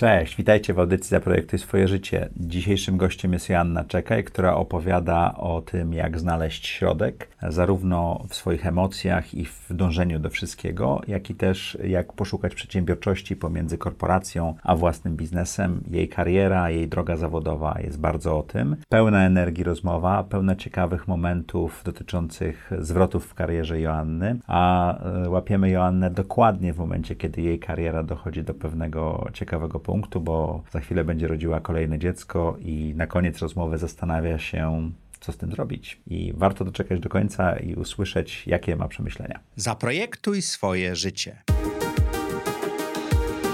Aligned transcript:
Cześć, 0.00 0.36
witajcie 0.36 0.74
w 0.74 0.78
audycji 0.78 1.10
Zaprojektuj 1.10 1.58
swoje 1.58 1.88
życie. 1.88 2.28
Dzisiejszym 2.36 2.96
gościem 2.96 3.32
jest 3.32 3.48
Joanna 3.48 3.84
Czekaj, 3.84 4.24
która 4.24 4.54
opowiada 4.54 5.34
o 5.36 5.62
tym, 5.62 5.92
jak 5.92 6.18
znaleźć 6.18 6.66
środek, 6.66 7.28
zarówno 7.48 8.24
w 8.28 8.34
swoich 8.34 8.66
emocjach 8.66 9.34
i 9.34 9.44
w 9.44 9.66
dążeniu 9.70 10.18
do 10.18 10.30
wszystkiego, 10.30 11.00
jak 11.08 11.30
i 11.30 11.34
też 11.34 11.78
jak 11.84 12.12
poszukać 12.12 12.54
przedsiębiorczości 12.54 13.36
pomiędzy 13.36 13.78
korporacją 13.78 14.54
a 14.62 14.76
własnym 14.76 15.16
biznesem. 15.16 15.80
Jej 15.90 16.08
kariera, 16.08 16.70
jej 16.70 16.88
droga 16.88 17.16
zawodowa 17.16 17.78
jest 17.80 18.00
bardzo 18.00 18.38
o 18.38 18.42
tym. 18.42 18.76
Pełna 18.88 19.26
energii 19.26 19.64
rozmowa, 19.64 20.24
pełna 20.24 20.56
ciekawych 20.56 21.08
momentów 21.08 21.82
dotyczących 21.84 22.70
zwrotów 22.78 23.26
w 23.26 23.34
karierze 23.34 23.80
Joanny, 23.80 24.38
a 24.46 24.94
e, 24.98 25.30
łapiemy 25.30 25.70
Joannę 25.70 26.10
dokładnie 26.10 26.72
w 26.72 26.78
momencie, 26.78 27.16
kiedy 27.16 27.42
jej 27.42 27.58
kariera 27.58 28.02
dochodzi 28.02 28.42
do 28.42 28.54
pewnego 28.54 29.28
ciekawego 29.32 29.80
punktu, 29.90 30.20
bo 30.20 30.62
za 30.70 30.80
chwilę 30.80 31.04
będzie 31.04 31.28
rodziła 31.28 31.60
kolejne 31.60 31.98
dziecko 31.98 32.56
i 32.60 32.94
na 32.96 33.06
koniec 33.06 33.38
rozmowy 33.38 33.78
zastanawia 33.78 34.38
się, 34.38 34.90
co 35.20 35.32
z 35.32 35.36
tym 35.36 35.50
zrobić. 35.50 36.00
I 36.06 36.32
warto 36.36 36.64
doczekać 36.64 37.00
do 37.00 37.08
końca 37.08 37.56
i 37.56 37.74
usłyszeć, 37.74 38.46
jakie 38.46 38.76
ma 38.76 38.88
przemyślenia. 38.88 39.40
Zaprojektuj 39.56 40.42
swoje 40.42 40.96
życie. 40.96 41.42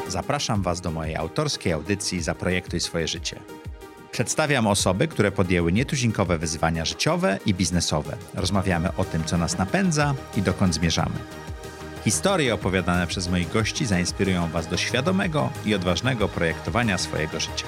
Zapraszam 0.09 0.63
Was 0.63 0.81
do 0.81 0.91
mojej 0.91 1.17
autorskiej 1.17 1.73
audycji 1.73 2.23
Zaprojektuj 2.23 2.81
swoje 2.81 3.09
życie. 3.09 3.37
Przedstawiam 4.13 4.67
osoby, 4.67 5.09
które 5.09 5.33
podjęły 5.33 5.73
nietuzinkowe 5.73 6.39
wyzwania 6.39 6.85
życiowe 6.85 7.39
i 7.47 7.55
biznesowe. 7.55 8.17
Rozmawiamy 8.35 8.97
o 8.97 9.05
tym, 9.05 9.25
co 9.25 9.39
nas 9.39 9.59
napędza 9.59 10.15
i 10.37 10.43
dokąd 10.43 10.75
zmierzamy. 10.75 11.17
Historie 12.07 12.55
opowiadane 12.55 13.07
przez 13.07 13.29
moich 13.29 13.53
gości 13.53 13.87
zainspirują 13.87 14.49
Was 14.49 14.67
do 14.67 14.77
świadomego 14.77 15.51
i 15.65 15.75
odważnego 15.75 16.29
projektowania 16.29 16.99
swojego 16.99 17.41
życia. 17.41 17.67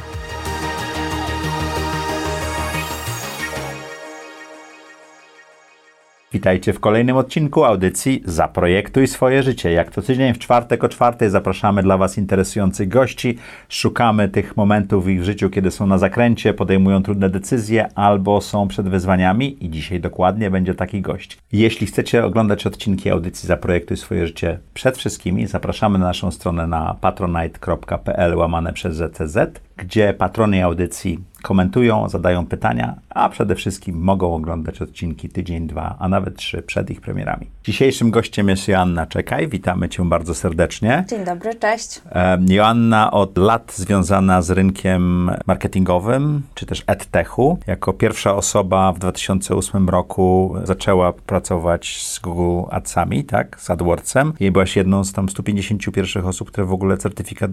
Witajcie 6.32 6.72
w 6.72 6.80
kolejnym 6.80 7.16
odcinku 7.16 7.64
audycji 7.64 8.22
Zaprojektuj 8.24 9.06
swoje 9.06 9.42
życie. 9.42 9.72
Jak 9.72 9.90
co 9.90 10.02
tydzień 10.02 10.34
w 10.34 10.38
czwartek 10.38 10.84
o 10.84 10.88
czwartej 10.88 11.30
zapraszamy 11.30 11.82
dla 11.82 11.98
Was 11.98 12.18
interesujących 12.18 12.88
gości. 12.88 13.38
Szukamy 13.68 14.28
tych 14.28 14.56
momentów 14.56 15.04
w 15.04 15.08
ich 15.08 15.24
życiu, 15.24 15.50
kiedy 15.50 15.70
są 15.70 15.86
na 15.86 15.98
zakręcie, 15.98 16.54
podejmują 16.54 17.02
trudne 17.02 17.30
decyzje 17.30 17.88
albo 17.94 18.40
są 18.40 18.68
przed 18.68 18.88
wyzwaniami 18.88 19.64
i 19.64 19.70
dzisiaj 19.70 20.00
dokładnie 20.00 20.50
będzie 20.50 20.74
taki 20.74 21.00
gość. 21.00 21.38
Jeśli 21.52 21.86
chcecie 21.86 22.24
oglądać 22.24 22.66
odcinki 22.66 23.10
audycji 23.10 23.46
Zaprojektuj 23.46 23.96
swoje 23.96 24.26
życie 24.26 24.58
przed 24.74 24.98
wszystkimi, 24.98 25.46
zapraszamy 25.46 25.98
na 25.98 26.06
naszą 26.06 26.30
stronę 26.30 26.66
na 26.66 26.96
patronite.pl 27.00 28.36
łamane 28.36 28.72
przez 28.72 28.96
ZCZ, 28.96 29.38
gdzie 29.78 30.14
patrony 30.14 30.64
audycji 30.64 31.18
komentują, 31.42 32.08
zadają 32.08 32.46
pytania, 32.46 32.94
a 33.10 33.28
przede 33.28 33.54
wszystkim 33.54 34.00
mogą 34.00 34.34
oglądać 34.34 34.82
odcinki 34.82 35.28
tydzień, 35.28 35.66
dwa, 35.66 35.96
a 35.98 36.08
nawet 36.08 36.36
trzy 36.36 36.62
przed 36.62 36.90
ich 36.90 37.00
premierami. 37.00 37.46
Dzisiejszym 37.64 38.10
gościem 38.10 38.48
jest 38.48 38.68
Joanna 38.68 39.06
Czekaj. 39.06 39.48
Witamy 39.48 39.88
Cię 39.88 40.04
bardzo 40.04 40.34
serdecznie. 40.34 41.04
Dzień 41.08 41.24
dobry, 41.24 41.54
cześć. 41.54 42.02
Joanna 42.48 43.10
od 43.10 43.38
lat 43.38 43.72
związana 43.76 44.42
z 44.42 44.50
rynkiem 44.50 45.30
marketingowym, 45.46 46.42
czy 46.54 46.66
też 46.66 46.84
edtechu. 46.86 47.58
Jako 47.66 47.92
pierwsza 47.92 48.34
osoba 48.34 48.92
w 48.92 48.98
2008 48.98 49.88
roku 49.88 50.54
zaczęła 50.64 51.12
pracować 51.12 52.02
z 52.02 52.18
Google 52.18 52.68
Adsami, 52.70 53.24
tak, 53.24 53.60
z 53.60 53.70
AdWordsem. 53.70 54.32
I 54.40 54.50
byłaś 54.50 54.76
jedną 54.76 55.04
z 55.04 55.12
tam 55.12 55.28
150 55.28 55.90
pierwszych 55.92 56.26
osób, 56.26 56.48
które 56.48 56.66
w 56.66 56.72
ogóle 56.72 56.96
certyfikat 56.96 57.50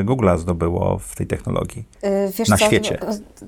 y, 0.00 0.04
Google'a 0.04 0.38
zdobyło 0.38 0.98
w 0.98 1.16
tej 1.16 1.26
technologii. 1.26 1.65
Yy, 2.02 2.10
wiesz 2.38 2.48
Na 2.48 2.56
co, 2.56 2.66
świecie. 2.66 2.98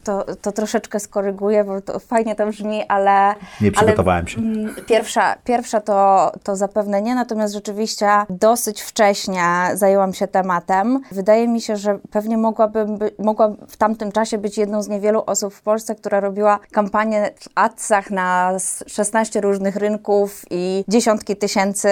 To, 0.04 0.24
to 0.42 0.52
troszeczkę 0.52 1.00
skoryguję, 1.00 1.64
bo 1.64 1.80
to 1.80 1.98
fajnie 1.98 2.34
to 2.34 2.46
brzmi, 2.46 2.82
ale... 2.88 3.34
Nie 3.60 3.72
przygotowałem 3.72 4.28
się. 4.28 4.38
Ale, 4.38 4.46
mm, 4.46 4.74
pierwsza, 4.86 5.36
pierwsza 5.44 5.80
to, 5.80 6.32
to 6.42 6.56
zapewne 6.56 7.02
nie, 7.02 7.14
natomiast 7.14 7.54
rzeczywiście 7.54 8.08
dosyć 8.30 8.82
wcześnie 8.82 9.44
zajęłam 9.74 10.14
się 10.14 10.26
tematem. 10.26 11.00
Wydaje 11.12 11.48
mi 11.48 11.60
się, 11.60 11.76
że 11.76 11.98
pewnie 12.10 12.38
mogłabym, 12.38 12.98
by, 12.98 13.10
mogła 13.18 13.48
w 13.68 13.76
tamtym 13.76 14.12
czasie 14.12 14.38
być 14.38 14.58
jedną 14.58 14.82
z 14.82 14.88
niewielu 14.88 15.22
osób 15.26 15.54
w 15.54 15.62
Polsce, 15.62 15.94
która 15.94 16.20
robiła 16.20 16.58
kampanię 16.72 17.30
w 17.40 17.48
adsach 17.54 18.10
na 18.10 18.56
16 18.86 19.40
różnych 19.40 19.76
rynków 19.76 20.44
i 20.50 20.84
dziesiątki 20.88 21.36
tysięcy 21.36 21.88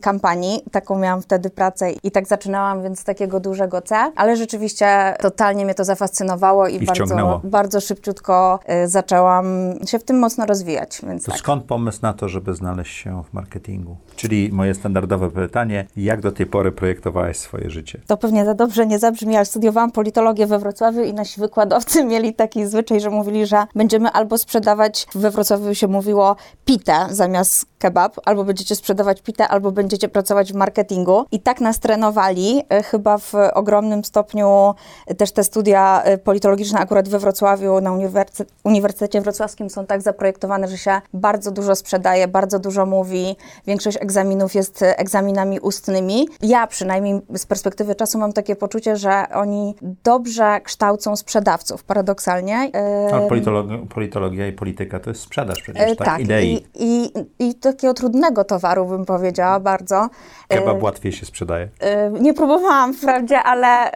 kampanii. 0.00 0.64
Taką 0.72 0.98
miałam 0.98 1.22
wtedy 1.22 1.50
pracę 1.50 1.92
i 1.92 2.10
tak 2.10 2.26
zaczynałam, 2.26 2.82
więc 2.82 3.00
z 3.00 3.04
takiego 3.04 3.40
dużego 3.40 3.82
C, 3.82 4.12
ale 4.16 4.36
rzeczywiście 4.36 5.14
totalnie 5.48 5.64
mnie 5.64 5.74
to 5.74 5.84
zafascynowało 5.84 6.68
i, 6.68 6.82
I 6.82 6.86
bardzo, 6.86 7.40
bardzo 7.44 7.80
szybciutko 7.80 8.60
y, 8.84 8.88
zaczęłam 8.88 9.46
się 9.86 9.98
w 9.98 10.04
tym 10.04 10.18
mocno 10.18 10.46
rozwijać. 10.46 11.00
Więc 11.06 11.24
To 11.24 11.30
tak. 11.30 11.40
skąd 11.40 11.64
pomysł 11.64 11.98
na 12.02 12.12
to, 12.12 12.28
żeby 12.28 12.54
znaleźć 12.54 12.96
się 12.96 13.22
w 13.30 13.32
marketingu? 13.32 13.96
Czyli 14.16 14.50
moje 14.52 14.74
standardowe 14.74 15.30
pytanie, 15.30 15.86
jak 15.96 16.20
do 16.20 16.32
tej 16.32 16.46
pory 16.46 16.72
projektowałaś 16.72 17.36
swoje 17.36 17.70
życie? 17.70 18.00
To 18.06 18.16
pewnie 18.16 18.44
za 18.44 18.54
dobrze 18.54 18.86
nie 18.86 18.98
zabrzmi, 18.98 19.36
ale 19.36 19.44
studiowałam 19.44 19.90
politologię 19.90 20.46
we 20.46 20.58
Wrocławiu 20.58 21.02
i 21.02 21.14
nasi 21.14 21.40
wykładowcy 21.40 22.04
mieli 22.12 22.34
taki 22.34 22.66
zwyczaj, 22.66 23.00
że 23.00 23.10
mówili, 23.10 23.46
że 23.46 23.64
będziemy 23.74 24.10
albo 24.10 24.38
sprzedawać, 24.38 25.06
we 25.14 25.30
Wrocławiu 25.30 25.74
się 25.74 25.88
mówiło 25.88 26.36
pitę 26.64 27.06
zamiast 27.10 27.66
kebab, 27.78 28.16
albo 28.24 28.44
będziecie 28.44 28.76
sprzedawać 28.76 29.22
pitę, 29.22 29.48
albo 29.48 29.72
będziecie 29.72 30.08
pracować 30.08 30.52
w 30.52 30.56
marketingu. 30.56 31.24
I 31.32 31.40
tak 31.40 31.60
nas 31.60 31.78
trenowali, 31.78 32.62
e, 32.68 32.82
chyba 32.82 33.18
w 33.18 33.34
ogromnym 33.54 34.04
stopniu 34.04 34.74
e, 35.06 35.14
też 35.14 35.32
te 35.38 35.44
studia 35.44 36.02
e, 36.02 36.18
politologiczne 36.18 36.78
akurat 36.78 37.08
we 37.08 37.18
Wrocławiu 37.18 37.80
na 37.80 37.92
uniwersytecie, 37.92 38.50
Uniwersytecie 38.64 39.20
Wrocławskim 39.20 39.70
są 39.70 39.86
tak 39.86 40.02
zaprojektowane, 40.02 40.68
że 40.68 40.78
się 40.78 41.00
bardzo 41.14 41.50
dużo 41.50 41.74
sprzedaje, 41.74 42.28
bardzo 42.28 42.58
dużo 42.58 42.86
mówi. 42.86 43.36
Większość 43.66 43.98
egzaminów 44.00 44.54
jest 44.54 44.82
e, 44.82 44.98
egzaminami 44.98 45.60
ustnymi. 45.60 46.28
Ja 46.42 46.66
przynajmniej 46.66 47.20
z 47.34 47.46
perspektywy 47.46 47.94
czasu 47.94 48.18
mam 48.18 48.32
takie 48.32 48.56
poczucie, 48.56 48.96
że 48.96 49.24
oni 49.34 49.74
dobrze 50.04 50.60
kształcą 50.60 51.16
sprzedawców, 51.16 51.84
paradoksalnie. 51.84 52.70
A 53.12 53.20
politologia, 53.20 53.78
politologia 53.94 54.46
i 54.46 54.52
polityka 54.52 55.00
to 55.00 55.10
jest 55.10 55.22
sprzedaż 55.22 55.62
przecież, 55.62 55.92
e, 55.92 55.96
tak? 55.96 56.20
Idei. 56.20 56.64
I, 56.74 57.08
i, 57.38 57.48
I 57.48 57.54
takiego 57.54 57.94
trudnego 57.94 58.44
towaru 58.44 58.86
bym 58.86 59.04
powiedziała 59.04 59.60
bardzo. 59.60 60.08
Kebab 60.48 60.82
łatwiej 60.82 61.12
się 61.12 61.26
sprzedaje. 61.26 61.68
Nie 62.20 62.34
próbowałam 62.34 62.94
wprawdzie, 62.94 63.42
ale 63.42 63.90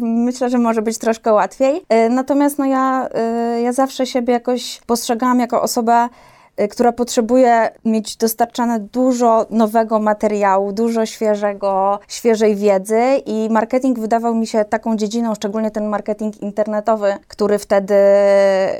myślę, 0.00 0.50
że 0.50 0.58
może 0.58 0.85
być 0.86 0.98
troszkę 0.98 1.32
łatwiej. 1.32 1.82
E, 1.88 2.08
Natomiast 2.08 2.58
no 2.58 2.64
ja, 2.64 3.08
e, 3.14 3.60
ja 3.60 3.72
zawsze 3.72 4.06
siebie 4.06 4.32
jakoś 4.32 4.80
postrzegałam 4.86 5.40
jako 5.40 5.62
osobę, 5.62 6.08
e, 6.56 6.68
która 6.68 6.92
potrzebuje 6.92 7.70
mieć 7.84 8.16
dostarczane 8.16 8.80
dużo 8.80 9.46
nowego 9.50 9.98
materiału, 9.98 10.72
dużo 10.72 11.06
świeżego, 11.06 11.98
świeżej 12.08 12.56
wiedzy 12.56 13.02
i 13.26 13.48
marketing 13.50 13.98
wydawał 13.98 14.34
mi 14.34 14.46
się 14.46 14.64
taką 14.64 14.96
dziedziną, 14.96 15.34
szczególnie 15.34 15.70
ten 15.70 15.88
marketing 15.88 16.42
internetowy, 16.42 17.14
który 17.28 17.58
wtedy 17.58 17.94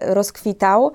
rozkwitał, 0.00 0.88
y, 0.88 0.92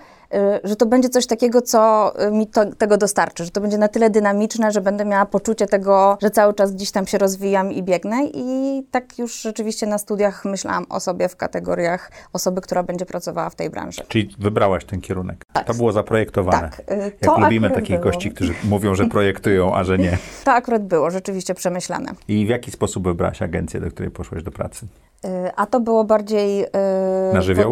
że 0.63 0.75
to 0.75 0.85
będzie 0.85 1.09
coś 1.09 1.27
takiego, 1.27 1.61
co 1.61 2.13
y, 2.27 2.31
mi 2.31 2.47
to, 2.47 2.65
tego 2.65 2.97
dostarczy, 2.97 3.45
że 3.45 3.51
to 3.51 3.61
będzie 3.61 3.77
na 3.77 3.87
tyle 3.87 4.09
dynamiczne, 4.09 4.71
że 4.71 4.81
będę 4.81 5.05
miała 5.05 5.25
poczucie 5.25 5.67
tego, 5.67 6.17
że 6.21 6.29
cały 6.29 6.53
czas 6.53 6.71
gdzieś 6.75 6.91
tam 6.91 7.07
się 7.07 7.17
rozwijam 7.17 7.71
i 7.71 7.83
biegnę 7.83 8.25
i 8.33 8.83
tak 8.91 9.19
już 9.19 9.41
rzeczywiście 9.41 9.87
na 9.87 9.97
studiach 9.97 10.45
myślałam 10.45 10.85
o 10.89 10.99
sobie 10.99 11.29
w 11.29 11.35
kategoriach 11.35 12.11
osoby, 12.33 12.61
która 12.61 12.83
będzie 12.83 13.05
pracowała 13.05 13.49
w 13.49 13.55
tej 13.55 13.69
branży. 13.69 14.01
Czyli 14.07 14.35
wybrałaś 14.39 14.85
ten 14.85 15.01
kierunek. 15.01 15.45
To 15.65 15.73
było 15.73 15.91
zaprojektowane. 15.91 16.69
Tak, 16.69 16.91
y, 16.91 16.97
Jak 16.97 17.15
to 17.15 17.39
lubimy 17.39 17.67
akurat 17.67 17.83
takich 17.83 17.99
było. 17.99 18.11
gości, 18.11 18.31
którzy 18.31 18.53
mówią, 18.63 18.95
że 18.95 19.05
projektują, 19.05 19.75
a 19.75 19.83
że 19.83 19.97
nie. 19.97 20.17
To 20.45 20.51
akurat 20.51 20.83
było 20.83 21.11
rzeczywiście 21.11 21.53
przemyślane. 21.53 22.11
I 22.27 22.45
w 22.45 22.49
jaki 22.49 22.71
sposób 22.71 23.03
wybrałaś 23.03 23.41
agencję, 23.41 23.79
do 23.79 23.91
której 23.91 24.11
poszłaś 24.11 24.43
do 24.43 24.51
pracy? 24.51 24.87
Y, 25.25 25.51
A 25.55 25.65
to 25.65 25.79
było 25.79 26.03
bardziej 26.03 26.63
y, 26.63 26.67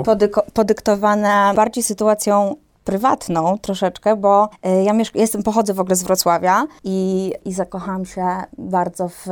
podyko- 0.03 0.43
podyktowane 0.53 1.51
bardziej 1.55 1.83
sytuacją 1.83 2.55
prywatną 2.83 3.57
troszeczkę, 3.57 4.15
bo 4.15 4.49
y, 4.65 4.83
ja 4.83 4.93
jestem, 5.15 5.43
pochodzę 5.43 5.73
w 5.73 5.79
ogóle 5.79 5.95
z 5.95 6.03
Wrocławia 6.03 6.67
i, 6.83 7.33
i 7.45 7.53
zakochałam 7.53 8.05
się 8.05 8.27
bardzo 8.57 9.09
w 9.09 9.25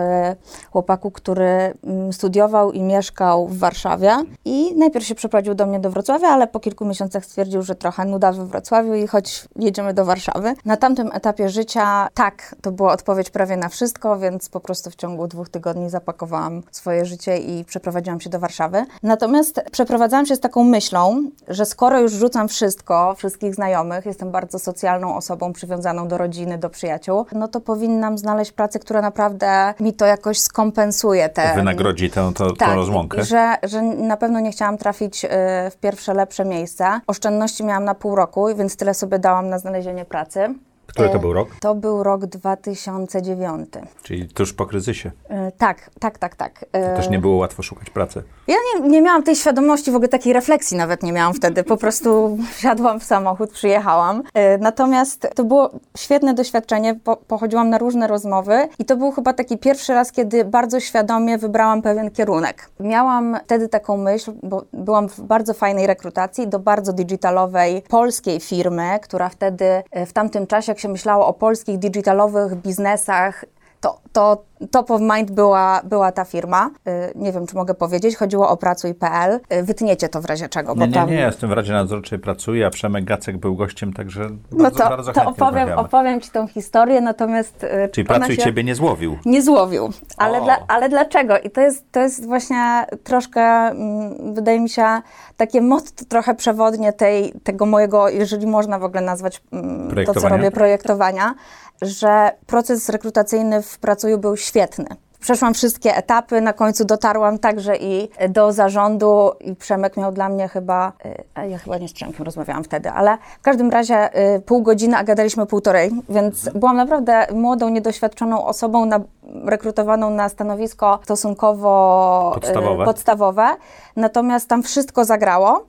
chłopaku, 0.72 1.12
który 1.12 1.74
mm, 1.84 2.14
studiował 2.14 2.72
i 2.72 2.82
mieszkał 2.82 3.48
w 3.48 3.58
Warszawie 3.58 4.18
i 4.46 4.76
najpierw 4.76 5.06
się 5.06 5.16
przeprowadził 5.16 5.56
do 5.56 5.66
mnie 5.66 5.80
do 5.80 5.90
Wrocławia, 5.90 6.28
ale 6.28 6.48
po 6.48 6.60
kilku 6.60 6.86
miesiącach 6.86 7.26
stwierdził, 7.26 7.62
że 7.62 7.76
trochę 7.76 8.06
nuda 8.06 8.32
we 8.32 8.46
Wrocławiu 8.46 8.94
i 8.94 9.08
choć 9.08 9.48
jedziemy 9.56 9.94
do 9.94 10.06
Warszawy. 10.06 10.54
Na 10.66 10.78
tamtym 10.78 11.10
etapie 11.14 11.50
życia 11.50 12.08
tak, 12.14 12.56
to 12.62 12.72
była 12.72 12.94
odpowiedź 12.94 13.30
prawie 13.30 13.58
na 13.58 13.70
wszystko, 13.70 14.20
więc 14.20 14.50
po 14.50 14.60
prostu 14.60 14.90
w 14.90 14.96
ciągu 14.96 15.28
dwóch 15.28 15.50
tygodni 15.50 15.90
zapakowałam 15.90 16.64
swoje 16.72 17.06
życie 17.06 17.38
i 17.38 17.66
przeprowadziłam 17.66 18.22
się 18.22 18.30
do 18.30 18.40
Warszawy. 18.40 18.86
Natomiast 19.04 19.62
przeprowadzałam 19.72 20.26
się 20.26 20.36
z 20.36 20.40
taką 20.40 20.64
myślą, 20.64 21.24
że 21.48 21.66
skoro 21.66 22.00
już 22.00 22.12
rzucam 22.12 22.48
wszystko, 22.48 23.16
wszystkie 23.18 23.37
wszystkich 23.38 23.56
znajomych, 23.56 24.06
jestem 24.06 24.32
bardzo 24.32 24.60
socjalną 24.60 25.16
osobą, 25.16 25.54
przywiązaną 25.54 26.08
do 26.08 26.18
rodziny, 26.18 26.58
do 26.58 26.70
przyjaciół, 26.70 27.26
no 27.32 27.48
to 27.48 27.62
powinnam 27.62 28.18
znaleźć 28.18 28.52
pracę, 28.52 28.80
która 28.80 29.02
naprawdę 29.02 29.74
mi 29.80 29.94
to 29.94 30.06
jakoś 30.06 30.40
skompensuje. 30.40 31.30
Te, 31.30 31.56
Wynagrodzi 31.56 32.10
tę, 32.10 32.32
tę, 32.36 32.46
tak, 32.58 32.76
rozłąkę. 32.76 33.24
że, 33.24 33.56
że 33.64 33.82
na 33.82 34.18
pewno 34.18 34.40
nie 34.40 34.52
chciałam 34.52 34.78
trafić 34.78 35.26
y, 35.26 35.30
w 35.72 35.78
pierwsze 35.82 36.14
lepsze 36.14 36.46
miejsce. 36.46 37.00
Oszczędności 37.08 37.64
miałam 37.64 37.84
na 37.84 37.96
pół 37.96 38.16
roku, 38.16 38.48
więc 38.56 38.78
tyle 38.78 38.94
sobie 38.94 39.20
dałam 39.20 39.50
na 39.50 39.60
znalezienie 39.60 40.06
pracy. 40.06 40.56
Który 40.98 41.10
to 41.10 41.16
E, 41.18 41.20
był 41.20 41.34
rok? 41.34 41.48
To 41.60 41.76
był 41.76 42.04
rok 42.04 42.26
2009. 42.26 43.70
Czyli 44.04 44.28
tuż 44.30 44.54
po 44.54 44.66
kryzysie. 44.66 45.12
Y, 45.32 45.52
tak, 45.58 45.90
tak, 46.00 46.18
tak, 46.18 46.36
tak. 46.36 46.64
Y, 46.64 46.68
Też 46.72 47.10
nie 47.10 47.20
było 47.20 47.36
łatwo 47.38 47.64
szukać 47.64 47.90
pracy. 47.90 48.24
Ja 48.48 48.56
nie, 48.80 48.90
nie 48.90 49.02
miałam 49.02 49.24
tej 49.24 49.36
świadomości, 49.36 49.92
w 49.92 49.96
ogóle 49.96 50.08
takiej 50.10 50.34
refleksji 50.34 50.78
nawet 50.78 51.04
nie 51.04 51.12
miałam 51.12 51.34
wtedy. 51.34 51.64
Po 51.64 51.78
prostu 51.78 52.38
wsiadłam 52.58 53.00
w 53.00 53.04
samochód, 53.04 53.52
przyjechałam. 53.52 54.24
E, 54.34 54.58
Natomiast 54.58 55.28
to 55.36 55.44
było 55.44 55.70
świetne 55.98 56.34
doświadczenie, 56.34 56.96
po, 56.96 57.18
pochodziłam 57.18 57.70
na 57.70 57.78
różne 57.78 58.08
rozmowy 58.08 58.68
i 58.80 58.86
to 58.86 58.98
był 58.98 59.12
chyba 59.12 59.34
taki 59.34 59.58
pierwszy 59.58 59.94
raz, 59.94 60.12
kiedy 60.12 60.46
bardzo 60.46 60.80
świadomie 60.80 61.38
wybrałam 61.38 61.82
pewien 61.82 62.12
kierunek. 62.12 62.70
Miałam 62.80 63.38
wtedy 63.46 63.70
taką 63.70 63.98
myśl, 63.98 64.32
bo 64.44 64.64
byłam 64.74 65.10
w 65.10 65.20
bardzo 65.22 65.54
fajnej 65.54 65.88
rekrutacji 65.88 66.48
do 66.48 66.60
bardzo 66.60 66.94
digitalowej 66.94 67.82
polskiej 67.90 68.40
firmy, 68.40 69.00
która 69.02 69.30
wtedy 69.30 69.66
e, 69.92 70.06
w 70.06 70.14
tamtym 70.14 70.48
czasie, 70.48 70.72
jak 70.72 70.80
się 70.80 70.87
myślało 70.88 71.28
o 71.28 71.34
polskich 71.34 71.80
digitalowych 71.80 72.56
biznesach, 72.56 73.46
to, 73.82 74.00
to 74.12 74.44
top 74.72 74.92
of 74.92 75.02
mind 75.02 75.32
była, 75.32 75.82
była 75.84 76.12
ta 76.12 76.26
firma. 76.26 76.70
Y, 76.88 77.12
Nie 77.16 77.32
wiem, 77.32 77.48
czy 77.48 77.56
mogę 77.56 77.74
powiedzieć. 77.74 78.16
Chodziło 78.16 78.50
o 78.50 78.58
pracuj.pl. 78.58 79.40
Y, 79.54 79.64
Wytniecie 79.64 80.10
to 80.10 80.22
w 80.22 80.26
razie 80.26 80.50
czego, 80.50 80.76
bo 80.76 80.82
Nie, 80.82 80.88
nie, 80.88 80.94
tam... 80.94 81.10
nie, 81.10 81.16
jestem 81.16 81.50
w 81.50 81.54
Radzie 81.54 81.74
Nadzorczej 81.74 82.20
pracuję, 82.20 82.66
a 82.66 82.70
Przemek 82.70 83.06
Gacek 83.06 83.38
był 83.38 83.56
gościem, 83.56 83.94
także 83.94 84.30
No 84.52 84.64
bardzo, 84.64 84.84
to, 84.84 84.90
bardzo 84.90 85.14
to 85.14 85.22
opowiem, 85.22 85.54
rozmawiamy. 85.56 85.76
opowiem 85.82 86.22
Ci 86.22 86.32
tą 86.32 86.48
historię, 86.48 87.02
natomiast... 87.02 87.64
y, 87.64 87.90
Czyli 87.92 88.08
pracuj 88.08 88.36
się 88.36 88.42
ciebie 88.42 88.64
nie 88.64 88.76
złowił. 88.76 89.18
Nie 89.26 89.42
złowił. 89.42 89.90
Ale, 90.18 90.42
dla, 90.42 90.58
ale 90.68 90.90
dlaczego? 90.90 91.40
I 91.40 91.50
to 91.50 91.62
jest, 91.62 91.92
to 91.92 92.00
jest 92.00 92.26
właśnie 92.26 92.86
troszkę, 93.04 93.42
mm, 93.42 94.34
wydaje 94.34 94.60
mi 94.60 94.70
się, 94.70 95.02
takie 95.38 95.62
motto 95.62 96.06
trochę 96.10 96.36
przewodnie 96.36 96.94
tej, 96.94 97.34
tego 97.44 97.66
mojego, 97.66 98.10
jeżeli 98.10 98.48
można 98.48 98.80
w 98.80 98.84
ogóle 98.84 99.02
nazwać 99.02 99.42
mm, 99.52 100.06
to, 100.06 100.14
co 100.14 100.30
robię, 100.30 100.52
projektowania, 100.52 101.34
że 101.82 102.32
proces 102.48 102.90
rekrutacyjny 102.90 103.62
w 103.62 103.80
Pracuju 103.80 104.18
był 104.18 104.38
świetny. 104.38 104.86
Przeszłam 105.20 105.54
wszystkie 105.54 105.96
etapy, 105.96 106.42
na 106.42 106.54
końcu 106.54 106.86
dotarłam 106.86 107.40
także 107.40 107.78
i 107.78 108.10
do 108.30 108.54
zarządu 108.54 109.32
i 109.40 109.56
Przemek 109.56 109.98
miał 109.98 110.12
dla 110.12 110.30
mnie 110.30 110.48
chyba, 110.48 110.94
a 111.34 111.46
ja 111.46 111.58
chyba 111.58 111.78
nie 111.78 111.88
z 111.88 111.94
Przemkiem 111.94 112.26
rozmawiałam 112.26 112.64
wtedy, 112.64 112.92
ale 112.92 113.18
w 113.40 113.42
każdym 113.42 113.70
razie 113.70 114.20
y, 114.36 114.40
pół 114.40 114.62
godziny, 114.62 114.98
a 114.98 115.04
gadaliśmy 115.04 115.46
półtorej, 115.46 115.92
więc 116.10 116.50
byłam 116.56 116.76
naprawdę 116.76 117.28
młodą, 117.34 117.70
niedoświadczoną 117.70 118.46
osobą 118.46 118.86
na, 118.86 119.00
rekrutowaną 119.46 120.10
na 120.10 120.30
stanowisko 120.30 121.00
stosunkowo 121.04 122.34
y, 122.38 122.40
Podstawowe. 122.40 122.86
podstawowe, 122.86 123.48
natomiast 123.96 124.50
tam 124.50 124.64
wszystko 124.64 125.06
zagrało. 125.06 125.66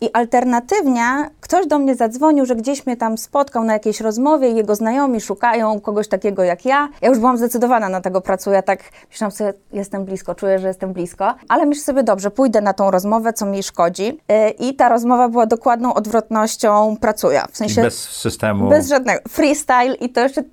I 0.00 0.10
alternatywnie 0.12 1.30
ktoś 1.40 1.66
do 1.66 1.78
mnie 1.78 1.94
zadzwonił, 1.94 2.46
że 2.46 2.56
gdzieś 2.56 2.86
mnie 2.86 2.96
tam 2.96 3.18
spotkał 3.18 3.64
na 3.64 3.72
jakiejś 3.72 4.00
rozmowie 4.00 4.48
jego 4.48 4.74
znajomi 4.74 5.20
szukają 5.20 5.80
kogoś 5.80 6.08
takiego 6.08 6.42
jak 6.42 6.64
ja. 6.64 6.88
Ja 7.02 7.08
już 7.08 7.18
byłam 7.18 7.36
zdecydowana 7.36 7.88
na 7.88 8.00
tego 8.00 8.20
pracuję, 8.20 8.62
tak 8.62 8.80
myślałam 9.10 9.32
sobie, 9.32 9.52
jestem 9.72 10.04
blisko, 10.04 10.34
czuję, 10.34 10.58
że 10.58 10.68
jestem 10.68 10.92
blisko, 10.92 11.34
ale 11.48 11.66
myślę 11.66 11.84
sobie, 11.84 12.02
dobrze, 12.02 12.30
pójdę 12.30 12.60
na 12.60 12.72
tą 12.72 12.90
rozmowę, 12.90 13.32
co 13.32 13.46
mi 13.46 13.62
szkodzi. 13.62 14.04
Yy, 14.04 14.50
I 14.50 14.74
ta 14.74 14.88
rozmowa 14.88 15.28
była 15.28 15.46
dokładną 15.46 15.94
odwrotnością 15.94 16.96
pracuję. 17.00 17.42
W 17.48 17.52
I 17.52 17.56
sensie 17.56 17.82
bez 17.82 17.98
systemu. 18.08 18.68
bez 18.68 18.88
żadnego. 18.88 19.20
Freestyle 19.28 19.94
i 19.94 20.08
to 20.08 20.20
jeszcze 20.20 20.40
y, 20.40 20.44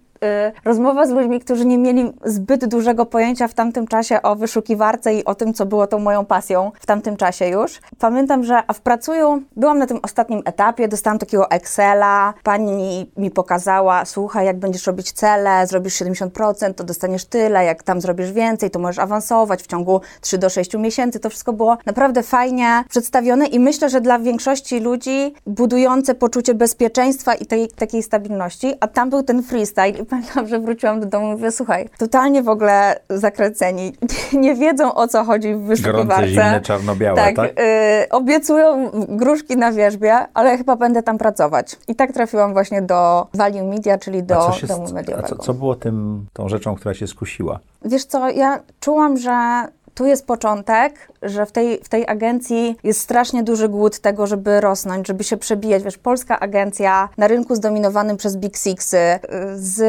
rozmowa 0.65 1.05
z 1.05 1.09
ludźmi, 1.09 1.39
którzy 1.39 1.65
nie 1.65 1.77
mieli 1.77 2.13
zbyt 2.25 2.65
dużego 2.65 3.05
pojęcia 3.05 3.47
w 3.47 3.53
tamtym 3.53 3.87
czasie 3.87 4.21
o 4.21 4.35
wyszukiwarce 4.35 5.13
i 5.13 5.25
o 5.25 5.35
tym, 5.35 5.53
co 5.53 5.65
było 5.65 5.87
tą 5.87 5.99
moją 5.99 6.25
pasją 6.25 6.71
w 6.79 6.85
tamtym 6.85 7.17
czasie 7.17 7.47
już. 7.47 7.79
Pamiętam, 7.99 8.43
że 8.43 8.63
w 8.73 8.81
pracuju 8.81 9.41
byłam 9.55 9.79
na 9.79 9.87
tym 9.87 9.99
ostatnim 10.03 10.41
etapie, 10.45 10.87
dostałam 10.87 11.19
takiego 11.19 11.51
Excela, 11.51 12.33
pani 12.43 13.11
mi 13.17 13.31
pokazała, 13.31 14.05
słuchaj, 14.05 14.45
jak 14.45 14.59
będziesz 14.59 14.87
robić 14.87 15.11
cele, 15.11 15.67
zrobisz 15.67 15.93
70%, 15.93 16.73
to 16.73 16.83
dostaniesz 16.83 17.25
tyle, 17.25 17.65
jak 17.65 17.83
tam 17.83 18.01
zrobisz 18.01 18.31
więcej, 18.31 18.71
to 18.71 18.79
możesz 18.79 18.99
awansować 18.99 19.63
w 19.63 19.67
ciągu 19.67 20.01
3 20.21 20.37
do 20.37 20.49
6 20.49 20.77
miesięcy. 20.77 21.19
To 21.19 21.29
wszystko 21.29 21.53
było 21.53 21.77
naprawdę 21.85 22.23
fajnie 22.23 22.83
przedstawione 22.89 23.47
i 23.47 23.59
myślę, 23.59 23.89
że 23.89 24.01
dla 24.01 24.19
większości 24.19 24.79
ludzi 24.79 25.33
budujące 25.45 26.15
poczucie 26.15 26.53
bezpieczeństwa 26.53 27.35
i 27.35 27.45
tej 27.45 27.67
takiej 27.67 28.03
stabilności, 28.03 28.73
a 28.79 28.87
tam 28.87 29.09
był 29.09 29.23
ten 29.23 29.43
freestyle 29.43 30.05
pamiętam, 30.09 30.47
że 30.47 30.59
wróciłam 30.59 30.99
do 30.99 31.05
domu 31.05 31.27
i 31.27 31.31
mówię, 31.31 31.51
słuchaj, 31.51 31.89
totalnie 31.97 32.43
w 32.43 32.49
ogóle 32.49 32.99
zakręceni, 33.09 33.93
nie 34.33 34.55
wiedzą 34.55 34.93
o 34.93 35.07
co 35.07 35.23
chodzi 35.23 35.55
w 35.55 35.59
wyszukiwarce. 35.61 36.05
Gorące, 36.07 36.27
zimne, 36.27 36.61
czarno-białe, 36.61 37.15
tak? 37.15 37.35
Tak, 37.35 37.49
y, 37.49 38.09
obiecują 38.09 38.91
gruszki 39.09 39.57
na 39.57 39.71
wierzbie, 39.71 40.15
ale 40.33 40.57
chyba 40.57 40.75
będę 40.75 41.03
tam 41.03 41.17
pracować. 41.17 41.75
I 41.87 41.95
tak 41.95 42.11
trafiłam 42.11 42.53
właśnie 42.53 42.81
do 42.81 43.27
Value 43.33 43.63
Media, 43.63 43.97
czyli 43.97 44.19
A 44.19 44.21
do 44.21 44.51
się, 44.51 44.67
domu 44.67 44.85
a 44.89 44.93
mediowego. 44.93 45.27
co, 45.27 45.35
co 45.35 45.53
było 45.53 45.75
tym, 45.75 46.25
tą 46.33 46.49
rzeczą, 46.49 46.75
która 46.75 46.93
się 46.93 47.07
skusiła? 47.07 47.59
Wiesz 47.85 48.05
co, 48.05 48.29
ja 48.29 48.59
czułam, 48.79 49.17
że 49.17 49.67
tu 49.97 50.05
jest 50.05 50.27
początek, 50.27 51.11
że 51.21 51.45
w 51.45 51.51
tej, 51.51 51.79
w 51.83 51.89
tej 51.89 52.07
agencji 52.07 52.77
jest 52.83 52.99
strasznie 52.99 53.43
duży 53.43 53.69
głód 53.69 53.99
tego, 53.99 54.27
żeby 54.27 54.61
rosnąć, 54.61 55.07
żeby 55.07 55.23
się 55.23 55.37
przebijać. 55.37 55.83
Wiesz, 55.83 55.97
polska 55.97 56.39
agencja 56.39 57.09
na 57.17 57.27
rynku 57.27 57.55
zdominowanym 57.55 58.17
przez 58.17 58.37
Big 58.37 58.57
Sixy, 58.57 58.97
y, 58.97 59.19
z 59.55 59.79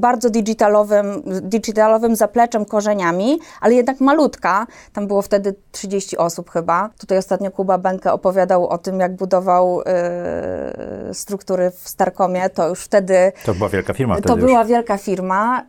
bardzo 0.00 0.30
digitalowym, 0.30 1.22
digitalowym 1.42 2.16
zapleczem, 2.16 2.64
korzeniami, 2.64 3.40
ale 3.60 3.74
jednak 3.74 4.00
malutka. 4.00 4.66
Tam 4.92 5.06
było 5.06 5.22
wtedy 5.22 5.54
30 5.72 6.16
osób 6.16 6.50
chyba. 6.50 6.90
Tutaj 6.98 7.18
ostatnio 7.18 7.50
Kuba 7.50 7.78
Benke 7.78 8.12
opowiadał 8.12 8.68
o 8.68 8.78
tym, 8.78 9.00
jak 9.00 9.16
budował 9.16 9.80
y, 9.80 11.14
struktury 11.14 11.70
w 11.70 11.88
Starkomie. 11.88 12.50
To 12.50 12.68
już 12.68 12.80
wtedy 12.80 13.32
To 13.44 13.54
była 13.54 13.68
wielka 13.68 13.94
firma 13.94 14.14
wtedy 14.14 14.28
to 14.28 14.36
już. 14.36 14.44
była 14.46 14.64
wielka 14.64 14.98
firma, 14.98 15.62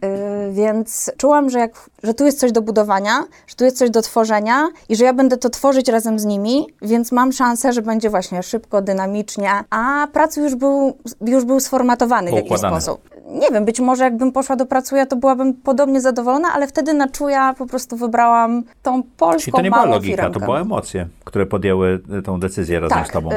y, 0.49 0.51
więc 0.51 1.11
czułam, 1.17 1.49
że, 1.49 1.59
jak, 1.59 1.71
że 2.03 2.13
tu 2.13 2.25
jest 2.25 2.39
coś 2.39 2.51
do 2.51 2.61
budowania, 2.61 3.23
że 3.47 3.55
tu 3.55 3.63
jest 3.63 3.70
coś 3.71 3.89
do 3.89 4.01
tworzenia 4.01 4.67
i 4.89 4.95
że 4.95 5.05
ja 5.05 5.13
będę 5.13 5.37
to 5.37 5.49
tworzyć 5.49 5.87
razem 5.87 6.19
z 6.19 6.25
nimi, 6.25 6.67
więc 6.81 7.11
mam 7.11 7.31
szansę, 7.31 7.73
że 7.73 7.81
będzie 7.81 8.09
właśnie 8.09 8.43
szybko, 8.43 8.81
dynamicznie, 8.81 9.51
a 9.69 10.07
pracy 10.13 10.41
już 10.41 10.55
był, 10.55 10.97
już 11.21 11.45
był 11.45 11.59
sformatowany 11.59 12.31
w 12.31 12.33
jakiś 12.33 12.57
sposób. 12.57 13.10
Nie 13.31 13.49
wiem, 13.51 13.65
być 13.65 13.79
może 13.79 14.03
jakbym 14.03 14.31
poszła 14.31 14.55
do 14.55 14.65
pracuja, 14.65 15.05
to 15.05 15.15
byłabym 15.15 15.53
podobnie 15.53 16.01
zadowolona, 16.01 16.47
ale 16.53 16.67
wtedy 16.67 16.93
na 16.93 17.07
czuja 17.07 17.53
po 17.57 17.65
prostu 17.65 17.95
wybrałam 17.97 18.63
tą 18.83 19.03
polską 19.17 19.39
Czyli 19.39 19.51
to 19.51 19.61
nie 19.61 19.71
była 19.71 19.85
logika, 19.85 20.21
firmkę. 20.23 20.39
to 20.39 20.45
były 20.45 20.57
emocje, 20.59 21.07
które 21.23 21.45
podjęły 21.45 22.01
y, 22.19 22.21
tą 22.21 22.39
decyzję 22.39 22.79
razem 22.79 22.97
Tak, 22.97 23.07
z 23.07 23.11
tobą. 23.11 23.29
y, 23.31 23.35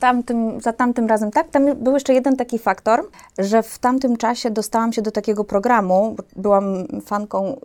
tamtym, 0.00 0.60
za 0.60 0.72
tamtym 0.72 1.06
razem 1.06 1.30
tak. 1.30 1.48
Tam 1.48 1.74
był 1.76 1.94
jeszcze 1.94 2.14
jeden 2.14 2.36
taki 2.36 2.58
faktor, 2.58 3.00
że 3.38 3.62
w 3.62 3.78
tamtym 3.78 4.16
czasie 4.16 4.50
dostałam 4.50 4.92
się 4.92 5.02
do 5.02 5.10
takiego 5.10 5.44
programu. 5.44 6.16
Byłam 6.36 6.64
fanką 7.06 7.56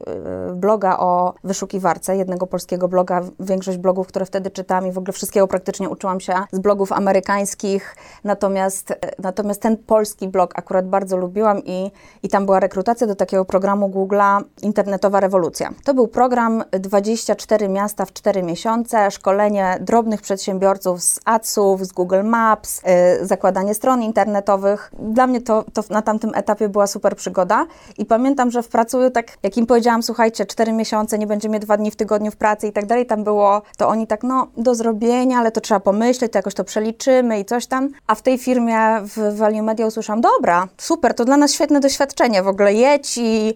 y, 0.52 0.56
bloga 0.56 0.98
o 0.98 1.34
wyszukiwarce, 1.44 2.16
jednego 2.18 2.48
polskiego 2.48 2.88
bloga. 2.88 3.22
Większość 3.40 3.78
blogów, 3.78 4.08
które 4.08 4.26
wtedy 4.26 4.52
czytałam 4.52 4.88
i 4.88 4.92
w 4.92 4.98
ogóle 4.98 5.14
wszystkiego 5.14 5.48
praktycznie 5.48 5.90
uczyłam 5.90 6.20
się 6.20 6.34
z 6.52 6.60
blogów 6.60 6.92
amerykańskich. 6.92 7.96
Natomiast, 8.24 8.92
y, 8.92 8.96
natomiast 9.20 9.62
ten 9.62 9.78
polski 9.78 10.28
blog 10.28 10.54
akurat 10.60 10.88
bardzo 10.88 11.18
lubiłam 11.18 11.49
i, 11.58 11.92
i 12.24 12.30
tam 12.30 12.46
była 12.46 12.60
rekrutacja 12.60 13.08
do 13.08 13.16
takiego 13.16 13.46
programu 13.46 13.90
Google'a 13.90 14.44
Internetowa 14.62 15.20
Rewolucja. 15.20 15.70
To 15.84 15.94
był 15.94 16.08
program 16.08 16.64
24 16.72 17.70
miasta 17.70 18.06
w 18.06 18.14
4 18.14 18.44
miesiące, 18.44 19.12
szkolenie 19.12 19.78
drobnych 19.82 20.22
przedsiębiorców 20.22 21.04
z 21.04 21.20
adsów, 21.26 21.86
z 21.86 21.92
Google 21.92 22.24
Maps, 22.24 22.82
y, 23.22 23.26
zakładanie 23.26 23.74
stron 23.74 24.04
internetowych. 24.04 24.92
Dla 25.00 25.28
mnie 25.28 25.42
to, 25.42 25.66
to 25.74 25.84
na 25.90 26.02
tamtym 26.02 26.32
etapie 26.36 26.70
była 26.70 26.88
super 26.88 27.16
przygoda 27.16 27.66
i 27.98 28.06
pamiętam, 28.06 28.52
że 28.52 28.64
w 28.64 28.68
pracuju 28.68 29.12
tak, 29.12 29.38
jak 29.44 29.58
im 29.58 29.66
powiedziałam, 29.66 30.04
słuchajcie, 30.04 30.46
4 30.46 30.72
miesiące, 30.72 31.18
nie 31.18 31.28
będziemy 31.28 31.60
dwa 31.60 31.78
dni 31.78 31.92
w 31.92 31.96
tygodniu 31.96 32.32
w 32.32 32.36
pracy 32.36 32.68
i 32.68 32.72
tak 32.72 32.86
dalej, 32.86 33.06
tam 33.06 33.24
było, 33.24 33.62
to 33.78 33.88
oni 33.88 34.08
tak, 34.08 34.24
no 34.24 34.48
do 34.58 34.76
zrobienia, 34.76 35.38
ale 35.38 35.52
to 35.52 35.62
trzeba 35.62 35.80
pomyśleć, 35.80 36.32
to 36.32 36.38
jakoś 36.38 36.54
to 36.54 36.64
przeliczymy 36.64 37.40
i 37.40 37.46
coś 37.46 37.66
tam. 37.66 37.90
A 38.08 38.16
w 38.16 38.22
tej 38.22 38.38
firmie 38.38 38.78
w 39.04 39.38
Value 39.38 39.64
Media 39.64 39.88
usłyszałam, 39.88 40.22
dobra, 40.22 40.68
super, 40.78 41.14
to 41.14 41.26
dla 41.26 41.38
nas 41.40 41.54
świetne 41.54 41.80
doświadczenie, 41.80 42.44
w 42.44 42.48
ogóle 42.48 42.74
jedź 42.74 43.18
i 43.18 43.54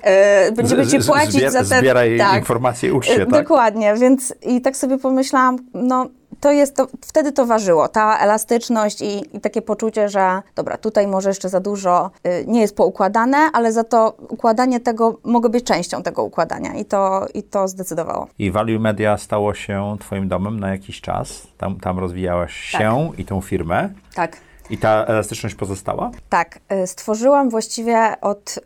y, 0.48 0.52
będziemy 0.52 0.88
ci 0.88 1.00
płacić 1.00 1.36
zbier- 1.36 1.52
za 1.52 1.60
te... 1.60 1.80
Zbieraj 1.80 2.18
tak. 2.18 2.40
informacje 2.40 2.94
ucz 2.94 3.06
się, 3.06 3.13
Y, 3.13 3.18
tak? 3.20 3.30
Dokładnie, 3.30 3.94
więc 3.96 4.34
i 4.42 4.62
tak 4.62 4.78
sobie 4.78 4.98
pomyślałam, 4.98 5.58
no 5.74 6.08
to 6.40 6.52
jest, 6.52 6.75
to, 6.75 6.88
wtedy 7.02 7.32
to 7.32 7.46
ważyło, 7.46 7.88
ta 7.88 8.18
elastyczność 8.18 9.02
i, 9.02 9.38
i 9.38 9.40
takie 9.40 9.62
poczucie, 9.62 10.10
że 10.10 10.42
dobra, 10.56 10.78
tutaj 10.78 11.08
może 11.08 11.30
jeszcze 11.30 11.50
za 11.50 11.60
dużo 11.60 12.12
y, 12.28 12.46
nie 12.48 12.62
jest 12.62 12.75
poukładane, 12.75 13.38
ale 13.38 13.72
za 13.72 13.84
to 13.84 14.18
układanie 14.30 14.80
tego, 14.80 15.20
mogę 15.24 15.50
być 15.50 15.63
częścią 15.66 16.04
tego 16.04 16.24
układania 16.24 16.74
i 16.74 16.86
to, 16.86 17.28
i 17.34 17.44
to 17.44 17.68
zdecydowało. 17.68 18.28
I 18.40 18.52
Value 18.52 18.80
Media 18.80 19.18
stało 19.18 19.54
się 19.54 19.98
twoim 20.00 20.28
domem 20.28 20.60
na 20.60 20.72
jakiś 20.72 21.02
czas. 21.02 21.48
Tam, 21.58 21.80
tam 21.80 22.00
rozwijałaś 22.00 22.54
się 22.54 23.12
i 23.18 23.25
tą 23.25 23.42
firmę. 23.42 23.90
Tak. 24.16 24.38
I 24.74 24.77
ta 24.77 25.06
elastyczność 25.06 25.56
pozostała? 25.56 26.12
Tak, 26.30 26.60
y, 26.84 26.88
stworzyłam 26.88 27.50
właściwie 27.50 28.13
od, 28.22 28.60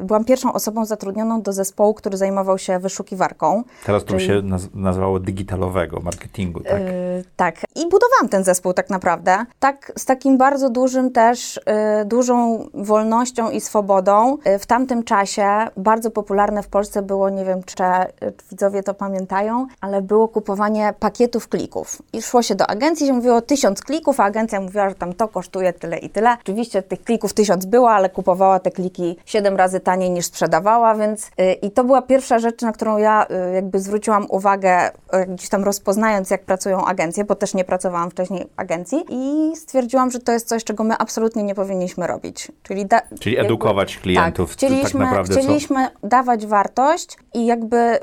y, 0.00 0.04
byłam 0.04 0.24
pierwszą 0.24 0.52
osobą 0.52 0.84
zatrudnioną 0.84 1.42
do 1.42 1.52
zespołu, 1.52 1.94
który 1.94 2.16
zajmował 2.16 2.58
się 2.58 2.78
wyszukiwarką. 2.78 3.62
Teraz 3.86 4.04
to 4.04 4.08
Czyli- 4.08 4.26
się 4.26 4.32
naz- 4.42 4.68
nazywało 4.74 5.20
digitalowego 5.20 6.00
marketingu, 6.00 6.60
tak? 6.60 6.80
Y, 6.80 7.24
tak. 7.36 7.54
I 7.76 7.82
budowałam 7.82 8.28
ten 8.30 8.44
zespół 8.44 8.72
tak 8.72 8.90
naprawdę. 8.90 9.46
Tak, 9.58 9.92
z 9.98 10.04
takim 10.04 10.38
bardzo 10.38 10.70
dużym 10.70 11.10
też, 11.10 11.56
y, 11.56 11.60
dużą 12.04 12.66
wolnością 12.74 13.50
i 13.50 13.60
swobodą. 13.60 14.38
Y, 14.46 14.58
w 14.58 14.66
tamtym 14.66 15.02
czasie 15.04 15.46
bardzo 15.76 16.10
popularne 16.10 16.62
w 16.62 16.68
Polsce 16.68 17.02
było, 17.02 17.30
nie 17.30 17.44
wiem, 17.44 17.62
czy, 17.62 17.74
czy 17.76 18.34
widzowie 18.50 18.82
to 18.82 18.94
pamiętają, 18.94 19.66
ale 19.80 20.02
było 20.02 20.28
kupowanie 20.28 20.94
pakietów 21.00 21.48
klików. 21.48 22.02
I 22.12 22.22
szło 22.22 22.42
się 22.42 22.54
do 22.54 22.66
agencji, 22.66 23.06
się 23.06 23.12
mówiło 23.12 23.40
tysiąc 23.40 23.80
klików, 23.80 24.20
a 24.20 24.24
agencja 24.24 24.60
mówiła, 24.60 24.88
że 24.88 24.94
tam 24.94 25.12
to 25.12 25.28
kosztuje 25.36 25.72
tyle 25.72 25.98
i 25.98 26.10
tyle. 26.10 26.36
Oczywiście 26.42 26.82
tych 26.82 27.02
klików 27.02 27.34
tysiąc 27.34 27.66
było, 27.66 27.90
ale 27.90 28.10
kupowała 28.10 28.60
te 28.60 28.70
kliki 28.70 29.16
siedem 29.24 29.56
razy 29.56 29.80
taniej 29.80 30.10
niż 30.10 30.26
sprzedawała, 30.26 30.94
więc 30.94 31.26
y, 31.26 31.52
i 31.52 31.70
to 31.70 31.84
była 31.84 32.02
pierwsza 32.02 32.38
rzecz, 32.38 32.62
na 32.62 32.72
którą 32.72 32.98
ja 32.98 33.26
y, 33.50 33.54
jakby 33.54 33.80
zwróciłam 33.80 34.26
uwagę, 34.28 34.90
y, 34.90 35.26
gdzieś 35.28 35.48
tam 35.48 35.64
rozpoznając, 35.64 36.30
jak 36.30 36.44
pracują 36.44 36.84
agencje, 36.84 37.24
bo 37.24 37.34
też 37.34 37.54
nie 37.54 37.64
pracowałam 37.64 38.10
wcześniej 38.10 38.44
w 38.44 38.60
agencji 38.60 39.04
i 39.08 39.52
stwierdziłam, 39.56 40.10
że 40.10 40.18
to 40.18 40.32
jest 40.32 40.48
coś, 40.48 40.64
czego 40.64 40.84
my 40.84 40.94
absolutnie 40.98 41.42
nie 41.42 41.54
powinniśmy 41.54 42.06
robić. 42.06 42.52
Czyli, 42.62 42.86
da, 42.86 43.00
Czyli 43.20 43.38
edukować 43.38 43.98
klientów, 43.98 44.50
Tak, 44.50 44.56
co 44.56 44.66
tak 44.66 44.74
chcieliśmy, 44.74 45.00
naprawdę 45.00 45.34
co- 45.34 45.40
chcieliśmy 45.40 45.88
dawać 46.02 46.46
wartość 46.46 47.16
i 47.34 47.46
jakby 47.46 47.98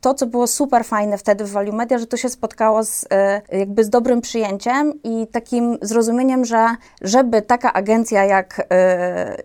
to, 0.00 0.14
co 0.14 0.26
było 0.26 0.46
super 0.46 0.84
fajne 0.84 1.18
wtedy 1.18 1.44
w 1.44 1.50
Value 1.50 1.72
Media, 1.72 1.98
że 1.98 2.06
to 2.06 2.16
się 2.16 2.28
spotkało 2.28 2.84
z, 2.84 3.06
jakby 3.52 3.84
z 3.84 3.90
dobrym 3.90 4.20
przyjęciem 4.20 4.92
i 5.04 5.26
takim 5.26 5.78
zrozumieniem, 5.82 6.44
że 6.44 6.63
żeby 7.02 7.42
taka 7.42 7.72
agencja 7.72 8.24
jak, 8.24 8.60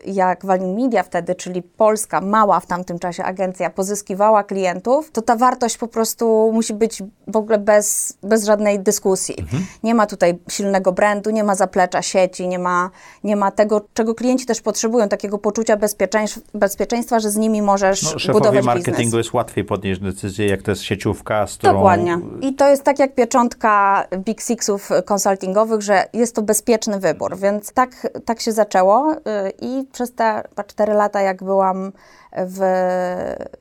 y, 0.06 0.12
jak 0.12 0.46
Value 0.46 0.76
Media 0.82 1.04
wtedy, 1.04 1.36
czyli 1.36 1.62
polska, 1.62 2.22
mała 2.22 2.60
w 2.60 2.66
tamtym 2.66 3.00
czasie 3.00 3.24
agencja, 3.24 3.70
pozyskiwała 3.70 4.44
klientów, 4.44 5.12
to 5.12 5.22
ta 5.22 5.36
wartość 5.36 5.78
po 5.78 5.88
prostu 5.88 6.52
musi 6.54 6.74
być 6.74 7.04
w 7.28 7.36
ogóle 7.36 7.58
bez, 7.58 8.18
bez 8.24 8.46
żadnej 8.46 8.80
dyskusji. 8.80 9.36
Nie 9.84 9.96
ma 9.96 10.06
tutaj 10.06 10.40
silnego 10.50 10.92
brandu, 10.92 11.30
nie 11.30 11.44
ma 11.44 11.56
zaplecza 11.56 12.02
sieci, 12.02 12.48
nie 12.48 12.60
ma, 12.60 12.90
nie 13.24 13.36
ma 13.36 13.52
tego, 13.52 13.82
czego 13.94 14.16
klienci 14.16 14.46
też 14.46 14.62
potrzebują, 14.62 15.10
takiego 15.10 15.38
poczucia 15.38 15.78
bezpieczeństw, 15.78 16.40
bezpieczeństwa, 16.54 17.20
że 17.20 17.32
z 17.32 17.38
nimi 17.38 17.62
możesz 17.62 18.04
No, 18.04 18.20
szefowi 18.20 18.34
budować 18.40 18.66
marketingu 18.66 19.00
biznes. 19.02 19.18
jest 19.26 19.34
łatwiej 19.34 19.64
podnieść 19.64 20.02
decyzję, 20.02 20.48
jak 20.48 20.62
to 20.62 20.72
jest 20.72 20.82
sieciówka, 20.84 21.48
z 21.48 21.58
którą... 21.58 21.74
Dokładnie. 21.74 22.20
I 22.42 22.54
to 22.56 22.70
jest 22.70 22.84
tak 22.84 23.00
jak 23.00 23.16
pieczątka 23.16 24.06
Big 24.18 24.42
Sixów 24.42 24.90
konsultingowych, 25.06 25.82
że 25.82 26.06
jest 26.14 26.36
to 26.36 26.42
bezpieczny 26.42 27.00
wybór, 27.00 27.09
więc 27.36 27.74
tak, 27.74 28.08
tak 28.25 28.42
się 28.42 28.51
zaczęło 28.51 29.13
y, 29.13 29.18
i 29.62 29.88
przez 29.92 30.13
te 30.13 30.44
cztery 30.68 30.94
lata, 30.94 31.22
jak 31.22 31.44
byłam 31.44 31.92
w 32.38 32.60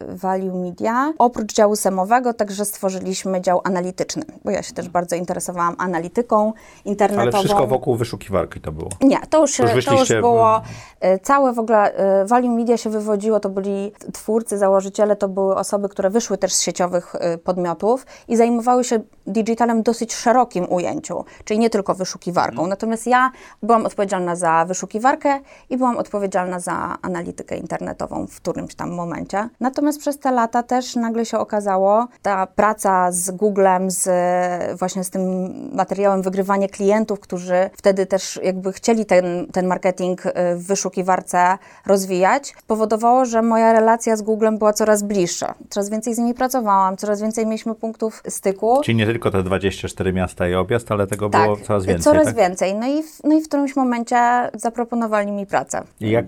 Value 0.08 0.54
Media, 0.54 1.12
oprócz 1.18 1.52
działu 1.52 1.76
semowego 1.76 2.34
także 2.34 2.64
stworzyliśmy 2.64 3.40
dział 3.40 3.60
analityczny, 3.64 4.22
bo 4.44 4.50
ja 4.50 4.62
się 4.62 4.74
też 4.74 4.88
bardzo 4.88 5.16
interesowałam 5.16 5.74
analityką 5.78 6.52
internetową. 6.84 7.22
Ale 7.22 7.32
wszystko 7.32 7.66
wokół 7.66 7.96
wyszukiwarki 7.96 8.60
to 8.60 8.72
było. 8.72 8.88
Nie, 9.00 9.18
to 9.30 9.40
już, 9.40 9.56
To 9.56 9.74
już 9.76 9.84
to 9.84 9.98
już 9.98 10.08
było 10.08 10.62
e, 11.00 11.18
całe 11.18 11.52
w 11.52 11.58
ogóle 11.58 11.94
e, 11.94 12.26
Value 12.26 12.50
Media 12.50 12.76
się 12.76 12.90
wywodziło, 12.90 13.40
to 13.40 13.48
byli 13.48 13.92
twórcy, 14.12 14.58
założyciele, 14.58 15.16
to 15.16 15.28
były 15.28 15.56
osoby, 15.56 15.88
które 15.88 16.10
wyszły 16.10 16.38
też 16.38 16.54
z 16.54 16.62
sieciowych 16.62 17.14
e, 17.14 17.38
podmiotów 17.38 18.06
i 18.28 18.36
zajmowały 18.36 18.84
się 18.84 19.00
digitalem 19.26 19.80
w 19.80 19.82
dosyć 19.82 20.14
szerokim 20.14 20.66
ujęciu, 20.72 21.24
czyli 21.44 21.60
nie 21.60 21.70
tylko 21.70 21.94
wyszukiwarką. 21.94 22.52
Mhm. 22.52 22.68
Natomiast 22.68 23.06
ja 23.06 23.30
byłam 23.62 23.86
odpowiedzialna 23.86 24.36
za 24.36 24.64
wyszukiwarkę 24.64 25.40
i 25.70 25.76
byłam 25.76 25.96
odpowiedzialna 25.96 26.60
za 26.60 26.98
analitykę 27.02 27.56
internetową 27.56 28.26
w 28.26 28.40
którymś 28.58 28.74
tam 28.74 28.90
momencie. 28.94 29.48
Natomiast 29.60 30.00
przez 30.00 30.18
te 30.18 30.30
lata 30.30 30.62
też 30.62 30.96
nagle 30.96 31.24
się 31.24 31.38
okazało, 31.38 32.08
ta 32.22 32.46
praca 32.46 33.12
z 33.12 33.30
Googlem, 33.30 33.90
z 33.90 34.08
właśnie 34.78 35.04
z 35.04 35.10
tym 35.10 35.50
materiałem 35.72 36.22
wygrywanie 36.22 36.68
klientów, 36.68 37.20
którzy 37.20 37.70
wtedy 37.76 38.06
też 38.06 38.40
jakby 38.42 38.72
chcieli 38.72 39.06
ten, 39.06 39.46
ten 39.52 39.66
marketing 39.66 40.26
y, 40.26 40.32
w 40.54 40.66
wyszukiwarce 40.66 41.58
rozwijać, 41.86 42.54
powodowało, 42.66 43.24
że 43.24 43.42
moja 43.42 43.72
relacja 43.72 44.16
z 44.16 44.22
Googlem 44.22 44.58
była 44.58 44.72
coraz 44.72 45.02
bliższa. 45.02 45.54
Coraz 45.70 45.90
więcej 45.90 46.14
z 46.14 46.18
nimi 46.18 46.34
pracowałam, 46.34 46.96
coraz 46.96 47.22
więcej 47.22 47.46
mieliśmy 47.46 47.74
punktów 47.74 48.22
styku. 48.28 48.80
Czyli 48.84 48.96
nie 48.96 49.06
tylko 49.06 49.30
te 49.30 49.42
24 49.42 50.12
miasta 50.12 50.48
i 50.48 50.54
objazd, 50.54 50.92
ale 50.92 51.06
tego 51.06 51.28
było 51.28 51.56
coraz 51.56 51.86
więcej, 51.86 52.04
coraz 52.04 52.24
tak? 52.26 52.36
więcej. 52.36 52.74
No 52.74 52.86
i, 52.86 53.02
w, 53.02 53.24
no 53.24 53.34
i 53.34 53.40
w 53.40 53.48
którymś 53.48 53.76
momencie 53.76 54.50
zaproponowali 54.54 55.32
mi 55.32 55.46
pracę. 55.46 55.82
I 56.00 56.10
jak 56.10 56.26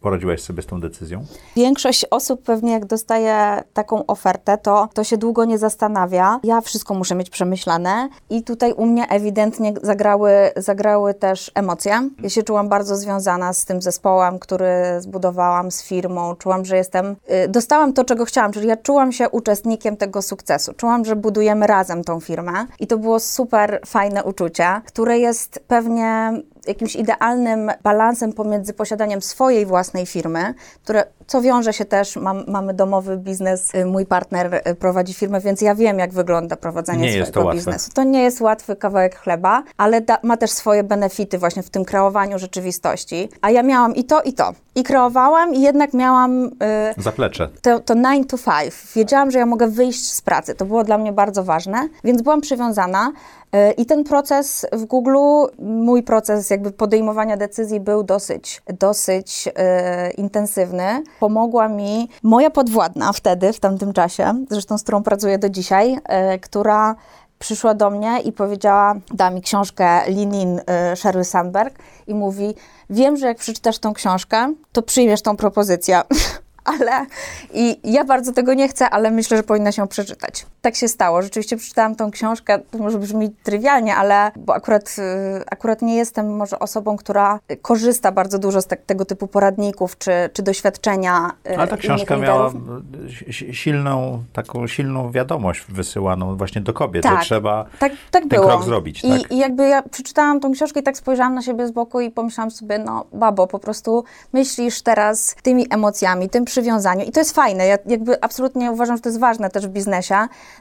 poradziłaś 0.00 0.42
sobie 0.42 0.62
z 0.62 0.66
tą 0.66 0.80
decyzją? 0.80 1.24
Większość 1.56 2.06
osób 2.10 2.42
pewnie 2.42 2.72
jak 2.72 2.84
dostaje 2.84 3.62
taką 3.72 4.06
ofertę, 4.06 4.58
to, 4.58 4.88
to 4.94 5.04
się 5.04 5.16
długo 5.16 5.44
nie 5.44 5.58
zastanawia. 5.58 6.40
Ja 6.42 6.60
wszystko 6.60 6.94
muszę 6.94 7.14
mieć 7.14 7.30
przemyślane 7.30 8.08
i 8.30 8.42
tutaj 8.42 8.72
u 8.72 8.86
mnie 8.86 9.08
ewidentnie 9.08 9.74
zagrały, 9.82 10.32
zagrały 10.56 11.14
też 11.14 11.50
emocje. 11.54 12.08
Ja 12.22 12.28
się 12.28 12.42
czułam 12.42 12.68
bardzo 12.68 12.96
związana 12.96 13.52
z 13.52 13.64
tym 13.64 13.82
zespołem, 13.82 14.38
który 14.38 14.72
zbudowałam, 14.98 15.70
z 15.70 15.82
firmą. 15.82 16.36
Czułam, 16.36 16.64
że 16.64 16.76
jestem... 16.76 17.16
y, 17.44 17.48
Dostałam 17.48 17.92
to, 17.92 18.04
czego 18.04 18.24
chciałam, 18.24 18.52
czyli 18.52 18.68
ja 18.68 18.76
czułam 18.76 19.12
się 19.12 19.28
uczestnikiem 19.28 19.96
tego 19.96 20.22
sukcesu. 20.22 20.72
Czułam, 20.72 21.04
że 21.04 21.16
budujemy 21.16 21.66
razem 21.66 22.04
tą 22.04 22.20
firmę 22.20 22.66
i 22.80 22.86
to 22.86 22.98
było 22.98 23.20
super 23.20 23.80
fajne 23.86 24.24
uczucie, 24.24 24.80
które 24.86 25.18
jest 25.18 25.64
pewnie 25.68 26.32
jakimś 26.66 26.96
idealnym 26.96 27.70
balansem 27.82 28.32
pomiędzy 28.32 28.72
posiadaniem 28.72 29.22
swojej 29.22 29.66
własnej 29.66 30.06
firmy, 30.06 30.54
które, 30.82 31.04
co 31.30 31.40
wiąże 31.40 31.72
się 31.72 31.84
też, 31.84 32.16
mam, 32.16 32.44
mamy 32.48 32.74
domowy 32.74 33.16
biznes, 33.16 33.74
y, 33.74 33.86
mój 33.86 34.06
partner 34.06 34.62
y, 34.68 34.74
prowadzi 34.74 35.14
firmę, 35.14 35.40
więc 35.40 35.60
ja 35.60 35.74
wiem, 35.74 35.98
jak 35.98 36.12
wygląda 36.12 36.56
prowadzenie 36.56 37.12
Nie 37.12 37.20
to 37.20 37.26
swojego 37.26 37.40
łatwe. 37.46 37.56
biznesu. 37.56 37.90
To 37.94 38.02
nie 38.04 38.22
jest 38.22 38.40
łatwy 38.40 38.76
kawałek 38.76 39.16
chleba, 39.16 39.62
ale 39.76 40.00
da, 40.00 40.18
ma 40.22 40.36
też 40.36 40.50
swoje 40.50 40.84
benefity 40.84 41.38
właśnie 41.38 41.62
w 41.62 41.70
tym 41.70 41.84
kreowaniu 41.84 42.38
rzeczywistości. 42.38 43.28
A 43.42 43.50
ja 43.50 43.62
miałam 43.62 43.94
i 43.94 44.04
to, 44.04 44.22
i 44.22 44.32
to. 44.32 44.52
I 44.74 44.82
kreowałam, 44.82 45.54
i 45.54 45.60
jednak 45.60 45.94
miałam... 45.94 46.44
y, 46.44 46.50
Zaplecze. 46.96 47.48
to, 47.62 47.80
to 47.80 47.94
9 47.94 48.30
to 48.30 48.36
5. 48.38 48.74
Wiedziałam, 48.96 49.30
że 49.30 49.38
ja 49.38 49.46
mogę 49.46 49.68
wyjść 49.68 50.12
z 50.12 50.20
pracy. 50.20 50.54
To 50.54 50.64
było 50.64 50.84
dla 50.84 50.98
mnie 50.98 51.12
bardzo 51.12 51.44
ważne, 51.44 51.88
więc 52.04 52.22
byłam 52.22 52.40
przywiązana. 52.40 53.12
y, 53.54 53.72
I 53.72 53.86
ten 53.86 54.04
proces 54.04 54.66
w 54.72 54.84
Google, 54.84 55.16
mój 55.58 56.02
proces 56.02 56.50
jakby 56.50 56.70
podejmowania 56.70 57.36
decyzji 57.36 57.80
był 57.80 58.02
dosyć, 58.02 58.62
dosyć 58.78 59.48
y, 59.48 60.10
intensywny. 60.10 61.02
Pomogła 61.20 61.68
mi 61.68 62.08
moja 62.22 62.50
podwładna 62.50 63.12
wtedy, 63.12 63.52
w 63.52 63.60
tamtym 63.60 63.92
czasie, 63.92 64.44
zresztą 64.50 64.78
z 64.78 64.82
którą 64.82 65.02
pracuję 65.02 65.38
do 65.38 65.48
dzisiaj, 65.48 65.94
y, 66.34 66.38
która 66.38 66.94
przyszła 67.38 67.74
do 67.74 67.90
mnie 67.90 68.18
i 68.24 68.32
powiedziała, 68.32 68.94
da 69.14 69.30
mi 69.30 69.42
książkę 69.42 69.84
Lean 70.10 70.34
In 70.34 70.58
y, 70.58 70.96
Sheryl 70.96 71.24
Sandberg 71.24 71.78
i 72.06 72.14
mówi, 72.14 72.54
wiem, 72.90 73.16
że 73.16 73.26
jak 73.26 73.38
przeczytasz 73.38 73.78
tą 73.78 73.94
książkę, 73.94 74.54
to 74.72 74.82
przyjmiesz 74.82 75.22
tą 75.22 75.36
propozycję. 75.36 76.00
Ale 76.64 77.06
i 77.54 77.80
ja 77.84 78.04
bardzo 78.04 78.32
tego 78.32 78.54
nie 78.54 78.68
chcę, 78.68 78.90
ale 78.90 79.10
myślę, 79.10 79.36
że 79.36 79.42
powinna 79.42 79.72
się 79.72 79.88
przeczytać. 79.88 80.46
Tak 80.60 80.76
się 80.76 80.88
stało. 80.88 81.22
Rzeczywiście 81.22 81.56
przeczytałam 81.56 81.94
tą 81.94 82.10
książkę, 82.10 82.58
to 82.70 82.78
może 82.78 82.98
brzmi 82.98 83.30
trywialnie, 83.42 83.96
ale 83.96 84.32
bo 84.36 84.54
akurat, 84.54 84.96
y, 84.98 85.44
akurat 85.50 85.82
nie 85.82 85.96
jestem 85.96 86.36
może 86.36 86.58
osobą, 86.58 86.96
która 86.96 87.38
korzysta 87.62 88.12
bardzo 88.12 88.38
dużo 88.38 88.60
z 88.62 88.66
tak, 88.66 88.80
tego 88.86 89.04
typu 89.04 89.26
poradników 89.26 89.98
czy, 89.98 90.10
czy 90.32 90.42
doświadczenia. 90.42 91.30
y, 91.50 91.58
Ale 91.58 91.68
ta 91.68 91.76
książka 91.76 92.16
miała 92.16 92.48
liderów. 92.48 93.22
si- 93.30 93.54
silną, 93.54 94.22
taką 94.32 94.66
silną 94.66 95.10
wiadomość 95.10 95.64
wysyłaną 95.68 96.36
właśnie 96.36 96.60
do 96.60 96.72
kobiet, 96.72 97.04
że 97.04 97.16
trzeba 97.22 97.64
tak, 97.78 97.92
tak 98.10 98.20
ten 98.20 98.28
było. 98.28 98.46
krok 98.46 98.64
zrobić, 98.64 99.04
I, 99.04 99.08
tak? 99.08 99.32
I 99.32 99.38
jakby 99.38 99.68
ja 99.68 99.82
przeczytałam 99.82 100.40
tą 100.40 100.52
książkę 100.52 100.80
i 100.80 100.82
tak 100.82 100.96
spojrzałam 100.96 101.34
na 101.34 101.42
siebie 101.42 101.66
z 101.66 101.70
boku 101.70 102.00
i 102.00 102.10
pomyślałam 102.10 102.50
sobie, 102.50 102.78
no 102.78 103.04
babo, 103.12 103.46
po 103.46 103.58
prostu 103.58 104.04
myślisz 104.32 104.82
teraz 104.82 105.36
tymi 105.42 105.66
emocjami, 105.70 106.28
tym 106.28 106.44
przywiązaniu 106.60 107.04
i 107.04 107.12
to 107.12 107.20
jest 107.20 107.34
fajne. 107.34 107.66
Ja 107.66 107.78
jakby 107.86 108.22
absolutnie 108.22 108.72
uważam, 108.72 108.96
że 108.96 109.02
to 109.02 109.08
jest 109.08 109.20
ważne 109.20 109.50
też 109.50 109.66
w 109.66 109.70
biznesie. 109.70 110.16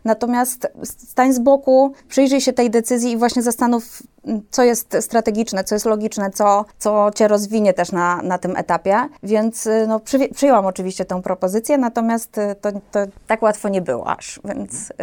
Natomiast 0.05 0.67
stań 0.83 1.33
z 1.33 1.39
boku, 1.39 1.93
przyjrzyj 2.07 2.41
się 2.41 2.53
tej 2.53 2.69
decyzji 2.69 3.11
i 3.11 3.17
właśnie 3.17 3.41
zastanów, 3.41 4.03
co 4.51 4.63
jest 4.63 4.97
strategiczne, 5.01 5.63
co 5.63 5.75
jest 5.75 5.85
logiczne, 5.85 6.29
co, 6.31 6.65
co 6.77 7.11
cię 7.15 7.27
rozwinie 7.27 7.73
też 7.73 7.91
na, 7.91 8.21
na 8.21 8.37
tym 8.37 8.55
etapie. 8.55 8.97
Więc 9.23 9.69
no, 9.87 9.99
przyję- 9.99 10.33
przyjęłam 10.33 10.65
oczywiście 10.65 11.05
tę 11.05 11.21
propozycję, 11.21 11.77
natomiast 11.77 12.39
to, 12.61 12.71
to 12.91 12.99
tak 13.27 13.41
łatwo 13.41 13.69
nie 13.69 13.81
było 13.81 14.07
aż, 14.07 14.39
więc... 14.45 14.89
y, 14.89 14.93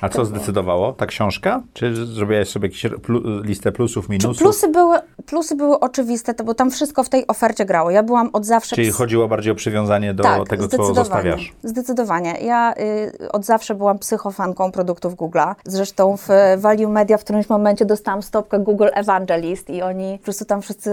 A 0.00 0.08
co 0.08 0.24
zdecydowało? 0.24 0.92
Ta 0.92 1.06
książka? 1.06 1.62
Czy 1.72 2.06
zrobiłaś 2.06 2.48
sobie 2.48 2.68
jakąś 2.68 2.86
listę 3.42 3.72
plusów, 3.72 4.08
minusów? 4.08 4.38
Plusy 4.38 4.68
były, 4.68 4.98
plusy 5.26 5.56
były 5.56 5.80
oczywiste, 5.80 6.34
to, 6.34 6.44
bo 6.44 6.54
tam 6.54 6.70
wszystko 6.70 7.04
w 7.04 7.08
tej 7.08 7.26
ofercie 7.26 7.64
grało. 7.64 7.90
Ja 7.90 8.02
byłam 8.02 8.30
od 8.32 8.46
zawsze... 8.46 8.76
Czyli 8.76 8.90
chodziło 8.90 9.28
bardziej 9.28 9.52
o 9.52 9.54
przywiązanie 9.54 10.14
do 10.14 10.22
tak, 10.28 10.48
tego, 10.48 10.62
co 10.62 10.68
zdecydowanie. 10.68 10.94
zostawiasz. 10.94 11.52
Zdecydowanie. 11.62 12.34
Ja 12.40 12.74
y, 13.20 13.32
od 13.32 13.44
zawsze 13.44 13.74
byłam 13.74 13.98
psychofanką 13.98 14.72
produktów 14.72 15.14
Google'a. 15.14 15.54
Zresztą 15.64 16.16
w 16.16 16.28
Value 16.56 16.88
Media 16.88 17.18
w 17.18 17.24
którymś 17.24 17.48
momencie 17.48 17.84
dostałam 17.84 18.22
stopkę 18.22 18.58
Google 18.58 18.88
Evangelist 18.94 19.70
i 19.70 19.82
oni 19.82 20.18
po 20.18 20.24
prostu 20.24 20.44
tam 20.44 20.62
wszyscy 20.62 20.90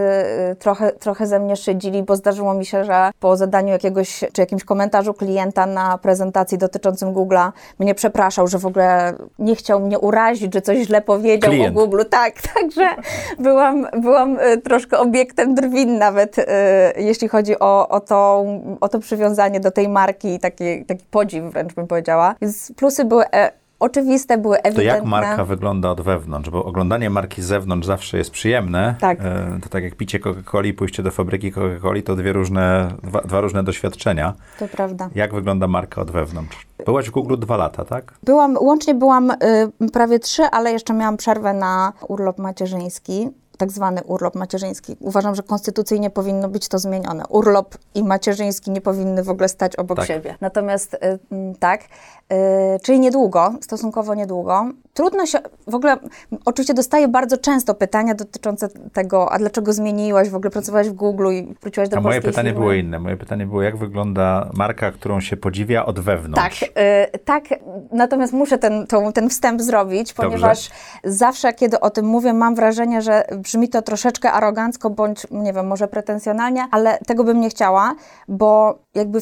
y, 0.52 0.56
trochę, 0.56 0.92
trochę 0.92 1.28
ze 1.28 1.40
mnie 1.40 1.56
szydzili, 1.56 2.04
bo 2.04 2.16
zdarzyło 2.16 2.54
mi 2.54 2.66
się, 2.66 2.84
że 2.84 3.12
po 3.20 3.38
zadaniu 3.38 3.70
jakiegoś, 3.70 4.24
czy 4.34 4.42
jakimś 4.42 4.64
komentarzu 4.64 5.14
klienta 5.14 5.66
na 5.66 5.98
prezentacji 5.98 6.58
dotyczącym 6.58 7.14
Google'a 7.14 7.52
mnie 7.80 7.96
przepraszał, 7.96 8.48
że 8.48 8.60
w 8.60 8.66
ogóle 8.66 9.14
nie 9.40 9.56
chciał 9.56 9.80
mnie 9.80 10.00
urazić, 10.00 10.54
że 10.54 10.62
coś 10.62 10.78
źle 10.78 11.02
powiedział 11.02 11.52
Klient. 11.52 11.78
o 11.78 11.82
Google. 11.82 12.02
Tak, 12.10 12.34
także 12.54 12.90
byłam, 13.40 13.88
byłam 14.02 14.40
y, 14.40 14.58
troszkę 14.58 15.00
obiektem 15.00 15.56
drwin 15.56 15.98
nawet, 15.98 16.40
y, 16.40 16.44
jeśli 16.98 17.28
chodzi 17.28 17.60
o, 17.60 17.90
o, 17.90 18.00
to, 18.00 18.46
o 18.82 18.90
to 18.90 19.00
przywiązanie 19.00 19.23
do 19.62 19.72
tej 19.72 19.90
marki 19.90 20.28
i 20.34 20.40
taki, 20.40 20.86
taki 20.86 21.06
podziw 21.12 21.44
wręcz 21.54 21.74
bym 21.74 21.88
powiedziała. 21.88 22.36
Więc 22.42 22.72
plusy 22.76 23.06
były 23.06 23.24
e, 23.32 23.52
oczywiste, 23.80 24.38
były 24.38 24.56
To 24.58 24.64
ewidentne. 24.64 24.94
jak 24.96 25.06
marka 25.06 25.46
wygląda 25.46 25.90
od 25.90 26.02
wewnątrz? 26.02 26.50
Bo 26.50 26.66
oglądanie 26.66 27.10
marki 27.10 27.42
z 27.42 27.46
zewnątrz 27.46 27.88
zawsze 27.88 28.18
jest 28.18 28.32
przyjemne. 28.32 28.96
Tak. 29.00 29.20
E, 29.22 29.60
To 29.64 29.70
tak 29.70 29.84
jak 29.84 29.96
picie 29.96 30.20
Coca-Coli 30.20 30.74
pójście 30.74 31.04
do 31.04 31.12
fabryki 31.12 31.52
Coca-Coli, 31.52 32.04
to 32.04 32.16
dwie 32.16 32.34
różne, 32.34 32.88
dwa, 33.04 33.22
dwa 33.22 33.42
różne 33.42 33.64
doświadczenia. 33.64 34.34
To 34.60 34.68
prawda. 34.68 35.10
Jak 35.16 35.34
wygląda 35.34 35.68
marka 35.68 36.02
od 36.02 36.12
wewnątrz? 36.12 36.68
Byłaś 36.86 37.08
w 37.08 37.12
Google 37.12 37.36
dwa 37.40 37.58
lata, 37.58 37.86
tak? 37.86 38.14
Byłam, 38.24 38.58
łącznie 38.62 38.94
byłam 38.96 39.32
y, 39.32 39.92
prawie 39.94 40.20
trzy, 40.20 40.44
ale 40.44 40.72
jeszcze 40.72 40.94
miałam 40.94 41.18
przerwę 41.18 41.54
na 41.54 41.94
urlop 42.08 42.38
macierzyński. 42.40 43.30
Tak 43.58 43.72
zwany 43.72 44.04
urlop 44.04 44.36
macierzyński. 44.36 44.96
Uważam, 45.00 45.36
że 45.36 45.44
konstytucyjnie 45.44 46.10
powinno 46.10 46.50
być 46.50 46.68
to 46.68 46.80
zmienione. 46.80 47.24
Urlop 47.30 47.78
i 47.96 48.04
macierzyński 48.04 48.72
nie 48.72 48.82
powinny 48.82 49.24
w 49.24 49.30
ogóle 49.30 49.50
stać 49.50 49.76
obok 49.76 49.98
Tak. 49.98 50.08
siebie. 50.08 50.36
Natomiast 50.42 50.94
y, 50.94 50.98
tak, 51.60 51.82
y, 51.84 52.36
czyli 52.84 53.00
niedługo, 53.00 53.54
stosunkowo 53.62 54.16
niedługo. 54.16 54.66
Trudno 54.94 55.26
się, 55.26 55.40
w 55.68 55.76
ogóle, 55.76 55.98
oczywiście 56.46 56.74
dostaję 56.74 57.08
bardzo 57.08 57.38
często 57.38 57.74
pytania 57.76 58.16
dotyczące 58.16 58.70
tego, 58.94 59.32
a 59.32 59.38
dlaczego 59.40 59.74
zmieniłaś, 59.74 60.30
w 60.30 60.36
ogóle 60.36 60.52
pracowałaś 60.52 60.90
w 60.90 60.94
Google 60.94 61.28
i 61.32 61.56
wróciłaś 61.62 61.90
do 61.90 61.98
A 61.98 62.02
moje 62.02 62.22
pytanie 62.22 62.50
firmy. 62.50 62.60
było 62.60 62.74
inne. 62.74 63.00
Moje 63.00 63.18
pytanie 63.18 63.46
było, 63.46 63.62
jak 63.62 63.78
wygląda 63.78 64.50
marka, 64.54 64.92
którą 64.92 65.20
się 65.22 65.38
podziwia 65.38 65.86
od 65.86 65.96
Tak, 65.96 66.06
wewnątrz? 66.06 66.62
y, 66.64 66.68
tak, 67.26 67.44
natomiast 67.92 68.34
muszę 68.34 68.58
ten, 68.58 68.88
tą, 68.88 69.14
ten 69.14 69.30
wstęp 69.30 69.62
zrobić, 69.62 70.14
Dobrze. 70.14 70.30
ponieważ 70.30 70.70
zawsze, 71.04 71.54
kiedy 71.54 71.80
o 71.80 71.90
tym 71.90 72.06
mówię, 72.06 72.34
mam 72.34 72.56
wrażenie, 72.56 73.02
że 73.02 73.24
brzmi 73.44 73.70
to 73.70 73.82
troszeczkę 73.82 74.32
arogancko, 74.32 74.90
bądź, 74.90 75.28
nie 75.32 75.54
wiem, 75.54 75.68
może 75.68 75.88
pretensjonalnie, 75.88 76.68
ale 76.72 76.98
tego 77.08 77.24
bym 77.24 77.40
nie 77.42 77.50
chciała, 77.50 77.96
bo 78.28 78.80
jakby 78.96 79.20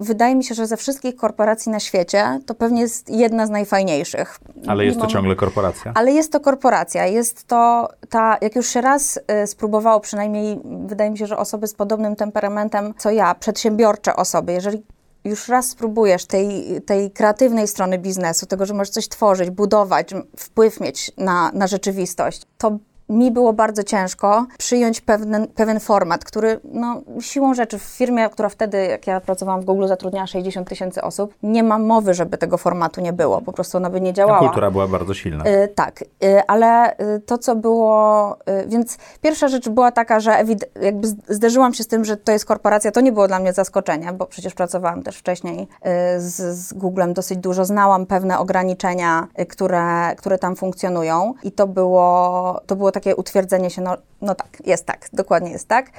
wydaje 0.00 0.34
mi 0.34 0.44
się, 0.44 0.54
że 0.54 0.66
ze 0.66 0.76
wszystkich 0.76 1.16
korporacji 1.16 1.72
na 1.72 1.80
świecie 1.80 2.40
to 2.46 2.54
pewnie 2.54 2.80
jest 2.80 3.10
jedna 3.10 3.46
z 3.46 3.50
najfajniejszych. 3.50 4.38
Ale 4.66 4.84
jest 4.84 5.00
to 5.00 5.06
ciągle 5.06 5.36
korporacja? 5.36 5.92
ale 5.94 6.12
jest 6.12 6.32
to 6.32 6.40
korporacja, 6.40 7.06
jest 7.06 7.46
to 7.46 7.88
ta, 8.08 8.36
jak 8.40 8.56
już 8.56 8.68
się 8.68 8.80
raz 8.80 9.20
y, 9.42 9.46
spróbowało, 9.46 10.00
przynajmniej 10.00 10.60
wydaje 10.86 11.10
mi 11.10 11.18
się, 11.18 11.26
że 11.26 11.36
osoby 11.36 11.66
z 11.66 11.74
podobnym 11.74 12.16
temperamentem 12.16 12.94
co 12.98 13.10
ja, 13.10 13.34
przedsiębiorcze 13.34 14.16
osoby, 14.16 14.52
jeżeli 14.52 14.82
już 15.24 15.48
raz 15.48 15.68
spróbujesz 15.68 16.26
tej, 16.26 16.80
tej 16.86 17.10
kreatywnej 17.10 17.68
strony 17.68 17.98
biznesu, 17.98 18.46
tego, 18.46 18.66
że 18.66 18.74
możesz 18.74 18.90
coś 18.90 19.08
tworzyć, 19.08 19.50
budować, 19.50 20.10
wpływ 20.36 20.80
mieć 20.80 21.12
na, 21.16 21.50
na 21.52 21.66
rzeczywistość, 21.66 22.42
to 22.58 22.78
mi 23.08 23.30
było 23.30 23.52
bardzo 23.52 23.82
ciężko 23.82 24.46
przyjąć 24.58 25.00
pewien, 25.00 25.46
pewien 25.54 25.80
format, 25.80 26.24
który 26.24 26.60
no, 26.64 27.02
siłą 27.20 27.54
rzeczy 27.54 27.78
w 27.78 27.82
firmie, 27.82 28.28
która 28.28 28.48
wtedy, 28.48 28.86
jak 28.86 29.06
ja 29.06 29.20
pracowałam 29.20 29.60
w 29.60 29.64
Google, 29.64 29.86
zatrudniała 29.86 30.26
60 30.26 30.68
tysięcy 30.68 31.02
osób, 31.02 31.34
nie 31.42 31.62
ma 31.62 31.78
mowy, 31.78 32.14
żeby 32.14 32.38
tego 32.38 32.58
formatu 32.58 33.00
nie 33.00 33.12
było. 33.12 33.40
Po 33.40 33.52
prostu 33.52 33.76
ona 33.76 33.90
by 33.90 34.00
nie 34.00 34.10
Ta 34.12 34.16
działała. 34.16 34.38
kultura 34.38 34.70
była 34.70 34.88
bardzo 34.88 35.14
silna. 35.14 35.44
Y, 35.46 35.68
tak, 35.68 36.02
y, 36.02 36.06
ale 36.46 36.98
y, 36.98 37.20
to, 37.20 37.38
co 37.38 37.56
było, 37.56 38.36
y, 38.64 38.68
więc 38.68 38.98
pierwsza 39.22 39.48
rzecz 39.48 39.68
była 39.68 39.92
taka, 39.92 40.20
że 40.20 40.44
jakby 40.82 41.08
zderzyłam 41.28 41.74
się 41.74 41.84
z 41.84 41.88
tym, 41.88 42.04
że 42.04 42.16
to 42.16 42.32
jest 42.32 42.44
korporacja, 42.44 42.90
to 42.90 43.00
nie 43.00 43.12
było 43.12 43.28
dla 43.28 43.38
mnie 43.38 43.52
zaskoczenie, 43.52 44.12
bo 44.12 44.26
przecież 44.26 44.54
pracowałam 44.54 45.02
też 45.02 45.16
wcześniej 45.16 45.60
y, 45.62 45.90
z, 46.20 46.56
z 46.56 46.72
Googlem 46.72 47.12
dosyć 47.12 47.38
dużo, 47.38 47.64
znałam 47.64 48.06
pewne 48.06 48.38
ograniczenia, 48.38 49.26
y, 49.40 49.46
które, 49.46 50.14
które 50.16 50.38
tam 50.38 50.56
funkcjonują 50.56 51.34
i 51.42 51.52
to 51.52 51.66
było, 51.66 52.60
to 52.66 52.76
było 52.76 52.92
takie 52.94 53.16
utwierdzenie 53.16 53.70
się, 53.70 53.82
no, 53.82 53.96
no 54.20 54.34
tak, 54.34 54.66
jest 54.66 54.86
tak, 54.86 55.08
dokładnie 55.12 55.50
jest 55.50 55.68
tak. 55.68 55.90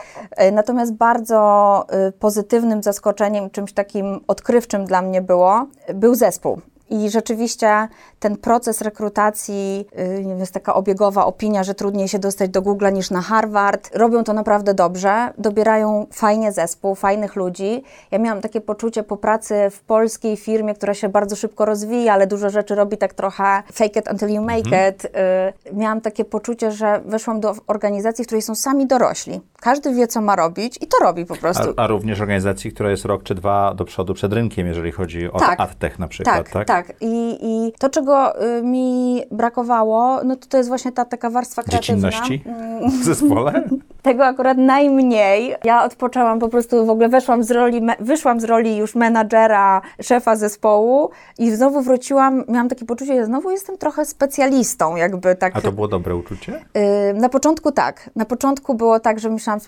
Y, 0.42 0.52
Natomiast 0.52 0.94
bardzo 0.94 1.86
y, 2.08 2.12
pozytywnym 2.12 2.84
zaskoczeniem, 2.84 3.50
czymś 3.50 3.74
takim 3.74 4.20
odkrywczym 4.28 4.86
dla 4.86 5.02
mnie 5.02 5.22
było, 5.22 5.68
był 5.94 6.16
zespół. 6.16 6.62
I 6.90 7.10
rzeczywiście 7.10 7.88
ten 8.20 8.38
proces 8.38 8.82
rekrutacji, 8.82 9.88
wiem, 10.20 10.40
jest 10.40 10.54
taka 10.54 10.74
obiegowa 10.74 11.26
opinia, 11.26 11.64
że 11.64 11.74
trudniej 11.74 12.08
się 12.08 12.20
dostać 12.20 12.50
do 12.50 12.62
Google 12.62 12.94
niż 12.94 13.12
na 13.12 13.22
Harvard. 13.22 13.90
Robią 13.94 14.24
to 14.24 14.34
naprawdę 14.34 14.74
dobrze, 14.74 15.34
dobierają 15.38 16.08
fajnie 16.12 16.52
zespół, 16.52 16.96
fajnych 16.96 17.36
ludzi. 17.36 17.84
Ja 18.12 18.20
miałam 18.20 18.42
takie 18.42 18.62
poczucie 18.62 19.04
po 19.04 19.18
pracy 19.18 19.56
w 19.72 19.82
polskiej 19.82 20.38
firmie, 20.38 20.74
która 20.74 20.94
się 20.94 21.10
bardzo 21.10 21.36
szybko 21.36 21.66
rozwija, 21.66 22.14
ale 22.14 22.28
dużo 22.28 22.50
rzeczy 22.50 22.76
robi 22.76 22.98
tak 22.98 23.14
trochę 23.14 23.64
fake 23.74 24.00
it 24.00 24.12
until 24.12 24.30
you 24.30 24.42
make 24.42 24.68
it. 24.90 25.04
Yy, 25.04 25.74
miałam 25.74 26.02
takie 26.02 26.26
poczucie, 26.26 26.72
że 26.72 27.02
weszłam 27.06 27.40
do 27.40 27.56
organizacji, 27.68 28.24
w 28.24 28.28
której 28.28 28.42
są 28.42 28.56
sami 28.56 28.88
dorośli. 28.88 29.42
Każdy 29.62 29.94
wie, 29.94 30.08
co 30.08 30.22
ma 30.22 30.36
robić 30.36 30.78
i 30.82 30.88
to 30.88 30.98
robi 31.02 31.26
po 31.26 31.36
prostu. 31.36 31.74
A, 31.78 31.82
a 31.82 31.88
również 31.88 32.22
organizacji, 32.22 32.72
która 32.72 32.90
jest 32.90 33.06
rok 33.06 33.24
czy 33.24 33.36
dwa 33.36 33.74
do 33.74 33.86
przodu 33.86 34.14
przed 34.14 34.34
rynkiem, 34.34 34.68
jeżeli 34.68 34.92
chodzi 34.92 35.32
o 35.32 35.40
Tak. 35.40 35.60
AdTech 35.60 36.00
na 36.00 36.08
przykład, 36.08 36.36
Tak, 36.36 36.50
tak? 36.50 36.68
Tak. 36.84 36.94
I, 37.02 37.38
I 37.42 37.74
to, 37.80 37.90
czego 37.90 38.44
y, 38.58 38.64
mi 38.64 39.22
brakowało, 39.32 40.24
no 40.24 40.36
to 40.36 40.48
to 40.48 40.58
jest 40.58 40.70
właśnie 40.70 40.92
ta 40.92 41.06
taka 41.06 41.30
warstwa 41.30 41.64
kreatywna. 41.64 42.10
Dziecinności 42.10 42.44
w 43.02 43.04
zespole? 43.04 43.64
Tego 44.02 44.26
akurat 44.26 44.58
najmniej. 44.58 45.56
Ja 45.64 45.84
odpoczęłam 45.84 46.40
po 46.40 46.50
prostu, 46.50 46.86
w 46.86 46.90
ogóle 46.90 47.10
weszłam 47.10 47.44
z 47.44 47.52
roli, 47.52 47.82
wyszłam 48.00 48.40
z 48.40 48.44
roli 48.44 48.78
już 48.78 48.96
menadżera, 48.96 49.82
szefa 50.02 50.36
zespołu 50.36 51.10
i 51.40 51.52
znowu 51.52 51.82
wróciłam, 51.82 52.44
miałam 52.48 52.70
takie 52.70 52.86
poczucie, 52.86 53.16
że 53.16 53.26
znowu 53.26 53.52
jestem 53.52 53.78
trochę 53.78 54.06
specjalistą, 54.06 54.96
jakby 54.96 55.36
tak. 55.36 55.58
A 55.58 55.62
to 55.62 55.72
było 55.72 55.88
dobre 55.88 56.16
uczucie? 56.16 56.66
Y, 57.10 57.14
Na 57.14 57.30
początku 57.30 57.72
tak. 57.72 58.10
Na 58.16 58.26
początku 58.26 58.76
było 58.76 59.00
tak, 59.00 59.20
że 59.20 59.30
myślałam, 59.30 59.62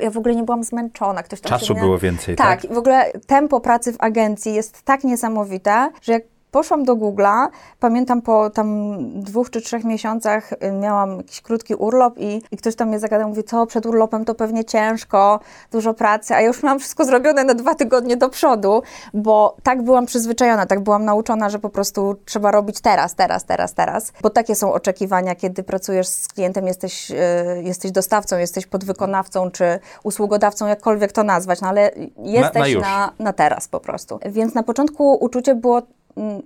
ja 0.00 0.10
w 0.10 0.18
ogóle 0.18 0.34
nie 0.34 0.42
byłam 0.42 0.64
zmęczona. 0.64 1.22
Ktoś 1.22 1.40
tam 1.40 1.50
Czasu 1.50 1.74
było 1.74 1.98
więcej, 1.98 2.36
tak? 2.36 2.62
tak? 2.62 2.70
i 2.70 2.74
w 2.74 2.78
ogóle 2.78 3.12
tempo 3.26 3.60
pracy 3.60 3.92
w 3.92 3.96
agencji 3.98 4.54
jest 4.54 4.82
tak 4.82 5.04
niesamowite, 5.04 5.90
że 6.02 6.12
jak 6.12 6.22
poszłam 6.52 6.84
do 6.84 6.96
Google'a, 6.96 7.48
pamiętam 7.80 8.22
po 8.22 8.50
tam 8.50 8.96
dwóch 9.20 9.50
czy 9.50 9.60
trzech 9.60 9.84
miesiącach 9.84 10.52
y, 10.52 10.72
miałam 10.72 11.16
jakiś 11.16 11.40
krótki 11.40 11.74
urlop 11.74 12.18
i, 12.18 12.42
i 12.50 12.56
ktoś 12.56 12.76
tam 12.76 12.88
mnie 12.88 12.98
zagadał, 12.98 13.28
mówi, 13.28 13.44
co 13.44 13.66
przed 13.66 13.86
urlopem 13.86 14.24
to 14.24 14.34
pewnie 14.34 14.64
ciężko, 14.64 15.40
dużo 15.72 15.94
pracy, 15.94 16.34
a 16.34 16.40
ja 16.40 16.46
już 16.46 16.62
miałam 16.62 16.78
wszystko 16.78 17.04
zrobione 17.04 17.44
na 17.44 17.54
dwa 17.54 17.74
tygodnie 17.74 18.16
do 18.16 18.28
przodu, 18.28 18.82
bo 19.14 19.56
tak 19.62 19.82
byłam 19.82 20.06
przyzwyczajona, 20.06 20.66
tak 20.66 20.80
byłam 20.80 21.04
nauczona, 21.04 21.50
że 21.50 21.58
po 21.58 21.68
prostu 21.68 22.16
trzeba 22.24 22.50
robić 22.50 22.80
teraz, 22.80 23.14
teraz, 23.14 23.44
teraz, 23.44 23.74
teraz, 23.74 24.12
bo 24.22 24.30
takie 24.30 24.54
są 24.54 24.72
oczekiwania, 24.72 25.34
kiedy 25.34 25.62
pracujesz 25.62 26.08
z 26.08 26.28
klientem, 26.28 26.66
jesteś, 26.66 27.10
y, 27.10 27.14
jesteś 27.62 27.92
dostawcą, 27.92 28.38
jesteś 28.38 28.66
podwykonawcą 28.66 29.50
czy 29.50 29.78
usługodawcą, 30.04 30.66
jakkolwiek 30.66 31.12
to 31.12 31.22
nazwać, 31.22 31.60
no 31.60 31.68
ale 31.68 31.90
jesteś 32.18 32.72
już. 32.72 32.82
na, 32.82 33.12
na 33.18 33.32
teraz 33.32 33.68
po 33.68 33.80
prostu. 33.80 34.18
Więc 34.26 34.54
na 34.54 34.62
początku 34.62 35.14
uczucie 35.14 35.54
było 35.54 35.82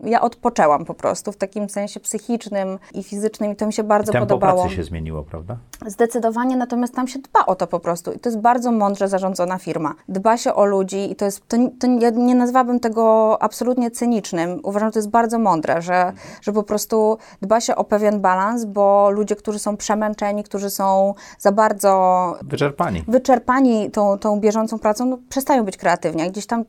ja 0.05 0.21
odpoczęłam 0.21 0.85
po 0.85 0.95
prostu 0.95 1.33
w 1.33 1.37
takim 1.37 1.69
sensie 1.69 2.01
psychicznym 2.01 2.79
i 2.95 3.03
fizycznym 3.03 3.53
i 3.53 3.57
to 3.57 3.67
mi 3.67 3.73
się 3.73 3.83
bardzo 3.83 4.13
Tempo 4.13 4.27
podobało. 4.27 4.61
pracy 4.63 4.77
się 4.77 4.85
zmieniło, 4.85 5.23
prawda? 5.23 5.57
Zdecydowanie, 5.87 6.57
natomiast 6.57 6.95
tam 6.95 7.09
się 7.09 7.19
dba 7.19 7.47
o 7.47 7.55
to 7.55 7.67
po 7.67 7.81
prostu 7.81 8.13
i 8.13 8.19
to 8.19 8.29
jest 8.29 8.41
bardzo 8.41 8.73
mądrze 8.73 9.09
zarządzona 9.09 9.59
firma. 9.59 9.95
Dba 10.09 10.37
się 10.37 10.55
o 10.55 10.65
ludzi 10.65 11.11
i 11.13 11.17
to 11.17 11.25
jest, 11.25 11.49
to, 11.49 11.57
to 11.81 11.87
ja 11.87 12.11
nie 12.11 12.35
nazwałabym 12.35 12.81
tego 12.81 13.37
absolutnie 13.43 13.91
cynicznym. 13.91 14.61
Uważam, 14.63 14.89
że 14.89 14.93
to 14.93 14.99
jest 14.99 15.11
bardzo 15.11 15.39
mądre, 15.39 15.83
że, 15.83 16.13
że 16.43 16.53
po 16.53 16.63
prostu 16.63 17.19
dba 17.43 17.61
się 17.61 17.77
o 17.77 17.85
pewien 17.85 18.21
balans, 18.21 18.65
bo 18.65 19.11
ludzie, 19.11 19.37
którzy 19.37 19.59
są 19.59 19.77
przemęczeni, 19.77 20.45
którzy 20.45 20.71
są 20.71 21.15
za 21.39 21.53
bardzo 21.53 22.35
Wyczerpani. 22.43 23.05
wyczerpani 23.09 23.91
tą, 23.91 24.19
tą 24.19 24.41
bieżącą 24.41 24.79
pracą, 24.79 25.07
no, 25.07 25.19
przestają 25.29 25.65
być 25.65 25.77
kreatywni. 25.77 26.31
Gdzieś 26.31 26.47
tam 26.47 26.61
y, 26.61 26.65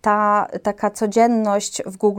ta 0.00 0.46
taka 0.62 0.90
codzienność 0.90 1.82
w 1.86 1.96
Google, 1.96 2.15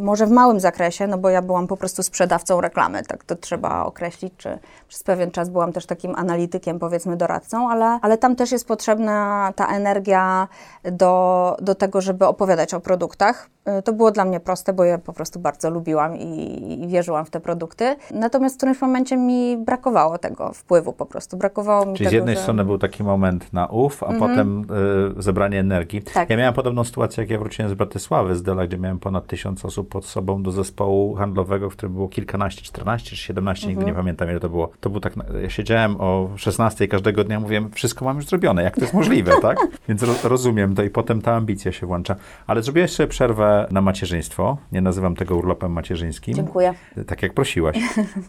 może 0.00 0.26
w 0.26 0.30
małym 0.30 0.60
zakresie, 0.60 1.06
no 1.06 1.18
bo 1.18 1.30
ja 1.30 1.42
byłam 1.42 1.66
po 1.66 1.76
prostu 1.76 2.02
sprzedawcą 2.02 2.60
reklamy, 2.60 3.02
tak 3.02 3.24
to 3.24 3.36
trzeba 3.36 3.84
określić, 3.84 4.32
czy 4.36 4.58
przez 4.88 5.02
pewien 5.02 5.30
czas 5.30 5.48
byłam 5.48 5.72
też 5.72 5.86
takim 5.86 6.14
analitykiem, 6.14 6.78
powiedzmy 6.78 7.16
doradcą, 7.16 7.70
ale, 7.70 7.98
ale 8.02 8.18
tam 8.18 8.36
też 8.36 8.52
jest 8.52 8.68
potrzebna 8.68 9.52
ta 9.56 9.66
energia 9.66 10.48
do, 10.92 11.56
do 11.62 11.74
tego, 11.74 12.00
żeby 12.00 12.26
opowiadać 12.26 12.74
o 12.74 12.80
produktach. 12.80 13.50
Y, 13.78 13.82
To 13.82 13.92
było 13.92 14.10
dla 14.10 14.24
mnie 14.24 14.40
proste, 14.40 14.72
bo 14.72 14.84
ja 14.84 14.98
po 14.98 15.12
prostu 15.12 15.38
bardzo 15.38 15.70
lubiłam 15.70 16.16
i, 16.16 16.82
i 16.84 16.88
wierzyłam 16.88 17.24
w 17.24 17.30
te 17.30 17.40
produkty. 17.40 17.96
Natomiast 18.10 18.54
w 18.54 18.58
którymś 18.58 18.80
momencie 18.80 19.16
mi 19.16 19.56
brakowało 19.56 20.18
tego 20.18 20.52
wpływu 20.52 20.92
po 20.92 21.06
prostu. 21.06 21.36
Brakowało 21.36 21.86
mi 21.86 21.94
Czyli 21.94 21.98
tego, 21.98 22.10
z 22.10 22.12
jednej 22.12 22.36
że... 22.36 22.42
strony 22.42 22.64
był 22.64 22.78
taki 22.78 23.04
moment 23.04 23.52
na 23.52 23.66
ów, 23.66 24.02
a 24.02 24.06
potem 24.06 24.66
y, 25.18 25.22
zebranie 25.22 25.60
energii. 25.60 26.02
Tak. 26.02 26.30
Ja 26.30 26.36
miałem 26.36 26.54
podobną 26.54 26.84
sytuację, 26.84 27.22
jak 27.22 27.30
ja 27.30 27.38
wróciłem 27.38 27.70
z 27.70 27.74
Bratysławy, 27.74 28.36
z 28.36 28.42
Dela, 28.42 28.66
gdzie 28.66 28.78
miałem 28.78 28.98
ponad 28.98 29.09
ponad 29.10 29.26
tysiąc 29.26 29.64
osób 29.64 29.88
pod 29.88 30.04
sobą 30.04 30.42
do 30.42 30.52
zespołu 30.52 31.14
handlowego, 31.14 31.70
w 31.70 31.72
którym 31.72 31.94
było 31.94 32.08
kilkanaście, 32.08 32.62
14 32.62 33.10
czy 33.10 33.16
17, 33.16 33.68
nigdy 33.68 33.84
nie 33.84 33.94
pamiętam 33.94 34.30
ile 34.30 34.40
to 34.40 34.48
było. 34.48 34.70
To 34.80 34.90
był 34.90 35.00
tak, 35.00 35.14
ja 35.42 35.50
siedziałem 35.50 36.00
o 36.00 36.28
16 36.36 36.88
każdego 36.88 37.24
dnia, 37.24 37.40
mówiłem, 37.40 37.70
wszystko 37.70 38.04
mam 38.04 38.16
już 38.16 38.26
zrobione, 38.26 38.62
jak 38.62 38.74
to 38.74 38.80
jest 38.80 38.94
możliwe, 38.94 39.32
tak? 39.42 39.58
Więc 39.88 40.02
ro, 40.02 40.14
rozumiem 40.24 40.74
to 40.74 40.82
i 40.82 40.90
potem 40.90 41.22
ta 41.22 41.34
ambicja 41.34 41.72
się 41.72 41.86
włącza. 41.86 42.16
Ale 42.46 42.62
zrobiłeś 42.62 42.90
sobie 42.90 43.06
przerwę 43.06 43.66
na 43.70 43.80
macierzyństwo, 43.80 44.56
nie 44.72 44.80
nazywam 44.80 45.16
tego 45.16 45.36
urlopem 45.36 45.72
macierzyńskim. 45.72 46.34
Dziękuję. 46.34 46.74
Tak 47.06 47.22
jak 47.22 47.34
prosiłaś. 47.34 47.76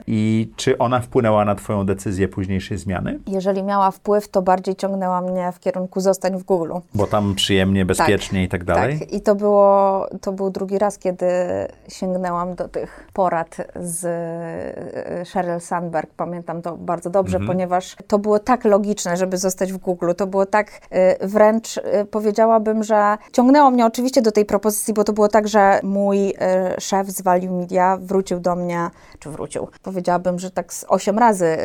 I 0.07 0.49
czy 0.55 0.77
ona 0.77 0.99
wpłynęła 0.99 1.45
na 1.45 1.55
twoją 1.55 1.85
decyzję 1.85 2.27
późniejszej 2.27 2.77
zmiany? 2.77 3.19
Jeżeli 3.27 3.63
miała 3.63 3.91
wpływ, 3.91 4.27
to 4.27 4.41
bardziej 4.41 4.75
ciągnęła 4.75 5.21
mnie 5.21 5.51
w 5.51 5.59
kierunku 5.59 5.99
zostań 5.99 6.37
w 6.37 6.43
Google. 6.43 6.73
Bo 6.93 7.07
tam 7.07 7.35
przyjemnie, 7.35 7.85
bezpiecznie 7.85 8.43
i 8.43 8.47
tak 8.47 8.63
dalej? 8.63 8.99
Tak, 8.99 9.13
i 9.13 9.21
to, 9.21 9.35
było, 9.35 10.07
to 10.21 10.31
był 10.31 10.49
drugi 10.49 10.70
raz, 10.77 10.97
kiedy 10.97 11.25
sięgnęłam 11.87 12.55
do 12.55 12.67
tych 12.67 13.07
porad 13.13 13.57
z 13.75 14.05
e, 14.05 15.25
Sheryl 15.25 15.59
Sandberg. 15.59 16.11
Pamiętam 16.17 16.61
to 16.61 16.77
bardzo 16.77 17.09
dobrze, 17.09 17.37
Mhm. 17.37 17.47
ponieważ 17.57 17.95
to 18.07 18.19
było 18.19 18.39
tak 18.39 18.65
logiczne, 18.65 19.17
żeby 19.17 19.37
zostać 19.37 19.73
w 19.73 19.77
Google. 19.77 20.11
To 20.17 20.27
było 20.27 20.45
tak 20.45 20.67
e, 20.89 21.27
wręcz 21.27 21.77
e, 21.77 22.05
powiedziałabym, 22.05 22.83
że 22.83 23.17
ciągnęło 23.31 23.71
mnie 23.71 23.85
oczywiście 23.85 24.21
do 24.21 24.31
tej 24.31 24.45
propozycji, 24.45 24.93
bo 24.93 25.03
to 25.03 25.13
było 25.13 25.27
tak, 25.27 25.47
że 25.47 25.79
mój 25.83 26.33
szef 26.79 27.07
z 27.07 27.21
Value 27.21 27.51
Media 27.51 27.97
wrócił 28.01 28.39
do 28.39 28.55
mnie, 28.55 28.89
czy 29.19 29.29
wrócił, 29.29 29.67
powiedziałabym, 29.83 30.39
że 30.39 30.51
tak 30.51 30.73
z 30.73 30.85
osiem 30.87 31.19
razy 31.19 31.57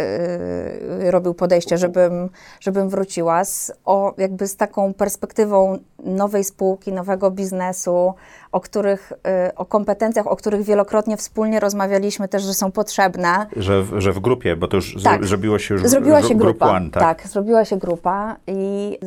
robił 1.00 1.34
podejście, 1.34 1.78
żebym, 1.78 2.30
żebym 2.60 2.88
wróciła 2.88 3.44
z, 3.44 3.72
o, 3.84 4.14
jakby 4.18 4.46
z 4.46 4.56
taką 4.56 4.94
perspektywą 4.94 5.78
nowej 6.04 6.44
spółki, 6.44 6.92
nowego 6.92 7.30
biznesu, 7.30 8.14
o 8.52 8.60
których, 8.60 8.95
y, 9.12 9.54
o 9.54 9.64
kompetencjach, 9.64 10.26
o 10.26 10.36
których 10.36 10.62
wielokrotnie 10.62 11.16
wspólnie 11.16 11.60
rozmawialiśmy 11.60 12.28
też, 12.28 12.42
że 12.42 12.54
są 12.54 12.72
potrzebne. 12.72 13.46
Że, 13.56 13.82
w- 13.82 14.00
że 14.00 14.12
w 14.12 14.18
grupie, 14.20 14.56
bo 14.56 14.68
to 14.68 14.76
już 14.76 14.94
Tak. 15.04 15.18
zro, 15.18 15.28
zrobiło 15.28 15.58
się 15.58 15.74
już 15.74 15.86
Zrobiła 15.86 16.22
się 16.22 16.34
grupa. 16.34 16.66
one, 16.66 16.90
tak? 16.90 17.26
zrobiła 17.26 17.64
się 17.64 17.76
grupa 17.76 18.36
i 18.46 18.98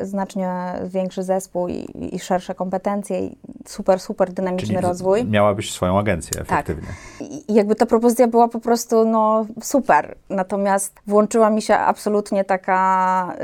znacznie 0.00 0.50
większy 0.84 1.22
zespół 1.22 1.68
i, 1.68 1.86
i 2.14 2.18
szersze 2.18 2.54
kompetencje 2.54 3.20
i 3.26 3.36
super, 3.66 4.00
super 4.00 4.32
dynamiczny 4.32 4.68
Czyli 4.68 4.80
rozwój. 4.80 5.24
miałabyś 5.24 5.72
swoją 5.72 5.98
agencję 5.98 6.32
Tak. 6.36 6.50
efektywnie. 6.50 6.88
I 7.20 7.36
i 7.48 7.54
jakby 7.54 7.74
ta 7.74 7.86
propozycja 7.86 8.28
była 8.28 8.48
po 8.48 8.60
prostu 8.60 9.04
no, 9.04 9.46
super. 9.62 10.14
Natomiast 10.30 10.94
włączyła 11.06 11.50
mi 11.50 11.62
się 11.62 11.74
absolutnie 11.74 12.44
taka 12.44 13.36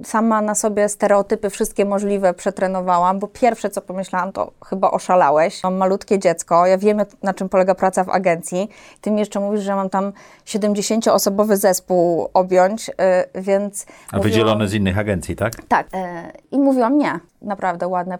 y, 0.00 0.04
sama 0.04 0.42
na 0.42 0.54
sobie 0.54 0.88
stereotypy 0.88 1.50
wszystkie 1.50 1.84
możliwe 1.84 2.34
przetrenowałam, 2.34 3.18
bo 3.18 3.26
pierwsze 3.28 3.70
co 3.70 3.80
pomyślałam 3.82 4.32
to 4.32 4.50
chyba 4.66 4.90
oszalałeś. 5.40 5.62
Mam 5.64 5.74
malutkie 5.76 6.18
dziecko, 6.18 6.66
ja 6.66 6.78
wiem 6.78 6.98
na 7.22 7.34
czym 7.34 7.48
polega 7.48 7.74
praca 7.74 8.04
w 8.04 8.08
agencji. 8.08 8.68
Ty 9.00 9.10
mi 9.10 9.18
jeszcze 9.18 9.40
mówisz, 9.40 9.60
że 9.62 9.74
mam 9.76 9.90
tam 9.90 10.12
70-osobowy 10.46 11.56
zespół 11.56 12.28
objąć, 12.34 12.88
y, 12.88 12.92
więc 13.40 13.86
A 14.12 14.16
mówiłam- 14.16 14.22
wydzielone 14.22 14.68
z 14.68 14.74
innych 14.74 14.98
agencji, 14.98 15.36
tak? 15.36 15.52
tak. 15.68 15.86
E, 15.94 16.32
I 16.50 16.58
mówiłam 16.58 16.98
nie. 16.98 17.20
Naprawdę 17.42 17.88
ładne 17.88 18.18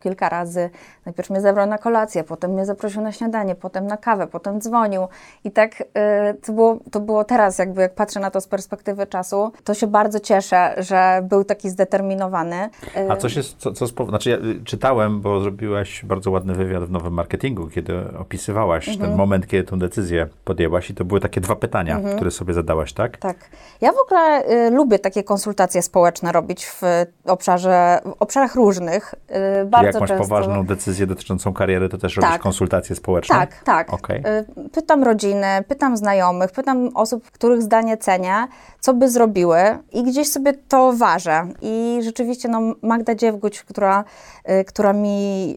kilka 0.00 0.28
razy. 0.28 0.70
Najpierw 1.06 1.30
mnie 1.30 1.40
zabrał 1.40 1.66
na 1.66 1.78
kolację, 1.78 2.24
potem 2.24 2.50
mnie 2.50 2.64
zaprosił 2.66 3.00
na 3.02 3.12
śniadanie, 3.12 3.54
potem 3.54 3.86
na 3.86 3.96
kawę, 3.96 4.26
potem 4.26 4.60
dzwonił. 4.60 5.06
I 5.44 5.50
tak 5.50 5.82
e, 5.94 6.34
to, 6.34 6.52
było, 6.52 6.78
to 6.90 7.00
było 7.00 7.24
teraz, 7.24 7.58
jakby 7.58 7.82
jak 7.82 7.94
patrzę 7.94 8.20
na 8.20 8.30
to 8.30 8.40
z 8.40 8.46
perspektywy 8.46 9.06
czasu, 9.06 9.52
to 9.64 9.74
się 9.74 9.86
bardzo 9.86 10.20
cieszę, 10.20 10.74
że 10.78 11.20
był 11.28 11.44
taki 11.44 11.70
zdeterminowany. 11.70 12.56
E, 12.96 13.10
A 13.10 13.16
co 13.16 13.28
się, 13.28 13.40
co, 13.58 13.72
co 13.72 13.86
spow- 13.86 14.08
znaczy 14.08 14.30
ja 14.30 14.36
y, 14.36 14.64
czytałem, 14.64 15.20
bo 15.20 15.40
zrobiłaś 15.40 16.04
bardzo 16.04 16.30
ładny 16.30 16.54
wywiad 16.54 16.84
w 16.84 16.90
Nowym 16.90 17.12
Marketingu, 17.12 17.68
kiedy 17.68 17.94
opisywałaś 18.18 18.88
Mhm. 18.88 19.08
ten 19.08 19.18
moment, 19.18 19.46
kiedy 19.46 19.64
tę 19.70 19.78
decyzję 19.78 20.28
podjęłaś 20.44 20.90
i 20.90 20.94
to 20.94 21.04
były 21.04 21.20
takie 21.20 21.40
dwa 21.40 21.56
pytania, 21.56 21.96
Mhm. 21.96 22.16
które 22.16 22.30
sobie 22.30 22.54
zadałaś, 22.54 22.92
tak? 22.92 23.16
Tak. 23.16 23.36
Ja 23.80 23.92
w 23.92 23.98
ogóle 24.06 24.50
y, 24.66 24.70
lubię 24.70 24.98
takie 24.98 25.24
konsultacje 25.24 25.82
społeczne 25.82 26.32
robić 26.32 26.66
w 26.66 26.82
obszarze, 27.26 28.00
w 28.06 28.22
obszarach 28.22 28.54
różnych. 28.54 29.14
Y, 29.14 29.61
bardzo 29.66 29.86
Jak 29.86 30.00
masz 30.00 30.08
często. 30.08 30.24
poważną 30.24 30.66
decyzję 30.66 31.06
dotyczącą 31.06 31.52
kariery, 31.52 31.88
to 31.88 31.98
też 31.98 32.16
robisz 32.16 32.30
Tak. 32.30 32.42
konsultacje 32.42 32.96
społeczne? 32.96 33.36
Tak, 33.36 33.62
tak. 33.64 33.92
Okej. 33.92 34.18
Y, 34.66 34.70
Pytam 34.72 35.04
rodziny, 35.04 35.46
pytam 35.68 35.96
znajomych, 35.96 36.50
pytam 36.50 36.90
osób, 36.94 37.30
których 37.30 37.62
zdanie 37.62 37.96
cenię, 37.96 38.34
co 38.80 38.94
by 38.94 39.10
zrobiły 39.10 39.58
i 39.92 40.02
gdzieś 40.02 40.28
sobie 40.30 40.52
to 40.52 40.92
ważę. 40.92 41.46
I 41.62 42.00
rzeczywiście 42.02 42.48
no, 42.48 42.60
Magda 42.82 43.14
Dziewguć, 43.14 43.62
która, 43.62 44.04
y, 44.50 44.64
która 44.64 44.92
mi 44.92 45.56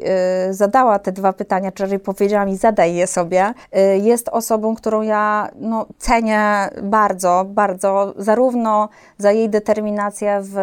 y, 0.49 0.53
zadała 0.53 0.99
te 0.99 1.11
dwa 1.11 1.33
pytania, 1.33 1.71
czyli 1.71 1.99
powiedziała 1.99 2.45
mi 2.45 2.57
zadaj 2.57 2.95
je 2.95 3.07
sobie, 3.07 3.53
y, 3.77 3.97
jest 3.97 4.29
osobą, 4.29 4.75
którą 4.75 5.01
ja 5.01 5.49
no, 5.55 5.85
cenię 5.97 6.69
bardzo, 6.83 7.45
bardzo, 7.47 8.13
zarówno 8.17 8.89
za 9.17 9.31
jej 9.31 9.49
determinację 9.49 10.39
w, 10.43 10.53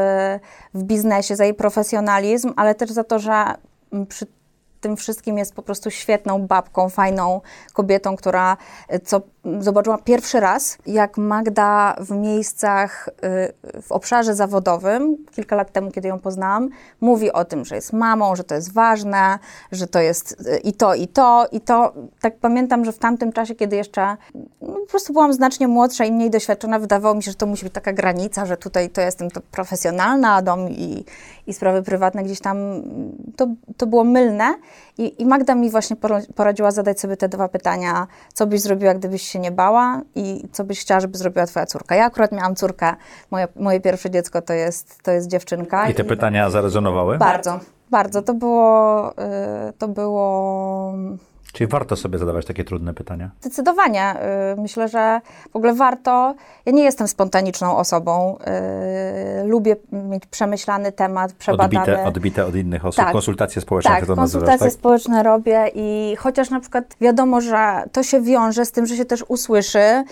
w 0.74 0.82
biznesie, 0.82 1.36
za 1.36 1.44
jej 1.44 1.54
profesjonalizm, 1.54 2.52
ale 2.56 2.74
też 2.74 2.90
za 2.90 3.04
to, 3.04 3.18
że 3.18 3.31
mm, 3.92 4.06
przy 4.06 4.26
tym 4.82 4.96
wszystkim 4.96 5.38
jest 5.38 5.54
po 5.54 5.62
prostu 5.62 5.90
świetną 5.90 6.46
babką, 6.46 6.88
fajną 6.88 7.40
kobietą, 7.72 8.16
która 8.16 8.56
y, 8.94 9.00
co 9.00 9.20
m, 9.44 9.62
zobaczyła 9.62 9.98
pierwszy 9.98 10.40
raz, 10.40 10.78
jak 10.86 11.18
Magda 11.18 11.96
w 12.00 12.10
miejscach 12.10 13.08
y, 13.08 13.82
w 13.82 13.92
obszarze 13.92 14.34
zawodowym, 14.34 15.16
kilka 15.30 15.56
lat 15.56 15.72
temu, 15.72 15.90
kiedy 15.90 16.08
ją 16.08 16.18
poznałam, 16.18 16.68
mówi 17.00 17.32
o 17.32 17.44
tym, 17.44 17.64
że 17.64 17.74
jest 17.74 17.92
mamą, 17.92 18.36
że 18.36 18.44
to 18.44 18.54
jest 18.54 18.72
ważne, 18.72 19.38
że 19.72 19.86
to 19.86 20.00
jest 20.00 20.32
y, 20.32 20.58
i 20.58 20.72
to, 20.72 20.94
i 20.94 21.08
to, 21.08 21.46
i 21.52 21.60
to. 21.60 21.92
Tak 22.20 22.36
pamiętam, 22.38 22.84
że 22.84 22.92
w 22.92 22.98
tamtym 22.98 23.32
czasie, 23.32 23.54
kiedy 23.54 23.76
jeszcze 23.76 24.16
no, 24.60 24.74
po 24.74 24.86
prostu 24.86 25.12
byłam 25.12 25.32
znacznie 25.32 25.68
młodsza 25.68 26.04
i 26.04 26.12
mniej 26.12 26.30
doświadczona, 26.30 26.78
wydawało 26.78 27.14
mi 27.14 27.22
się, 27.22 27.30
że 27.30 27.36
to 27.36 27.46
musi 27.46 27.64
być 27.64 27.72
taka 27.74 27.92
granica, 27.92 28.46
że 28.46 28.56
tutaj 28.56 28.90
to 28.90 29.00
jestem 29.00 29.30
to 29.30 29.40
profesjonalna, 29.40 30.34
a 30.34 30.42
dom 30.42 30.70
i, 30.70 31.04
i 31.46 31.54
sprawy 31.54 31.82
prywatne 31.82 32.22
gdzieś 32.22 32.40
tam, 32.40 32.56
to, 33.36 33.46
to 33.76 33.86
było 33.86 34.04
mylne. 34.04 34.54
I, 34.98 35.22
I 35.22 35.26
Magda 35.26 35.54
mi 35.54 35.70
właśnie 35.70 35.96
pora- 35.96 36.32
poradziła 36.34 36.70
zadać 36.70 37.00
sobie 37.00 37.16
te 37.16 37.28
dwa 37.28 37.48
pytania, 37.48 38.06
co 38.32 38.46
byś 38.46 38.60
zrobiła, 38.60 38.94
gdybyś 38.94 39.31
się 39.32 39.38
nie 39.38 39.52
bała 39.52 40.00
i 40.14 40.44
co 40.52 40.64
byś 40.64 40.80
chciała, 40.80 41.00
żeby 41.00 41.18
zrobiła 41.18 41.46
twoja 41.46 41.66
córka. 41.66 41.94
Ja 41.94 42.04
akurat 42.04 42.32
miałam 42.32 42.54
córkę, 42.54 42.94
moje, 43.30 43.48
moje 43.56 43.80
pierwsze 43.80 44.10
dziecko 44.10 44.42
to 44.42 44.52
jest, 44.52 45.02
to 45.02 45.10
jest 45.10 45.28
dziewczynka. 45.28 45.88
I 45.88 45.94
te 45.94 46.04
pytania 46.04 46.50
zarezonowały? 46.50 47.18
Bardzo, 47.18 47.60
bardzo. 47.90 48.22
To 48.22 48.34
było, 48.34 49.12
y, 49.12 49.72
to 49.78 49.88
było 49.88 50.94
Czyli 51.52 51.68
warto 51.68 51.96
sobie 51.96 52.18
zadawać 52.18 52.46
takie 52.46 52.64
trudne 52.64 52.94
pytania? 52.94 53.30
Zdecydowanie. 53.40 54.14
Y, 54.52 54.60
Myślę, 54.60 54.88
że 54.88 55.20
w 55.52 55.56
ogóle 55.56 55.74
warto. 55.74 56.34
Ja 56.66 56.72
nie 56.72 56.82
jestem 56.84 57.08
spontaniczną 57.08 57.76
osobą. 57.76 58.36
y, 59.42 59.46
Lubię 59.46 59.76
mieć 59.92 60.26
przemyślany 60.26 60.92
temat, 60.92 61.32
przebadany. 61.32 61.80
Odbite, 61.92 62.04
odbite 62.04 62.46
od 62.46 62.54
innych 62.56 62.86
osób, 62.86 63.04
Tak. 63.04 63.12
konsultacje 63.12 63.62
społeczne, 63.62 63.90
tak, 63.90 64.06
to 64.06 64.16
konsultacje 64.16 64.52
nazywasz, 64.52 64.72
tak? 64.72 64.80
społeczne 64.80 65.22
robię 65.22 65.70
i 65.74 66.16
chociaż 66.18 66.50
na 66.50 66.60
przykład 66.60 66.84
wiadomo, 67.00 67.40
że 67.40 67.82
to 67.92 68.02
się 68.02 68.20
wiąże 68.20 68.64
z 68.64 68.72
tym, 68.72 68.86
że 68.86 68.96
się 68.96 69.04
też 69.04 69.24
usłyszy 69.28 70.04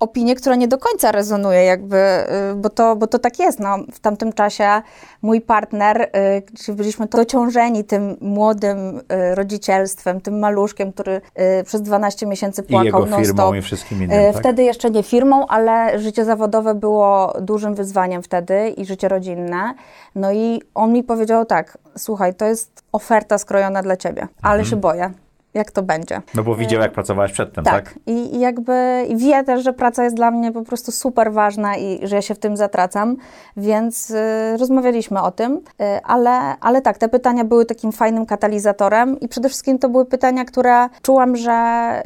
opinię, 0.00 0.34
która 0.34 0.56
nie 0.56 0.68
do 0.68 0.78
końca 0.78 1.12
rezonuje, 1.12 1.64
jakby, 1.64 1.96
y, 1.96 2.54
bo 2.56 2.70
to, 2.70 2.96
bo 2.96 3.06
to 3.06 3.18
tak 3.18 3.38
jest. 3.38 3.60
No, 3.60 3.76
w 3.92 4.00
tamtym 4.00 4.32
czasie 4.32 4.82
mój 5.22 5.40
partner, 5.40 6.02
y, 6.02 6.42
gdzie 6.52 6.72
byliśmy 6.72 7.06
dociążeni 7.06 7.84
tym 7.84 8.16
młodym 8.20 8.98
y, 8.98 9.34
rodzicielstwem, 9.34 10.20
tym 10.20 10.38
maluszkiem, 10.38 10.92
który 10.92 11.20
przez 11.64 11.82
12 11.82 12.26
miesięcy 12.26 12.62
I 12.62 12.64
płakał 12.64 12.84
jego 13.04 13.16
firmą 13.16 13.54
i 13.54 13.62
wszystkim 13.62 14.02
innym, 14.02 14.32
tak? 14.32 14.40
Wtedy 14.42 14.62
jeszcze 14.62 14.90
nie 14.90 15.02
firmą, 15.02 15.46
ale 15.46 15.98
życie 15.98 16.24
zawodowe 16.24 16.74
było 16.74 17.32
dużym 17.40 17.74
wyzwaniem 17.74 18.22
wtedy 18.22 18.68
i 18.68 18.84
życie 18.86 19.08
rodzinne. 19.08 19.74
No 20.14 20.32
i 20.32 20.62
on 20.74 20.92
mi 20.92 21.04
powiedział 21.04 21.44
tak, 21.44 21.78
słuchaj, 21.96 22.34
to 22.34 22.44
jest 22.44 22.82
oferta 22.92 23.38
skrojona 23.38 23.82
dla 23.82 23.96
ciebie, 23.96 24.28
ale 24.42 24.54
Mhm. 24.54 24.70
się 24.70 24.76
boję, 24.76 25.10
jak 25.54 25.70
to 25.70 25.82
będzie. 25.82 26.22
No 26.34 26.42
bo 26.42 26.54
widział, 26.54 26.80
jak 26.80 26.92
pracowałaś 26.92 27.32
przedtem, 27.32 27.64
tak? 27.64 27.84
Tak, 27.84 27.98
I, 28.06 28.36
i 28.36 28.40
jakby 28.40 29.06
i 29.08 29.16
wie 29.16 29.44
też, 29.44 29.64
że 29.64 29.72
praca 29.72 30.04
jest 30.04 30.16
dla 30.16 30.30
mnie 30.30 30.52
po 30.52 30.62
prostu 30.62 30.92
super 30.92 31.32
ważna 31.32 31.76
i 31.76 32.06
że 32.06 32.16
ja 32.16 32.22
się 32.22 32.34
w 32.34 32.38
tym 32.38 32.56
zatracam, 32.56 33.16
więc 33.56 34.10
y, 34.10 34.16
rozmawialiśmy 34.58 35.22
o 35.22 35.30
tym, 35.30 35.52
y, 35.52 35.84
ale, 36.04 36.30
ale 36.60 36.82
tak, 36.82 36.98
te 36.98 37.08
pytania 37.08 37.44
były 37.44 37.64
takim 37.64 37.92
fajnym 37.92 38.26
katalizatorem 38.26 39.20
i 39.20 39.28
przede 39.28 39.48
wszystkim 39.48 39.78
to 39.78 39.88
były 39.88 40.04
pytania, 40.04 40.44
które 40.44 40.88
czułam, 41.02 41.36
że 41.36 42.02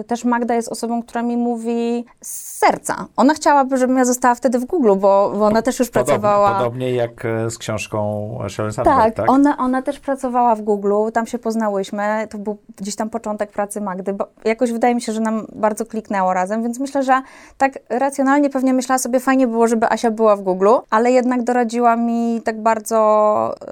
y, 0.00 0.04
też 0.04 0.24
Magda 0.24 0.54
jest 0.54 0.68
osobą, 0.68 1.02
która 1.02 1.22
mi 1.22 1.36
mówi 1.36 2.04
z 2.22 2.56
serca. 2.58 3.06
Ona 3.16 3.34
chciałaby, 3.34 3.76
żebym 3.76 3.96
ja 3.96 4.04
została 4.04 4.34
wtedy 4.34 4.58
w 4.58 4.64
Google, 4.64 4.94
bo, 4.96 5.32
bo 5.38 5.46
ona 5.46 5.62
też 5.62 5.78
już 5.78 5.90
Podobnie, 5.90 6.12
pracowała... 6.12 6.54
podobnie 6.58 6.92
jak 6.94 7.24
e, 7.24 7.50
z 7.50 7.58
książką 7.58 8.30
Sheryl 8.48 8.72
Sandberg, 8.72 8.98
Tak, 8.98 9.14
tak? 9.14 9.30
Ona, 9.30 9.56
ona 9.58 9.82
też 9.82 10.00
pracowała 10.00 10.54
w 10.54 10.62
Google, 10.62 10.94
tam 11.12 11.26
się 11.26 11.38
poznałyśmy. 11.38 12.28
To 12.30 12.38
był 12.38 12.56
gdzieś 12.76 12.95
tam 12.96 13.10
początek 13.10 13.52
pracy 13.52 13.80
Magdy, 13.80 14.12
bo 14.12 14.26
jakoś 14.44 14.72
wydaje 14.72 14.94
mi 14.94 15.02
się, 15.02 15.12
że 15.12 15.20
nam 15.20 15.46
bardzo 15.52 15.86
kliknęło 15.86 16.34
razem, 16.34 16.62
więc 16.62 16.78
myślę, 16.78 17.02
że 17.02 17.22
tak 17.58 17.78
racjonalnie 17.88 18.50
pewnie 18.50 18.74
myślała 18.74 18.98
sobie, 18.98 19.20
fajnie 19.20 19.46
było, 19.46 19.68
żeby 19.68 19.90
Asia 19.90 20.10
była 20.10 20.36
w 20.36 20.42
Google, 20.42 20.68
ale 20.90 21.10
jednak 21.12 21.44
doradziła 21.44 21.96
mi 21.96 22.40
tak 22.44 22.62
bardzo 22.62 22.96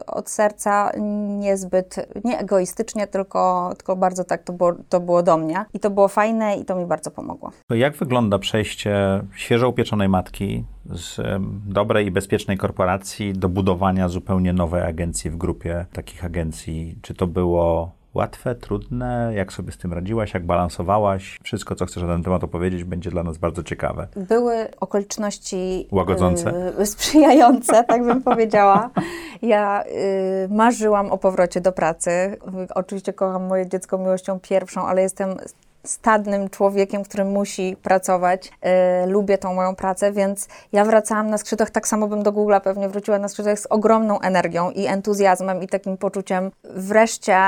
od 0.06 0.30
serca, 0.30 0.90
niezbyt, 1.38 1.96
nie 2.24 2.38
egoistycznie, 2.38 3.06
tylko, 3.06 3.70
tylko 3.76 3.96
bardzo 3.96 4.24
tak 4.24 4.42
to 4.42 4.52
było, 4.52 4.72
to 4.88 5.00
było 5.00 5.22
do 5.22 5.36
mnie 5.36 5.64
i 5.74 5.80
to 5.80 5.90
było 5.90 6.08
fajne 6.08 6.56
i 6.56 6.64
to 6.64 6.76
mi 6.76 6.86
bardzo 6.86 7.10
pomogło. 7.10 7.50
Jak 7.70 7.96
wygląda 7.96 8.38
przejście 8.38 9.20
świeżo 9.34 9.68
upieczonej 9.68 10.08
matki 10.08 10.64
z 10.90 11.20
dobrej 11.66 12.06
i 12.06 12.10
bezpiecznej 12.10 12.56
korporacji 12.56 13.32
do 13.32 13.48
budowania 13.48 14.08
zupełnie 14.08 14.52
nowej 14.52 14.82
agencji 14.82 15.30
w 15.30 15.36
grupie 15.36 15.86
takich 15.92 16.24
agencji? 16.24 16.98
Czy 17.02 17.14
to 17.14 17.26
było 17.26 17.90
łatwe, 18.14 18.54
trudne? 18.54 19.32
Jak 19.34 19.52
sobie 19.52 19.72
z 19.72 19.78
tym 19.78 19.92
radziłaś? 19.92 20.34
Jak 20.34 20.46
balansowałaś? 20.46 21.38
Wszystko, 21.42 21.74
co 21.74 21.86
chcesz 21.86 22.02
na 22.02 22.08
ten 22.08 22.22
temat 22.22 22.44
opowiedzieć, 22.44 22.84
będzie 22.84 23.10
dla 23.10 23.22
nas 23.22 23.38
bardzo 23.38 23.62
ciekawe. 23.62 24.08
Były 24.16 24.68
okoliczności 24.80 25.88
łagodzące, 25.90 26.72
yy, 26.78 26.86
sprzyjające, 26.96 27.84
tak 27.84 28.04
bym 28.04 28.22
powiedziała. 28.22 28.90
Ja 29.42 29.84
yy, 29.84 30.54
marzyłam 30.56 31.10
o 31.10 31.18
powrocie 31.18 31.60
do 31.60 31.72
pracy. 31.72 32.36
Oczywiście 32.74 33.12
kocham 33.12 33.46
moje 33.46 33.68
dziecko 33.68 33.98
miłością 33.98 34.40
pierwszą, 34.40 34.86
ale 34.86 35.02
jestem 35.02 35.36
stadnym 35.84 36.50
człowiekiem, 36.50 37.04
który 37.04 37.24
musi 37.24 37.76
pracować. 37.82 38.52
Yy, 39.02 39.12
lubię 39.12 39.38
tą 39.38 39.54
moją 39.54 39.76
pracę, 39.76 40.12
więc 40.12 40.48
ja 40.72 40.84
wracałam 40.84 41.30
na 41.30 41.38
skrzydłach, 41.38 41.70
tak 41.70 41.88
samo 41.88 42.08
bym 42.08 42.22
do 42.22 42.32
Google'a 42.32 42.60
pewnie 42.60 42.88
wróciła 42.88 43.18
na 43.18 43.28
skrzydłach 43.28 43.58
z 43.58 43.66
ogromną 43.66 44.20
energią 44.20 44.70
i 44.70 44.86
entuzjazmem 44.86 45.62
i 45.62 45.66
takim 45.66 45.96
poczuciem 45.96 46.50
wreszcie 46.64 47.38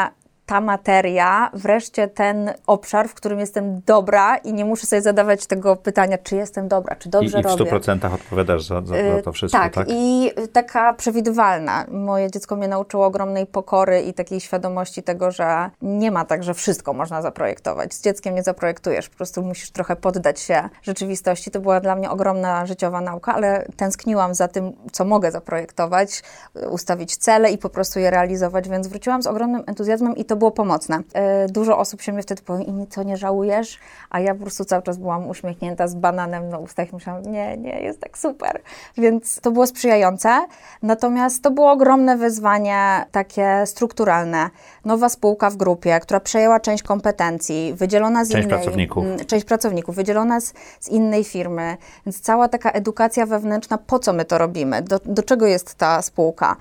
ta 0.47 0.61
materia, 0.61 1.51
wreszcie 1.55 2.09
ten 2.09 2.51
obszar, 2.67 3.09
w 3.09 3.15
którym 3.15 3.41
jestem 3.41 3.81
dobra 3.87 4.37
i 4.37 4.53
nie 4.53 4.65
muszę 4.65 4.87
sobie 4.87 5.03
zadawać 5.03 5.47
tego 5.47 5.77
pytania, 5.77 6.19
czy 6.19 6.37
jestem 6.37 6.69
dobra, 6.69 6.97
czy 6.97 7.09
dobrze 7.09 7.39
I, 7.39 7.43
robię. 7.43 7.65
I 7.65 7.69
w 7.69 7.73
100% 7.73 8.15
odpowiadasz 8.15 8.63
za, 8.63 8.83
za, 8.83 8.95
za 9.17 9.23
to 9.23 9.33
wszystko, 9.33 9.61
tak, 9.61 9.75
tak? 9.75 9.87
i 9.91 10.31
taka 10.53 10.95
przewidywalna. 10.95 11.85
Moje 11.91 12.31
dziecko 12.31 12.57
mnie 12.57 12.69
nauczyło 12.69 13.07
ogromnej 13.07 13.47
pokory 13.47 14.01
i 14.01 14.15
takiej 14.15 14.41
świadomości 14.41 15.03
tego, 15.03 15.31
że 15.31 15.71
nie 15.83 16.11
ma 16.11 16.25
tak, 16.25 16.43
że 16.43 16.55
wszystko 16.55 16.93
można 16.93 17.23
zaprojektować. 17.23 17.95
Z 17.95 18.03
dzieckiem 18.03 18.35
nie 18.35 18.43
zaprojektujesz, 18.43 19.09
po 19.09 19.17
prostu 19.17 19.43
musisz 19.43 19.71
trochę 19.71 19.97
poddać 19.97 20.41
się 20.41 20.69
rzeczywistości. 20.83 21.51
To 21.51 21.61
była 21.61 21.81
dla 21.81 21.97
mnie 21.97 22.11
ogromna 22.11 22.67
życiowa 22.67 23.01
nauka, 23.01 23.35
ale 23.35 23.67
tęskniłam 23.77 24.35
za 24.35 24.49
tym, 24.49 24.73
co 24.93 25.05
mogę 25.05 25.31
zaprojektować, 25.31 26.23
ustawić 26.71 27.17
cele 27.17 27.51
i 27.51 27.59
po 27.59 27.71
prostu 27.71 28.01
je 28.01 28.11
realizować, 28.11 28.69
więc 28.69 28.89
wróciłam 28.89 29.23
z 29.23 29.27
ogromnym 29.27 29.63
entuzjazmem 29.67 30.17
i 30.17 30.25
to 30.25 30.36
było 30.37 30.51
pomocne. 30.51 31.01
E, 31.12 31.49
dużo 31.49 31.79
osób 31.79 32.03
się 32.03 32.12
mnie 32.12 32.22
wtedy 32.22 32.42
powie, 32.42 32.64
i 32.64 32.87
co 32.90 33.03
nie 33.03 33.16
żałujesz? 33.16 33.79
A 34.11 34.20
ja 34.20 34.35
po 34.35 34.40
prostu 34.40 34.64
cały 34.64 34.83
czas 34.83 34.96
byłam 34.96 35.29
uśmiechnięta 35.29 35.88
z 35.88 35.94
bananem 35.94 36.49
na 36.49 36.59
ustach 36.59 36.92
i 36.92 36.94
myślałam, 36.94 37.22
nie, 37.22 37.57
nie, 37.57 37.81
jest 37.81 38.01
tak 38.01 38.18
super. 38.18 38.61
Więc 38.96 39.40
to 39.40 39.51
było 39.51 39.66
sprzyjające. 39.66 40.46
Natomiast 40.83 41.42
to 41.42 41.51
było 41.51 41.70
ogromne 41.70 42.16
wyzwanie 42.16 43.07
takie 43.12 43.62
strukturalne. 43.66 44.51
Nowa 44.85 45.09
spółka 45.09 45.51
w 45.51 45.57
grupie, 45.57 46.01
która 46.01 46.20
przejęła 46.20 46.61
część 46.61 46.83
kompetencji, 46.83 47.75
wydzielona 47.75 48.25
z 48.25 48.29
część 48.29 48.46
innej... 48.46 48.59
Pracowników. 48.59 49.05
Część 49.27 49.44
pracowników. 49.44 49.96
Wydzielona 49.96 50.40
z, 50.40 50.55
z 50.81 50.88
innej 50.88 51.25
firmy. 51.25 51.77
Więc 52.07 52.20
cała 52.20 52.49
taka 52.49 52.70
edukacja 52.70 53.27
wewnętrzna, 53.27 53.79
po 53.79 53.99
co 53.99 54.12
my 54.12 54.25
to 54.25 54.38
robimy? 54.38 54.83
Do, 54.83 55.01
do 55.05 55.22
czego 55.22 55.46
jest 55.46 55.75
ta 55.75 56.03
spółka? 56.03 56.57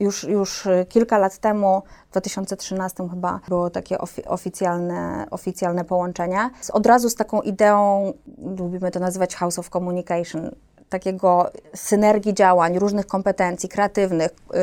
Już, 0.00 0.24
już 0.24 0.68
kilka 0.88 1.18
lat 1.18 1.38
temu 1.38 1.82
2013 2.14 3.08
chyba 3.10 3.40
było 3.48 3.70
takie 3.70 3.98
ofi 3.98 4.24
oficjalne, 4.24 5.26
oficjalne 5.30 5.84
połączenie. 5.84 6.50
Od 6.72 6.86
razu 6.86 7.10
z 7.10 7.14
taką 7.14 7.42
ideą, 7.42 8.12
lubimy 8.58 8.90
to 8.90 9.00
nazywać 9.00 9.34
House 9.34 9.58
of 9.58 9.70
Communication, 9.70 10.50
takiego 10.88 11.50
synergii 11.74 12.34
działań, 12.34 12.78
różnych 12.78 13.06
kompetencji 13.06 13.68
kreatywnych, 13.68 14.30
yy, 14.52 14.58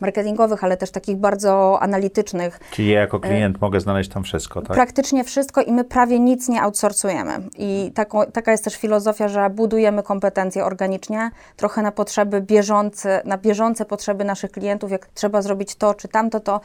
marketingowych, 0.00 0.64
ale 0.64 0.76
też 0.76 0.90
takich 0.90 1.16
bardzo 1.16 1.78
analitycznych. 1.82 2.60
Czyli 2.70 2.88
ja 2.88 3.00
jako 3.00 3.20
klient 3.20 3.56
yy, 3.56 3.60
mogę 3.60 3.80
znaleźć 3.80 4.10
tam 4.10 4.22
wszystko, 4.22 4.62
tak? 4.62 4.72
Praktycznie 4.72 5.24
wszystko 5.24 5.62
i 5.62 5.72
my 5.72 5.84
prawie 5.84 6.20
nic 6.20 6.48
nie 6.48 6.62
outsourcujemy. 6.62 7.32
I 7.58 7.92
taką, 7.94 8.26
taka 8.26 8.50
jest 8.50 8.64
też 8.64 8.76
filozofia, 8.76 9.28
że 9.28 9.50
budujemy 9.50 10.02
kompetencje 10.02 10.64
organicznie, 10.64 11.30
trochę 11.56 11.82
na 11.82 11.92
potrzeby 11.92 12.40
bieżące, 12.40 13.22
na 13.24 13.38
bieżące 13.38 13.84
potrzeby 13.84 14.24
naszych 14.24 14.50
klientów, 14.50 14.90
jak 14.90 15.06
trzeba 15.06 15.42
zrobić 15.42 15.74
to 15.74 15.94
czy 15.94 16.08
tamto, 16.08 16.40
to 16.40 16.60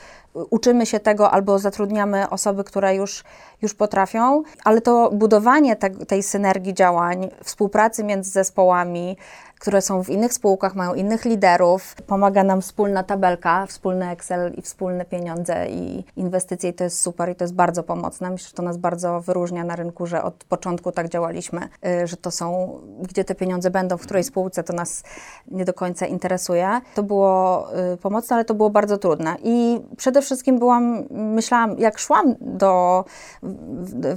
uczymy 0.50 0.86
się 0.86 1.00
tego 1.00 1.32
albo 1.32 1.60
zatrudniamy 1.60 2.30
osoby, 2.30 2.64
które 2.64 2.96
już, 2.96 3.24
już 3.62 3.74
potrafią, 3.74 4.44
ale 4.64 4.82
to 4.82 5.10
budowanie 5.14 5.76
te, 5.76 5.90
tej 5.90 6.24
synergii 6.24 6.74
działań, 6.74 7.30
współpracy 7.44 8.04
między 8.04 8.32
zespołami, 8.32 8.87
Me. 8.94 9.18
Które 9.60 9.82
są 9.82 10.04
w 10.04 10.10
innych 10.10 10.34
spółkach, 10.34 10.76
mają 10.76 10.94
innych 10.94 11.26
liderów. 11.26 11.96
Pomaga 12.08 12.44
nam 12.44 12.62
wspólna 12.62 13.04
tabelka, 13.04 13.66
wspólny 13.66 14.10
Excel 14.10 14.54
i 14.54 14.62
wspólne 14.62 15.06
pieniądze 15.06 15.68
i 15.70 16.04
inwestycje 16.16 16.70
i 16.70 16.74
to 16.74 16.84
jest 16.84 17.02
super 17.02 17.30
i 17.30 17.36
to 17.36 17.44
jest 17.44 17.54
bardzo 17.54 17.84
pomocne. 17.84 18.32
Myślę, 18.32 18.48
że 18.48 18.54
to 18.54 18.64
nas 18.64 18.78
bardzo 18.78 19.22
wyróżnia 19.22 19.64
na 19.64 19.76
rynku, 19.76 20.06
że 20.06 20.24
od 20.24 20.44
początku 20.44 20.92
tak 20.92 21.10
działaliśmy, 21.10 21.70
y, 21.86 22.08
że 22.08 22.18
to 22.18 22.32
są, 22.32 22.80
gdzie 23.02 23.24
te 23.24 23.36
pieniądze 23.36 23.72
będą, 23.72 23.98
w 23.98 24.02
której 24.02 24.24
spółce, 24.24 24.64
to 24.64 24.74
nas 24.74 25.04
nie 25.48 25.66
do 25.66 25.74
końca 25.74 26.06
interesuje. 26.06 26.82
To 26.96 27.04
było 27.04 27.68
y, 27.94 27.98
pomocne, 27.98 28.36
ale 28.36 28.46
to 28.46 28.54
było 28.54 28.70
bardzo 28.70 28.98
trudne 28.98 29.36
i 29.44 29.82
przede 29.98 30.22
wszystkim 30.22 30.60
byłam, 30.60 31.04
myślałam, 31.12 31.78
jak 31.78 32.00
szłam 32.00 32.36
do, 32.42 33.06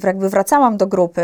jakby 0.05 0.29
wracałam 0.29 0.76
do 0.76 0.87
grupy, 0.87 1.22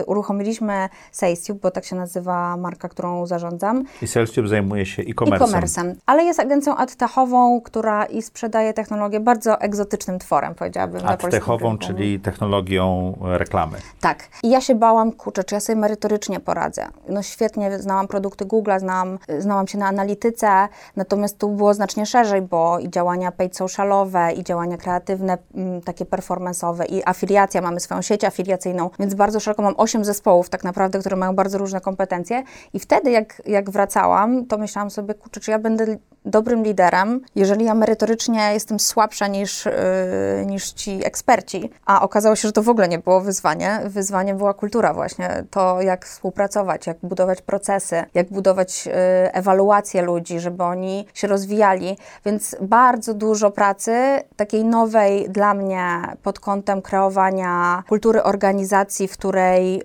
y, 0.00 0.04
uruchomiliśmy 0.04 0.88
SalesTube, 1.12 1.60
bo 1.60 1.70
tak 1.70 1.84
się 1.84 1.96
nazywa 1.96 2.56
marka, 2.56 2.88
którą 2.88 3.11
zarządzam. 3.26 3.84
I 4.02 4.06
SalesTube 4.06 4.48
zajmuje 4.48 4.86
się 4.86 5.02
e-commerce'em. 5.02 5.86
E 5.90 5.94
ale 6.06 6.24
jest 6.24 6.40
agencją 6.40 6.76
adtechową, 6.76 7.60
która 7.60 8.04
i 8.04 8.22
sprzedaje 8.22 8.74
technologię 8.74 9.20
bardzo 9.20 9.60
egzotycznym 9.60 10.18
tworem, 10.18 10.54
powiedziałabym. 10.54 11.06
Adtechową, 11.06 11.78
czyli 11.78 12.20
technologią 12.20 13.14
reklamy. 13.22 13.78
Tak. 14.00 14.28
I 14.42 14.50
ja 14.50 14.60
się 14.60 14.74
bałam, 14.74 15.12
kurczę, 15.12 15.44
czy 15.44 15.54
ja 15.54 15.60
sobie 15.60 15.76
merytorycznie 15.76 16.40
poradzę. 16.40 16.88
No 17.08 17.22
świetnie 17.22 17.78
znałam 17.78 18.08
produkty 18.08 18.44
Google'a, 18.44 18.80
znałam, 18.80 19.18
znałam 19.38 19.68
się 19.68 19.78
na 19.78 19.86
analityce, 19.86 20.68
natomiast 20.96 21.38
tu 21.38 21.48
było 21.48 21.74
znacznie 21.74 22.06
szerzej, 22.06 22.42
bo 22.42 22.78
i 22.78 22.90
działania 22.90 23.32
paid 23.32 23.56
socialowe, 23.56 24.32
i 24.32 24.44
działania 24.44 24.76
kreatywne, 24.76 25.38
m, 25.54 25.80
takie 25.80 26.04
performance'owe, 26.04 26.84
i 26.88 27.02
afiliacja, 27.04 27.60
mamy 27.60 27.80
swoją 27.80 28.02
sieć 28.02 28.24
afiliacyjną, 28.24 28.90
więc 28.98 29.14
bardzo 29.14 29.40
szeroko 29.40 29.62
mam 29.62 29.74
osiem 29.76 30.04
zespołów 30.04 30.50
tak 30.50 30.64
naprawdę, 30.64 30.98
które 30.98 31.16
mają 31.16 31.34
bardzo 31.34 31.58
różne 31.58 31.80
kompetencje 31.80 32.42
i 32.72 32.78
wtedy 32.78 33.01
wtedy, 33.02 33.14
jak, 33.14 33.42
jak 33.46 33.70
wracałam, 33.70 34.46
to 34.46 34.58
myślałam 34.58 34.90
sobie, 34.90 35.14
kurczę, 35.14 35.40
czy 35.40 35.50
ja 35.50 35.58
będę 35.58 35.96
dobrym 36.24 36.62
liderem, 36.62 37.20
jeżeli 37.34 37.64
ja 37.64 37.74
merytorycznie 37.74 38.50
jestem 38.52 38.80
słabsza 38.80 39.26
niż, 39.26 39.66
yy, 39.66 40.46
niż 40.46 40.72
ci 40.72 41.06
eksperci. 41.06 41.70
A 41.86 42.02
okazało 42.02 42.36
się, 42.36 42.48
że 42.48 42.52
to 42.52 42.62
w 42.62 42.68
ogóle 42.68 42.88
nie 42.88 42.98
było 42.98 43.20
wyzwanie. 43.20 43.80
Wyzwaniem 43.86 44.36
była 44.36 44.54
kultura 44.54 44.94
właśnie. 44.94 45.44
To, 45.50 45.80
jak 45.80 46.06
współpracować, 46.06 46.86
jak 46.86 46.96
budować 47.02 47.42
procesy, 47.42 48.04
jak 48.14 48.28
budować 48.28 48.86
yy, 48.86 48.92
ewaluację 49.32 50.02
ludzi, 50.02 50.40
żeby 50.40 50.64
oni 50.64 51.06
się 51.14 51.28
rozwijali. 51.28 51.96
Więc 52.24 52.56
bardzo 52.60 53.14
dużo 53.14 53.50
pracy, 53.50 53.94
takiej 54.36 54.64
nowej 54.64 55.30
dla 55.30 55.54
mnie 55.54 55.86
pod 56.22 56.40
kątem 56.40 56.82
kreowania 56.82 57.82
kultury 57.88 58.22
organizacji, 58.22 59.08
w 59.08 59.12
której, 59.12 59.74
yy, 59.74 59.82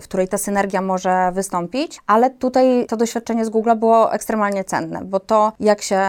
w 0.00 0.04
której 0.04 0.28
ta 0.28 0.38
synergia 0.38 0.82
może 0.82 1.32
wystąpić. 1.32 2.00
Ale 2.06 2.30
tutaj 2.30 2.59
to 2.88 2.96
doświadczenie 2.96 3.44
z 3.44 3.48
Google 3.48 3.74
było 3.76 4.12
ekstremalnie 4.12 4.64
cenne, 4.64 5.04
bo 5.04 5.20
to, 5.20 5.52
jak 5.60 5.82
się 5.82 6.00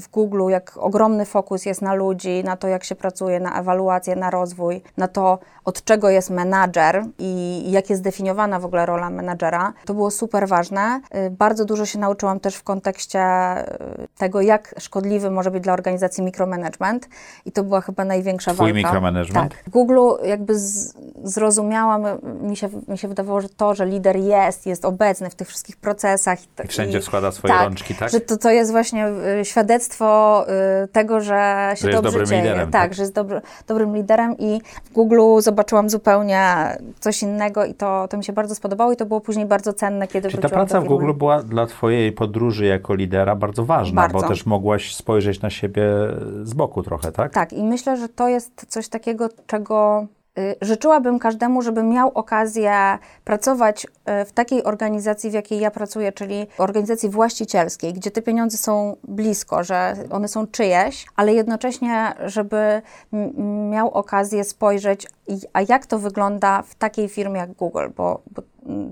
w 0.00 0.10
Google, 0.10 0.48
jak 0.48 0.72
ogromny 0.76 1.24
fokus 1.24 1.66
jest 1.66 1.82
na 1.82 1.94
ludzi, 1.94 2.44
na 2.44 2.56
to, 2.56 2.68
jak 2.68 2.84
się 2.84 2.94
pracuje, 2.94 3.40
na 3.40 3.60
ewaluację, 3.60 4.16
na 4.16 4.30
rozwój, 4.30 4.82
na 4.96 5.08
to, 5.08 5.38
od 5.64 5.84
czego 5.84 6.10
jest 6.10 6.30
menadżer 6.30 7.04
i 7.18 7.62
jak 7.70 7.90
jest 7.90 8.02
definiowana 8.02 8.60
w 8.60 8.64
ogóle 8.64 8.86
rola 8.86 9.10
menadżera, 9.10 9.72
to 9.84 9.94
było 9.94 10.10
super 10.10 10.48
ważne. 10.48 11.00
Y, 11.26 11.30
bardzo 11.30 11.64
dużo 11.64 11.86
się 11.86 11.98
nauczyłam 11.98 12.40
też 12.40 12.56
w 12.56 12.62
kontekście 12.62 13.22
y, 13.22 14.08
tego, 14.18 14.40
jak 14.40 14.74
szkodliwy 14.78 15.30
może 15.30 15.50
być 15.50 15.62
dla 15.62 15.72
organizacji 15.72 16.24
mikromanagement 16.24 17.08
i 17.44 17.52
to 17.52 17.64
była 17.64 17.80
chyba 17.80 18.04
największa 18.04 18.54
Twój 18.54 18.72
walka. 18.72 18.88
mikromanagement? 18.88 19.52
Tak. 19.52 19.64
W 19.66 19.70
Google 19.70 20.00
jakby 20.24 20.58
z, 20.58 20.94
zrozumiałam, 21.24 22.02
mi 22.42 22.56
się, 22.56 22.68
mi 22.88 22.98
się 22.98 23.08
wydawało, 23.08 23.40
że 23.40 23.48
to, 23.48 23.74
że 23.74 23.86
lider 23.86 24.16
jest, 24.16 24.66
jest 24.66 24.84
obecny 24.84 25.30
w 25.30 25.34
tych 25.34 25.48
wszystkich 25.48 25.76
procesach, 25.76 25.99
procesach. 26.00 26.38
I 26.64 26.68
wszędzie 26.68 27.00
wkłada 27.00 27.32
swoje 27.32 27.54
tak, 27.54 27.64
rączki, 27.64 27.94
tak? 27.94 28.10
Że 28.10 28.20
to, 28.20 28.36
to 28.36 28.50
jest 28.50 28.70
właśnie 28.70 29.08
y, 29.40 29.44
świadectwo 29.44 30.44
y, 30.84 30.88
tego, 30.88 31.20
że 31.20 31.72
się 31.74 31.86
Że 31.86 31.92
dobrze 31.92 32.10
dobrym 32.10 32.26
dzieje. 32.26 32.42
liderem, 32.42 32.70
tak, 32.70 32.82
tak? 32.82 32.94
że 32.94 33.02
jest 33.02 33.14
dobry, 33.14 33.40
dobrym 33.66 33.96
liderem 33.96 34.38
i 34.38 34.60
w 34.84 34.92
Google 34.92 35.20
zobaczyłam 35.38 35.90
zupełnie 35.90 36.44
coś 37.00 37.22
innego 37.22 37.64
i 37.64 37.74
to, 37.74 38.08
to 38.08 38.16
mi 38.16 38.24
się 38.24 38.32
bardzo 38.32 38.54
spodobało 38.54 38.92
i 38.92 38.96
to 38.96 39.06
było 39.06 39.20
później 39.20 39.46
bardzo 39.46 39.72
cenne, 39.72 40.08
kiedy 40.08 40.30
Czyli 40.30 40.42
ta 40.42 40.48
praca 40.48 40.80
w. 40.80 40.84
Google 40.84 41.12
była 41.12 41.42
dla 41.42 41.66
Twojej 41.66 42.12
podróży 42.12 42.66
jako 42.66 42.94
lidera 42.94 43.36
bardzo 43.36 43.64
ważna, 43.64 44.08
bo 44.08 44.12
Bardzo. 44.12 44.28
też 44.28 44.46
mogłaś 44.46 44.94
spojrzeć 44.94 45.42
na 45.42 45.50
siebie 45.50 45.82
z 46.42 46.54
boku 46.54 46.82
trochę, 46.82 47.12
tak? 47.12 47.32
Tak, 47.32 47.52
i 47.52 47.64
myślę, 47.64 47.96
że 47.96 48.08
to 48.08 48.28
jest 48.28 48.66
coś 48.68 48.88
takiego, 48.88 49.28
czego 49.46 50.06
życzyłabym 50.60 51.18
każdemu, 51.18 51.62
żeby 51.62 51.82
miał 51.82 52.10
okazję 52.14 52.98
pracować 53.24 53.84
y, 53.84 54.24
w 54.24 54.32
takiej 54.32 54.64
organizacji, 54.64 55.30
w 55.30 55.34
jakiej 55.34 55.60
ja 55.60 55.70
pracuję, 55.70 56.12
czyli 56.12 56.46
organizacji 56.58 57.08
właścicielskiej, 57.08 57.92
gdzie 57.92 58.10
te 58.10 58.22
pieniądze 58.22 58.56
są 58.56 58.96
blisko, 59.04 59.64
że 59.64 59.94
one 60.10 60.28
są 60.28 60.46
czyjeś, 60.46 61.06
ale 61.16 61.34
jednocześnie, 61.34 62.14
żeby 62.26 62.82
miał 63.70 63.90
okazję 63.90 64.44
spojrzeć, 64.44 65.06
a 65.52 65.60
jak 65.68 65.86
to 65.86 65.98
wygląda 65.98 66.62
w 66.62 66.74
takiej 66.74 67.08
firmie 67.08 67.40
jak 67.40 67.52
Google, 67.52 67.88
bo, 67.96 68.20
bo 68.30 68.42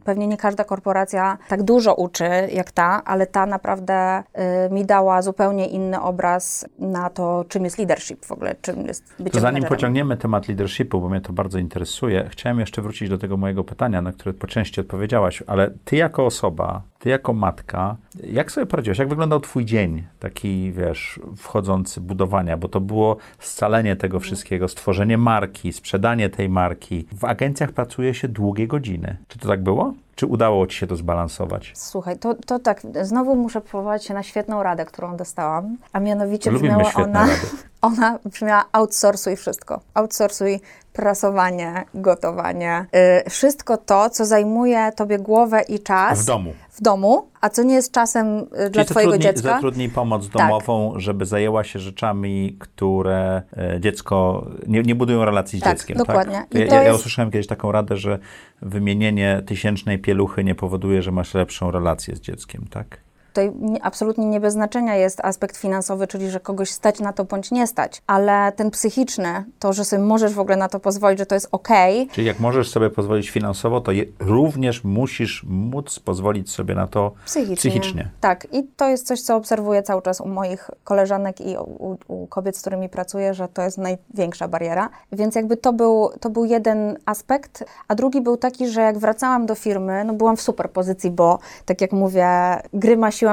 pewnie 0.04 0.26
nie 0.26 0.37
każda 0.37 0.64
korporacja 0.64 1.38
tak 1.48 1.62
dużo 1.62 1.94
uczy 1.94 2.28
jak 2.52 2.72
ta, 2.72 3.04
ale 3.04 3.26
ta 3.26 3.46
naprawdę 3.46 4.22
y, 4.68 4.74
mi 4.74 4.85
dała 4.85 5.22
zupełnie 5.22 5.66
inny 5.66 6.00
obraz 6.00 6.66
na 6.78 7.11
to, 7.11 7.44
czym 7.48 7.64
jest 7.64 7.78
leadership 7.78 8.26
w 8.26 8.33
ogóle, 8.33 8.54
czym 8.62 8.87
jest 8.87 9.14
bycie 9.18 9.31
To 9.31 9.40
zanim 9.40 9.54
menedżerem. 9.54 9.76
pociągniemy 9.76 10.16
temat 10.16 10.48
leadershipu, 10.48 11.00
bo 11.00 11.09
mnie 11.09 11.20
to 11.20 11.33
bardzo 11.33 11.59
interesuje, 11.59 12.28
chciałem 12.31 12.61
jeszcze 12.61 12.83
wrócić 12.83 13.09
do 13.09 13.18
tego 13.18 13.37
mojego 13.37 13.64
pytania, 13.64 14.02
na 14.02 14.12
które 14.12 14.35
po 14.35 14.46
części 14.46 14.81
odpowiedziałaś, 14.81 15.42
ale 15.46 15.70
ty 15.85 15.96
jako 15.96 16.26
osoba, 16.26 16.83
ty 16.98 17.09
jako 17.09 17.33
matka, 17.33 17.96
jak 18.24 18.52
sobie 18.52 18.66
poradziłaś? 18.66 18.98
Jak 18.98 19.09
wyglądał 19.09 19.40
twój 19.40 19.64
dzień, 19.64 20.04
taki, 20.18 20.72
wiesz, 20.72 21.20
wchodzący 21.37 22.00
budowania, 22.00 22.57
bo 22.57 22.68
to 22.68 22.81
było 22.81 23.16
scalenie 23.38 23.96
tego 23.96 24.20
wszystkiego, 24.20 24.68
stworzenie 24.68 25.18
marki, 25.18 25.72
sprzedanie 25.72 26.28
tej 26.28 26.48
marki. 26.48 27.07
W 27.12 27.24
agencjach 27.24 27.72
pracuje 27.72 28.14
się 28.14 28.28
długie 28.28 28.66
godziny. 28.66 29.16
Czy 29.28 29.38
to 29.38 29.48
tak 29.48 29.57
było? 29.58 29.92
Czy 30.14 30.26
udało 30.26 30.66
ci 30.66 30.76
się 30.78 30.86
to 30.86 30.96
zbalansować? 30.96 31.72
Słuchaj, 31.76 32.18
to, 32.18 32.34
to 32.34 32.58
tak, 32.58 32.82
znowu 33.02 33.36
muszę 33.36 33.60
powołać 33.60 34.04
się 34.04 34.14
na 34.14 34.22
świetną 34.22 34.62
radę, 34.62 34.84
którą 34.84 35.16
dostałam, 35.16 35.76
a 35.92 36.00
mianowicie 36.00 36.50
Lubimy 36.50 36.68
brzmiała 36.68 36.90
świetne 36.90 37.20
ona, 37.20 37.20
rady. 37.20 37.40
ona 37.82 38.18
brzmiała 38.24 38.64
outsourcuj 38.72 39.36
wszystko. 39.36 39.80
Outsourcuj 39.94 40.60
prasowanie, 40.92 41.84
gotowanie, 41.94 42.86
y, 43.26 43.30
wszystko 43.30 43.76
to, 43.76 44.10
co 44.10 44.24
zajmuje 44.24 44.92
tobie 44.96 45.18
głowę 45.18 45.62
i 45.68 45.80
czas 45.80 46.22
W 46.22 46.24
domu. 46.24 46.52
W 46.78 46.82
domu, 46.82 47.28
a 47.40 47.48
co 47.48 47.62
nie 47.62 47.74
jest 47.74 47.92
czasem 47.92 48.26
y, 48.38 48.44
dla 48.70 48.70
Czyli 48.70 48.84
twojego 48.86 49.12
zatrudnij, 49.12 49.20
dziecka. 49.34 49.48
zatrudnij 49.54 49.88
pomoc 49.88 50.28
Tak. 50.28 50.32
domową, 50.42 50.92
żeby 50.96 51.26
zajęła 51.26 51.64
się 51.64 51.78
rzeczami, 51.78 52.56
które 52.58 53.42
e, 53.56 53.80
dziecko 53.80 54.46
nie, 54.66 54.82
nie 54.82 54.94
budują 54.94 55.24
relacji 55.24 55.58
z 55.60 55.62
Tak, 55.62 55.76
dzieckiem. 55.76 55.96
dokładnie. 55.96 56.34
Tak? 56.34 56.54
Ja, 56.54 56.66
to 56.68 56.74
ja, 56.74 56.82
ja 56.82 56.88
jest- 56.88 57.00
usłyszałem 57.00 57.30
kiedyś 57.30 57.46
taką 57.46 57.72
radę, 57.72 57.96
że 57.96 58.18
wymienienie 58.62 59.42
tysięcznej 59.46 59.98
pieluchy 59.98 60.44
nie 60.44 60.54
powoduje, 60.54 61.02
że 61.02 61.12
masz 61.12 61.34
lepszą 61.34 61.70
relację 61.70 62.16
z 62.16 62.20
dzieckiem, 62.20 62.64
tak? 62.70 63.00
Tutaj 63.38 63.53
nie, 63.61 63.83
absolutnie 63.85 64.27
nie 64.27 64.40
bez 64.40 64.53
znaczenia 64.53 64.96
jest 64.96 65.20
aspekt 65.20 65.57
finansowy, 65.57 66.07
czyli 66.07 66.31
że 66.31 66.40
kogoś 66.40 66.70
stać 66.70 67.01
na 67.01 67.12
to 67.12 67.24
bądź 67.24 67.51
nie 67.51 67.66
stać, 67.66 68.03
ale 68.07 68.53
ten 68.53 68.70
psychiczny, 68.70 69.44
to, 69.59 69.72
że 69.72 69.85
sobie 69.85 70.03
możesz 70.03 70.35
w 70.35 70.38
ogóle 70.38 70.57
na 70.57 70.68
to 70.68 70.81
pozwolić, 70.81 71.18
że 71.18 71.27
to 71.27 71.35
jest 71.35 71.48
okej, 71.53 72.09
Czyli 72.12 72.27
jak 72.27 72.40
możesz 72.40 72.70
sobie 72.70 72.90
pozwolić 72.90 73.31
finansowo, 73.31 73.81
to 73.81 73.92
je, 73.92 74.05
również 74.18 74.85
musisz 74.85 75.44
móc 75.48 75.98
pozwolić 75.98 76.51
sobie 76.51 76.74
na 76.74 76.87
to 76.87 77.12
Psychicznie. 77.24 77.57
psychicznie. 77.57 78.11
Tak, 78.20 78.46
i 78.53 78.64
to 78.77 78.88
jest 78.88 79.07
coś, 79.07 79.20
co 79.20 79.37
obserwuję 79.37 79.83
cały 79.83 80.03
czas 80.03 80.20
u 80.20 80.29
moich 80.29 80.70
koleżanek 80.85 81.40
i 81.40 81.57
u, 81.59 81.98
u 82.09 82.27
kobiet, 82.27 82.57
z 82.57 82.61
którymi 82.61 82.88
pracuję, 82.88 83.35
że 83.35 83.48
to 83.48 83.62
jest 83.62 83.79
największa 83.79 84.48
bariera. 84.48 84.88
Więc 85.12 85.35
jakby 85.35 85.57
to 85.57 85.72
był, 85.72 86.11
to 86.20 86.31
był 86.31 86.44
jeden 86.44 86.96
aspekt, 87.07 87.64
a 87.88 87.94
drugi 87.94 88.20
był 88.20 88.37
taki, 88.37 88.68
że 88.68 88.81
jak 88.81 88.98
wracałam 88.98 89.46
do 89.46 89.55
firmy, 89.55 90.05
no 90.05 90.14
byłam 90.14 90.37
w 90.37 90.42
super 90.42 90.70
pozycji, 90.70 91.11
bo 91.11 91.38
tak 91.64 91.81
jak 91.81 91.92
mówię, 91.92 92.29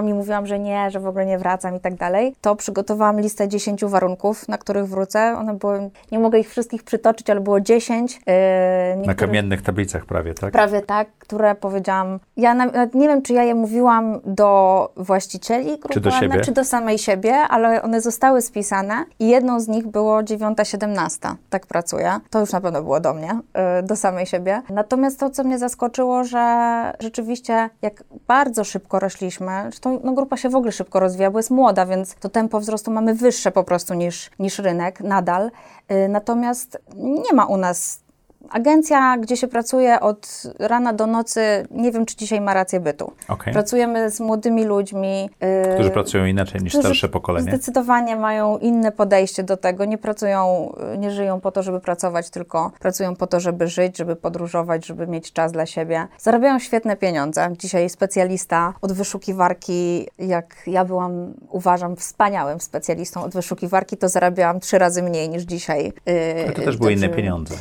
i 0.01 0.13
mówiłam, 0.13 0.47
że 0.47 0.59
nie, 0.59 0.91
że 0.91 0.99
w 0.99 1.07
ogóle 1.07 1.25
nie 1.25 1.37
wracam 1.37 1.75
i 1.75 1.79
tak 1.79 1.95
dalej, 1.95 2.35
to 2.41 2.55
przygotowałam 2.55 3.19
listę 3.19 3.47
10 3.47 3.85
warunków, 3.85 4.47
na 4.47 4.57
których 4.57 4.87
wrócę. 4.87 5.35
One 5.37 5.53
były, 5.53 5.89
nie 6.11 6.19
mogę 6.19 6.39
ich 6.39 6.49
wszystkich 6.49 6.83
przytoczyć, 6.83 7.29
ale 7.29 7.39
było 7.41 7.61
10. 7.61 8.19
Yy, 8.97 9.05
Na 9.07 9.13
kamiennych 9.13 9.61
tablicach 9.61 10.05
prawie, 10.05 10.33
tak? 10.33 10.51
Prawie 10.51 10.81
tak, 10.81 11.07
które 11.19 11.55
powiedziałam. 11.55 12.19
Ja 12.37 12.53
nawet 12.53 12.95
nie 12.95 13.07
wiem, 13.07 13.21
czy 13.21 13.33
ja 13.33 13.43
je 13.43 13.55
mówiłam 13.55 14.19
do 14.25 14.89
właścicieli 14.97 15.65
grupy 15.79 15.93
Czy 15.93 15.99
do 15.99 16.11
siebie? 16.11 16.41
czy 16.41 16.51
do 16.51 16.63
samej 16.63 16.97
siebie, 16.97 17.33
ale 17.35 17.81
one 17.81 18.01
zostały 18.01 18.41
spisane 18.41 19.05
i 19.19 19.27
jedną 19.27 19.59
z 19.59 19.67
nich 19.67 19.87
było 19.87 20.19
9-17. 20.19 21.35
Tak 21.49 21.67
pracuję. 21.67 22.19
To 22.29 22.39
już 22.39 22.51
na 22.51 22.61
pewno 22.61 22.81
było 22.81 22.99
do 22.99 23.13
mnie, 23.13 23.39
y, 23.79 23.83
do 23.83 23.95
samej 23.95 24.25
siebie. 24.25 24.61
Natomiast 24.69 25.19
to, 25.19 25.29
co 25.29 25.43
mnie 25.43 25.57
zaskoczyło, 25.57 26.23
że 26.23 26.45
rzeczywiście 26.99 27.69
jak 27.81 28.03
bardzo 28.27 28.63
szybko 28.63 28.99
rośliśmy, 28.99 29.69
zresztą 29.75 29.99
no, 30.03 30.13
grupa 30.13 30.37
się 30.37 30.49
w 30.49 30.55
ogóle 30.55 30.71
szybko 30.71 30.99
rozwija, 30.99 31.31
bo 31.31 31.39
jest 31.39 31.51
młoda, 31.51 31.85
więc 31.85 32.15
to 32.15 32.29
tempo 32.29 32.59
wzrostu 32.59 32.91
mamy 32.91 33.13
wyższe 33.13 33.51
po 33.51 33.63
prostu 33.63 33.93
niż, 33.93 34.31
niż 34.39 34.59
rynek 34.59 34.99
nadal. 34.99 35.51
Y, 35.91 36.07
Natomiast 36.09 36.77
nie 36.95 37.33
ma 37.33 37.45
u 37.45 37.57
nas 37.57 38.04
Agencja, 38.49 39.17
gdzie 39.17 39.37
się 39.37 39.47
pracuje 39.47 39.99
od 39.99 40.43
rana 40.59 40.93
do 40.93 41.07
nocy, 41.07 41.67
nie 41.71 41.91
wiem, 41.91 42.05
czy 42.05 42.15
dzisiaj 42.15 42.41
ma 42.41 42.53
rację 42.53 42.79
bytu. 42.79 43.11
Okej. 43.27 43.53
Pracujemy 43.53 44.11
z 44.11 44.19
młodymi 44.19 44.65
ludźmi. 44.65 45.29
yy, 45.41 45.73
Którzy 45.73 45.91
pracują 45.91 46.25
inaczej 46.25 46.61
niż 46.61 46.73
starsze 46.75 47.09
pokolenie. 47.09 47.47
Zdecydowanie 47.51 48.15
mają 48.15 48.57
inne 48.57 48.91
podejście 48.91 49.43
do 49.43 49.57
tego. 49.57 49.85
Nie 49.85 49.97
pracują, 49.97 50.71
yy, 50.91 50.97
nie 50.97 51.11
żyją 51.11 51.41
po 51.41 51.51
to, 51.51 51.63
żeby 51.63 51.79
pracować, 51.79 52.29
tylko 52.29 52.71
pracują 52.79 53.15
po 53.15 53.27
to, 53.27 53.39
żeby 53.39 53.67
żyć, 53.67 53.97
żeby 53.97 54.15
podróżować, 54.15 54.85
żeby 54.85 55.07
mieć 55.07 55.33
czas 55.33 55.51
dla 55.51 55.65
siebie. 55.65 56.07
Zarabiają 56.19 56.59
świetne 56.59 56.95
pieniądze. 56.95 57.49
Dzisiaj 57.59 57.89
specjalista 57.89 58.73
od 58.81 58.93
wyszukiwarki, 58.93 60.07
jak 60.19 60.55
ja 60.67 60.85
byłam, 60.85 61.33
uważam, 61.49 61.95
wspaniałym 61.95 62.59
specjalistą 62.59 63.23
od 63.23 63.33
wyszukiwarki, 63.33 63.97
to 63.97 64.09
zarabiałam 64.09 64.59
trzy 64.59 64.77
razy 64.77 65.03
mniej 65.03 65.29
niż 65.29 65.43
dzisiaj. 65.43 65.93
yy, 66.05 66.13
Ale 66.43 66.53
to 66.53 66.61
też 66.61 66.77
były 66.77 66.93
inne 66.93 67.09
pieniądze. 67.09 67.55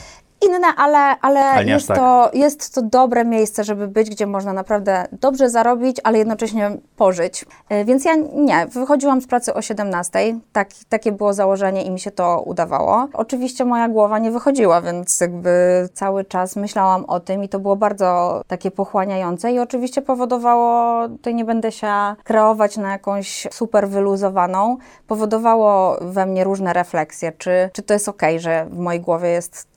Inne, 0.47 0.69
ale, 0.77 0.99
ale, 1.21 1.41
Ale 1.41 1.65
jest, 1.65 1.89
tak. 1.89 1.97
to, 1.97 2.31
jest 2.33 2.75
to 2.75 2.83
dobre 2.83 3.25
miejsce, 3.25 3.65
żeby 3.65 3.89
być, 3.89 4.11
gdzie 4.11 4.27
można 4.27 4.53
naprawdę 4.53 5.07
dobrze 5.13 5.51
zarobić, 5.51 5.97
ale 6.05 6.19
jednocześnie 6.19 6.71
pożyć. 6.97 7.45
E, 7.69 7.85
Więc 7.85 8.05
ja 8.05 8.15
nie, 8.35 8.67
wychodziłam 8.67 9.21
z 9.21 9.27
pracy 9.27 9.55
o 9.55 9.63
17, 9.63 10.19
tak, 10.53 10.69
takie 10.89 11.13
było 11.13 11.35
założenie 11.35 11.83
i 11.83 11.91
mi 11.91 12.01
się 12.01 12.11
to 12.11 12.43
udawało. 12.47 13.09
Oczywiście 13.13 13.65
moja 13.65 13.89
głowa 13.89 14.19
nie 14.19 14.31
wychodziła, 14.31 14.81
więc 14.81 15.21
jakby 15.21 15.89
cały 15.95 16.25
czas 16.25 16.57
myślałam 16.57 17.05
o 17.05 17.21
tym 17.21 17.45
i 17.45 17.49
to 17.49 17.59
było 17.59 17.77
bardzo 17.77 18.43
takie 18.47 18.71
pochłaniające 18.71 19.53
i 19.53 19.59
oczywiście 19.59 20.03
powodowało, 20.03 21.09
tutaj 21.09 21.35
nie 21.35 21.45
będę 21.45 21.73
się 21.73 21.93
kreować 22.25 22.77
na 22.77 22.91
jakąś 22.93 23.47
super 23.51 23.89
wyluzowaną, 23.89 24.77
powodowało 25.07 25.97
we 26.01 26.27
mnie 26.27 26.45
różne 26.45 26.73
refleksje, 26.73 27.33
czy, 27.33 27.71
czy 27.73 27.83
to 27.83 27.95
jest 27.95 28.09
okej, 28.09 28.41
że 28.41 28.67
w 28.71 28.79
mojej 28.79 29.01
głowie 29.01 29.29
jest 29.29 29.74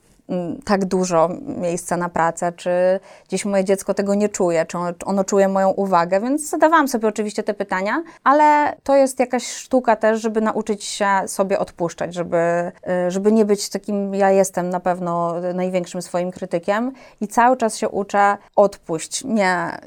tak 0.64 0.84
dużo 0.84 1.28
miejsca 1.46 1.96
na 1.96 2.08
pracę, 2.08 2.52
czy 2.52 2.70
gdzieś 3.28 3.44
moje 3.44 3.64
dziecko 3.64 3.94
tego 3.94 4.14
nie 4.14 4.28
czuje, 4.28 4.66
czy 4.66 4.78
ono, 5.04 5.24
czuje 5.24 5.48
moją 5.48 5.70
uwagę, 5.70 6.20
więc 6.20 6.50
zadawałam 6.50 6.88
sobie 6.88 7.08
oczywiście 7.08 7.42
te 7.42 7.54
pytania, 7.54 8.02
ale 8.24 8.76
to 8.82 8.96
jest 8.96 9.20
jakaś 9.20 9.46
sztuka 9.46 9.96
też, 9.96 10.20
żeby 10.22 10.40
nauczyć 10.40 10.84
się 10.84 11.06
sobie 11.26 11.58
odpuszczać, 11.58 12.14
żeby, 12.14 12.36
y, 13.06 13.10
żeby 13.10 13.32
nie 13.32 13.44
być 13.44 13.68
takim, 13.68 14.14
ja 14.14 14.30
jestem 14.30 14.70
na 14.70 14.80
pewno 14.80 15.34
największym 15.54 16.02
swoim 16.02 16.30
krytykiem 16.30 16.92
i 17.20 17.28
cały 17.28 17.56
czas 17.56 17.76
się 17.76 17.88
uczę 17.88 18.36
odpuść. 18.56 19.24
Nie, 19.24 19.78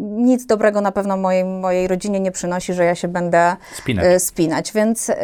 nic 0.00 0.46
dobrego 0.46 0.80
na 0.80 0.92
pewno 0.92 1.16
mojej, 1.16 1.44
mojej 1.44 1.88
rodzinie 1.88 2.20
nie 2.20 2.32
przynosi, 2.32 2.72
że 2.72 2.84
ja 2.84 2.94
się 2.94 3.08
będę 3.08 3.56
Spinać. 3.74 4.04
y, 4.06 4.20
spinać. 4.20 4.72
Więc 4.72 5.08
ym, 5.08 5.16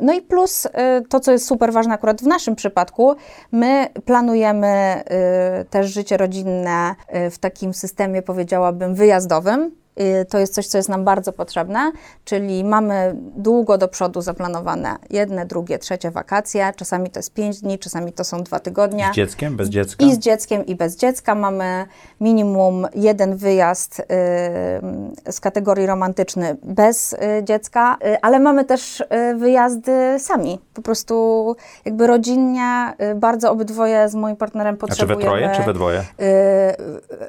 no 0.00 0.12
i 0.12 0.22
plus 0.22 0.66
y, 0.66 0.70
to, 1.08 1.20
co 1.20 1.32
jest 1.32 1.46
super 1.46 1.72
ważne 1.72 1.94
akurat 1.94 2.20
w 2.20 2.26
naszym 2.26 2.56
przypadku, 2.56 3.16
my 3.52 3.88
planujemy 4.04 5.02
y, 5.60 5.64
też 5.64 5.92
życie 5.92 6.16
rodzinne 6.16 6.94
y, 7.26 7.30
w 7.30 7.38
takim 7.38 7.74
systemie, 7.74 8.22
powiedziałabym, 8.22 8.94
wyjazdowym. 8.94 9.85
Y, 10.00 10.24
To 10.24 10.38
jest 10.38 10.54
coś, 10.54 10.66
co 10.66 10.78
jest 10.78 10.88
nam 10.88 11.04
bardzo 11.04 11.32
potrzebne, 11.32 11.92
czyli 12.24 12.64
mamy 12.64 13.16
długo 13.36 13.78
do 13.78 13.88
przodu 13.88 14.20
zaplanowane 14.20 14.96
jedne, 15.10 15.46
drugie, 15.46 15.78
trzecie 15.78 16.10
wakacje. 16.10 16.72
Czasami 16.76 17.10
to 17.10 17.18
jest 17.18 17.32
pięć 17.34 17.60
dni, 17.60 17.78
czasami 17.78 18.12
to 18.12 18.24
są 18.24 18.42
dwa 18.42 18.60
tygodnie. 18.60 19.08
Z 19.12 19.16
dzieckiem, 19.16 19.56
bez 19.56 19.68
dziecka? 19.68 20.04
I 20.04 20.14
z 20.14 20.18
dzieckiem, 20.18 20.66
i 20.66 20.74
bez 20.74 20.96
dziecka. 20.96 21.34
Mamy 21.34 21.86
minimum 22.20 22.86
jeden 22.94 23.36
wyjazd 23.36 24.00
y, 24.00 24.04
z 25.32 25.40
kategorii 25.40 25.86
romantyczny 25.86 26.56
bez 26.62 27.12
y, 27.12 27.18
dziecka, 27.44 27.96
y, 28.06 28.20
ale 28.22 28.40
mamy 28.40 28.64
też 28.64 29.00
y, 29.00 29.06
wyjazdy 29.36 29.92
sami. 30.18 30.60
Po 30.74 30.82
prostu 30.82 31.56
jakby 31.84 32.06
rodzinnie 32.06 32.92
y, 33.12 33.14
bardzo 33.14 33.50
obydwoje 33.50 34.08
z 34.08 34.14
moim 34.14 34.36
partnerem 34.36 34.74
A 34.74 34.76
czy 34.76 34.80
we 34.80 34.86
potrzebujemy. 34.88 35.22
troje, 35.22 35.50
czy 35.56 35.62
we 35.62 35.74
dwoje? 35.74 36.04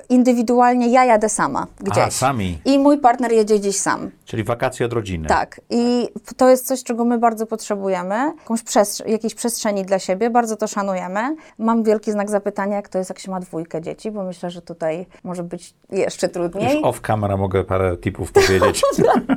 indywidualnie 0.09 0.87
ja 0.91 1.05
jadę 1.05 1.29
sama 1.29 1.67
gdzieś. 1.79 2.03
A, 2.03 2.11
sami. 2.11 2.56
I 2.65 2.79
mój 2.79 2.97
partner 2.97 3.31
jedzie 3.31 3.59
gdzieś 3.59 3.75
sam. 3.75 4.11
Czyli 4.25 4.43
wakacje 4.43 4.85
od 4.85 4.93
rodziny. 4.93 5.27
Tak. 5.27 5.61
I 5.69 6.07
to 6.37 6.49
jest 6.49 6.67
coś, 6.67 6.83
czego 6.83 7.05
my 7.05 7.17
bardzo 7.17 7.45
potrzebujemy. 7.45 8.15
Jakąś 8.15 8.63
przestrz- 8.63 9.07
jakiejś 9.07 9.35
przestrzeni 9.35 9.85
dla 9.85 9.99
siebie. 9.99 10.29
Bardzo 10.29 10.55
to 10.57 10.67
szanujemy. 10.67 11.35
Mam 11.57 11.83
wielki 11.83 12.11
znak 12.11 12.29
zapytania, 12.29 12.75
jak 12.75 12.89
to 12.89 12.97
jest, 12.97 13.09
jak 13.09 13.19
się 13.19 13.31
ma 13.31 13.39
dwójkę 13.39 13.81
dzieci, 13.81 14.11
bo 14.11 14.23
myślę, 14.23 14.51
że 14.51 14.61
tutaj 14.61 15.05
może 15.23 15.43
być 15.43 15.73
jeszcze 15.89 16.29
trudniej. 16.29 16.75
Już 16.75 16.83
off 16.83 17.01
camera 17.01 17.37
mogę 17.37 17.63
parę 17.63 17.97
tipów 17.97 18.31
powiedzieć. 18.31 18.81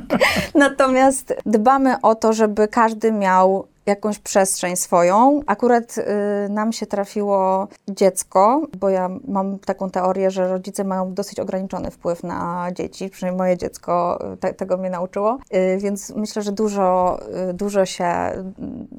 Natomiast 0.55 1.33
dbamy 1.45 1.95
o 2.01 2.15
to, 2.15 2.33
żeby 2.33 2.67
każdy 2.67 3.11
miał 3.11 3.67
jakąś 3.85 4.19
przestrzeń 4.19 4.75
swoją. 4.75 5.41
Akurat 5.47 5.97
y, 5.97 6.03
nam 6.49 6.73
się 6.73 6.85
trafiło 6.85 7.67
dziecko, 7.89 8.61
bo 8.79 8.89
ja 8.89 9.09
mam 9.27 9.59
taką 9.59 9.89
teorię, 9.89 10.31
że 10.31 10.47
rodzice 10.47 10.83
mają 10.83 11.13
dosyć 11.13 11.39
ograniczony 11.39 11.91
wpływ 11.91 12.23
na 12.23 12.67
dzieci, 12.73 13.09
przynajmniej 13.09 13.37
moje 13.37 13.57
dziecko 13.57 14.19
y, 14.33 14.37
te, 14.37 14.53
tego 14.53 14.77
mnie 14.77 14.89
nauczyło, 14.89 15.37
y, 15.55 15.77
więc 15.77 16.09
myślę, 16.15 16.41
że 16.41 16.51
dużo, 16.51 17.19
y, 17.49 17.53
dużo 17.53 17.85
się, 17.85 18.05
y, 18.05 18.43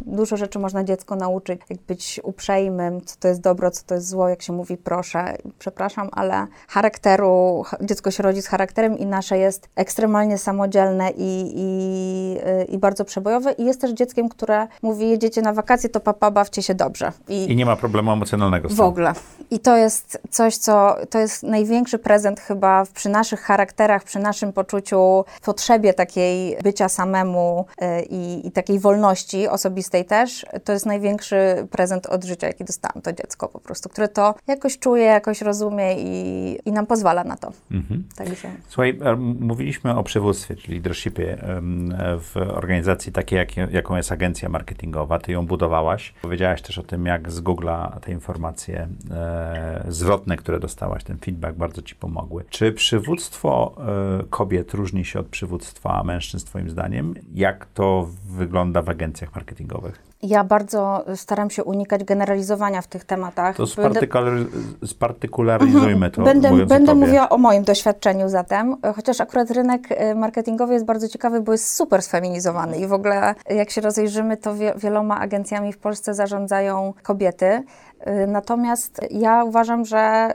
dużo 0.07 0.37
rzeczy 0.37 0.59
można 0.59 0.85
dziecko 0.85 1.17
nauczyć, 1.17 1.61
jak 1.71 1.81
być 1.83 2.21
uprzejmym, 2.25 3.01
co 3.05 3.17
to 3.21 3.29
jest 3.29 3.41
dobro, 3.41 3.71
co 3.71 3.83
to 3.87 3.95
jest 3.95 4.09
zło, 4.09 4.29
jak 4.29 4.43
się 4.43 4.53
mówi 4.53 4.77
proszę, 4.77 5.37
przepraszam, 5.59 6.09
ale 6.13 6.47
charakteru, 6.69 7.63
ch- 7.67 7.75
dziecko 7.81 8.11
się 8.11 8.23
rodzi 8.23 8.43
z 8.43 8.47
charakterem 8.47 8.99
i 8.99 9.07
nasze 9.07 9.39
jest 9.39 9.69
ekstremalnie 9.77 10.39
samodzielne 10.39 11.11
i, 11.17 11.53
i, 11.57 12.39
y, 12.63 12.65
i 12.65 12.79
bardzo 12.79 13.05
przebojowe. 13.05 13.53
I 13.53 13.65
jest 13.65 13.81
też 13.81 13.91
dzieckiem, 13.91 14.29
które 14.29 14.69
mówi 14.83 15.11
jedziecie 15.11 15.43
na 15.43 15.53
wakacje, 15.53 15.89
to 15.89 16.01
papa, 16.01 16.31
bawcie 16.31 16.63
się 16.63 16.75
dobrze. 16.75 17.13
I 17.29 17.57
nie 17.57 17.67
ma 17.67 17.77
problemu 17.77 18.13
emocjonalnego 18.13 18.69
W 18.69 18.81
ogóle. 18.81 19.13
I 19.51 19.59
to 19.59 19.77
jest 19.77 20.19
coś, 20.31 20.57
co 20.57 20.97
to 21.11 21.19
jest 21.19 21.43
największy 21.43 21.99
prezent 21.99 22.41
chyba 22.41 22.85
przy 22.95 23.09
naszych 23.09 23.41
charakterach, 23.41 24.05
przy 24.05 24.19
naszym 24.19 24.53
poczuciu, 24.53 25.25
potrzebie 25.45 25.95
takiej 25.95 26.57
bycia 26.63 26.89
samemu 26.89 27.67
y, 27.83 27.85
i, 28.11 28.47
i 28.47 28.51
takiej 28.51 28.79
wolności 28.79 29.49
osobistej 29.49 30.05
też. 30.05 30.47
To 30.65 30.73
jest 30.73 30.87
największy 30.87 31.67
prezent 31.71 32.07
od 32.07 32.25
życia, 32.25 32.47
jaki 32.47 32.65
dostałam, 32.65 33.03
to 33.03 33.13
dziecko 33.13 33.49
po 33.49 33.61
prostu, 33.61 33.89
które 33.89 34.09
to 34.09 34.35
jakoś 34.47 34.79
czuje, 34.79 35.05
jakoś 35.05 35.41
rozumie 35.41 35.95
i, 35.99 36.59
i 36.65 36.73
nam 36.73 36.87
pozwala 36.87 37.25
na 37.25 37.37
to. 37.37 37.53
Mhm. 37.71 38.05
Także. 38.17 38.49
Słuchaj, 38.69 38.99
e, 39.05 39.17
mówiliśmy 39.17 39.97
o 39.97 40.03
przywództwie, 40.03 40.57
czyli 40.57 40.75
leadershipie 40.75 41.39
w 42.19 42.37
organizacji 42.37 43.13
takiej, 43.13 43.37
jak, 43.37 43.73
jaką 43.73 43.97
jest 43.97 44.13
agencja 44.13 44.49
marketingowa. 44.49 44.62
Ty 45.23 45.33
ją 45.33 45.47
budowałaś. 45.47 46.15
Powiedziałaś 46.23 46.63
też 46.63 46.79
o 46.79 46.83
tym, 46.83 47.07
jak 47.07 47.31
z 47.31 47.41
Google'a 47.41 48.01
te 48.01 48.13
informacje 48.13 48.89
e, 49.11 49.85
zwrotne, 49.89 50.37
które 50.37 50.61
dostałaś, 50.61 51.05
ten 51.05 51.19
feedback 51.19 51.57
bardzo 51.57 51.83
ci 51.83 51.95
pomogły. 51.95 52.45
Czy 52.51 52.73
przywództwo 52.73 53.75
e, 54.21 54.25
kobiet 54.31 54.75
różni 54.75 55.05
się 55.05 55.21
od 55.21 55.27
przywództwa 55.27 56.05
mężczyzn, 56.05 56.47
twoim 56.47 56.71
zdaniem? 56.71 57.15
Jak 57.35 57.67
to 57.67 58.09
wygląda 58.29 58.83
w 58.83 58.89
agencjach 58.89 59.35
marketingowych? 59.35 60.12
Ja 60.23 60.45
bardzo 60.45 61.05
staram 61.15 61.51
się 61.51 61.65
unikać 61.65 62.05
generalizowania 62.05 62.83
w 62.83 62.87
tych 62.87 63.05
tematach. 63.05 63.57
To 63.57 63.63
Będę- 63.63 63.73
spartykular, 63.73 64.33
spartykularyzujmy 64.87 66.11
to, 66.11 66.23
Będę, 66.23 66.51
mówiąc 66.51 66.69
będę 66.69 66.93
o 66.93 66.95
tobie. 66.95 67.07
mówiła 67.07 67.29
o 67.29 67.39
moim 67.39 67.65
doświadczeniu 67.65 68.29
zatem, 68.29 68.77
chociaż 68.97 69.21
akurat 69.21 69.51
rynek 69.51 69.83
e, 69.91 70.15
marketingowy 70.15 70.73
jest 70.73 70.85
bardzo 70.85 71.09
ciekawy, 71.09 71.41
bo 71.41 71.53
jest 71.53 71.75
super 71.77 72.03
sfeminizowany 72.03 72.79
i 72.79 72.87
w 72.87 72.93
ogóle 72.93 73.35
jak 73.51 73.71
się 73.71 73.81
rozejrzymy, 73.81 74.37
to 74.37 74.55
wie, 74.55 74.75
wieloma 74.77 75.21
agencjami 75.21 75.73
w 75.73 75.79
Polsce 75.79 76.15
zarządzają 76.15 76.95
kobiety. 77.03 77.63
E, 78.03 78.27
Natomiast 78.27 79.01
ja 79.11 79.45
uważam, 79.45 79.85
że 79.85 79.99
e, 79.99 80.33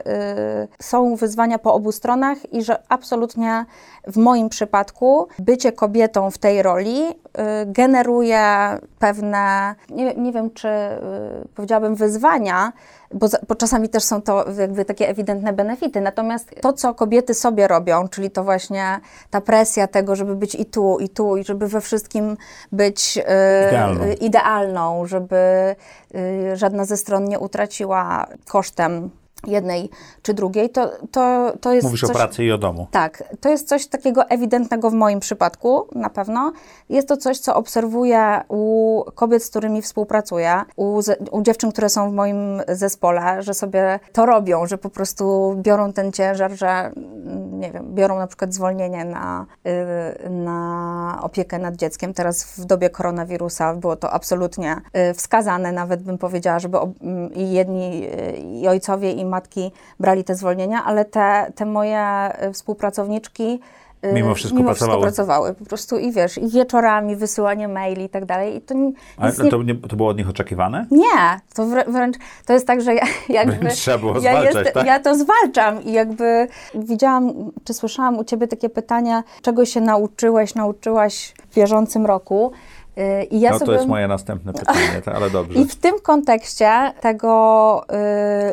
są 0.80 1.16
wyzwania 1.16 1.58
po 1.58 1.74
obu 1.74 1.92
stronach 1.92 2.52
i 2.52 2.62
że 2.62 2.82
absolutnie 2.88 3.64
w 4.06 4.16
moim 4.16 4.48
przypadku 4.48 5.28
bycie 5.38 5.72
kobietą 5.72 6.30
w 6.30 6.38
tej 6.38 6.62
roli 6.62 7.02
e, 7.32 7.66
generuje 7.66 8.42
pewne, 8.98 9.74
nie, 9.90 10.14
nie 10.14 10.32
wiem 10.32 10.50
czy 10.50 10.68
powiedziałabym 11.54 11.94
wyzwania, 11.94 12.72
bo, 13.14 13.26
bo 13.48 13.54
czasami 13.54 13.88
też 13.88 14.04
są 14.04 14.22
to 14.22 14.44
jakby 14.60 14.84
takie 14.84 15.08
ewidentne 15.08 15.52
benefity. 15.52 16.00
Natomiast 16.00 16.54
to, 16.60 16.72
co 16.72 16.94
kobiety 16.94 17.34
sobie 17.34 17.68
robią, 17.68 18.08
czyli 18.08 18.30
to 18.30 18.44
właśnie 18.44 19.00
ta 19.30 19.40
presja 19.40 19.86
tego, 19.86 20.16
żeby 20.16 20.36
być 20.36 20.54
i 20.54 20.66
tu, 20.66 20.98
i 20.98 21.08
tu, 21.08 21.36
i 21.36 21.44
żeby 21.44 21.68
we 21.68 21.80
wszystkim 21.80 22.36
być 22.72 23.18
e, 23.26 23.68
Idealną. 23.68 24.04
idealną, 24.20 25.06
żeby 25.06 25.36
e, 25.36 26.56
żadna 26.56 26.84
ze 26.84 26.96
stron 26.96 27.24
nie 27.24 27.38
utraciła 27.38 28.26
kosztem 28.46 29.10
jednej 29.46 29.90
czy 30.22 30.34
drugiej, 30.34 30.70
to, 30.70 30.90
to, 31.10 31.52
to 31.60 31.72
jest 31.72 31.84
Mówisz 31.84 32.00
coś... 32.00 32.10
o 32.10 32.14
pracy 32.14 32.44
i 32.44 32.52
o 32.52 32.58
domu. 32.58 32.86
Tak, 32.90 33.24
to 33.40 33.48
jest 33.48 33.68
coś 33.68 33.86
takiego 33.86 34.24
ewidentnego 34.28 34.90
w 34.90 34.94
moim 34.94 35.20
przypadku, 35.20 35.86
na 35.94 36.10
pewno. 36.10 36.52
Jest 36.88 37.08
to 37.08 37.16
coś, 37.16 37.38
co 37.38 37.56
obserwuję 37.56 38.40
u 38.48 39.04
kobiet, 39.14 39.44
z 39.44 39.50
którymi 39.50 39.82
współpracuję, 39.82 40.62
u, 40.76 41.00
u 41.30 41.42
dziewczyn, 41.42 41.72
które 41.72 41.88
są 41.88 42.10
w 42.10 42.14
moim 42.14 42.62
zespole, 42.68 43.42
że 43.42 43.54
sobie 43.54 44.00
to 44.12 44.26
robią, 44.26 44.66
że 44.66 44.78
po 44.78 44.90
prostu 44.90 45.54
biorą 45.56 45.92
ten 45.92 46.12
ciężar, 46.12 46.52
że 46.52 46.68
mm, 46.68 47.60
nie 47.60 47.72
wiem, 47.72 47.94
biorą 47.94 48.18
na 48.18 48.26
przykład 48.26 48.54
zwolnienie 48.54 49.04
na, 49.04 49.46
y, 50.26 50.30
na 50.30 51.18
opiekę 51.22 51.58
nad 51.58 51.76
dzieckiem. 51.76 52.14
Teraz 52.14 52.44
w 52.44 52.64
dobie 52.64 52.90
koronawirusa 52.90 53.74
było 53.74 53.96
to 53.96 54.10
absolutnie 54.10 54.76
y, 55.10 55.14
wskazane, 55.14 55.72
nawet 55.72 56.02
bym 56.02 56.18
powiedziała, 56.18 56.58
żeby 56.58 56.78
mm, 56.78 57.34
i 57.34 57.52
jedni, 57.52 58.06
y, 58.06 58.36
i 58.36 58.68
ojcowie, 58.68 59.12
i 59.12 59.27
matki 59.28 59.72
brali 60.00 60.24
te 60.24 60.34
zwolnienia, 60.34 60.84
ale 60.84 61.04
te, 61.04 61.52
te 61.54 61.66
moje 61.66 62.30
y, 62.48 62.52
współpracowniczki 62.52 63.60
y, 64.04 64.12
Mimo 64.12 64.34
wszystko 64.34 64.56
mimo 64.58 64.68
pracowały. 64.70 65.02
wszystko 65.02 65.24
pracowały. 65.24 65.54
Po 65.54 65.64
prostu 65.64 65.98
i 65.98 66.12
wiesz, 66.12 66.38
i 66.38 66.48
wieczorami 66.48 67.16
wysyłanie 67.16 67.68
maili 67.68 68.04
i 68.04 68.08
tak 68.08 68.24
dalej. 68.24 68.56
I 68.56 68.60
to 68.60 68.74
Ale 69.16 69.32
to, 69.32 69.62
nie, 69.62 69.74
to 69.74 69.96
było 69.96 70.08
od 70.08 70.18
nich 70.18 70.28
oczekiwane? 70.28 70.86
nie, 70.90 71.40
to 71.54 71.62
wrę- 71.62 71.92
wręcz 71.92 72.16
to 72.46 72.52
jest 72.52 72.66
tak, 72.66 72.80
że 72.80 72.94
ja 72.94 73.04
jakby. 73.28 73.68
Trzeba 73.68 73.98
było 73.98 74.14
ja, 74.14 74.20
zwalczać, 74.20 74.74
tak? 74.74 74.86
ja 74.86 75.00
to 75.00 75.14
zwalczam 75.14 75.82
i 75.82 75.92
jakby 75.92 76.48
widziałam, 76.74 77.32
czy 77.64 77.74
słyszałam 77.74 78.18
u 78.18 78.24
ciebie 78.24 78.48
takie 78.48 78.68
pytania, 78.68 79.22
czego 79.42 79.64
się 79.64 79.80
nauczyłeś, 79.80 80.54
nauczyłaś 80.54 81.34
w 81.50 81.54
bieżącym 81.54 82.06
roku. 82.06 82.52
Yy, 82.98 83.24
I 83.24 83.40
ja 83.40 83.50
no 83.50 83.58
sobie... 83.58 83.66
to 83.66 83.72
jest 83.72 83.86
moje 83.86 84.08
następne 84.08 84.52
pytanie, 84.52 85.02
ale 85.14 85.30
dobrze. 85.30 85.58
I 85.60 85.64
w 85.64 85.76
tym 85.76 85.94
kontekście 86.02 86.92
tego 87.00 87.82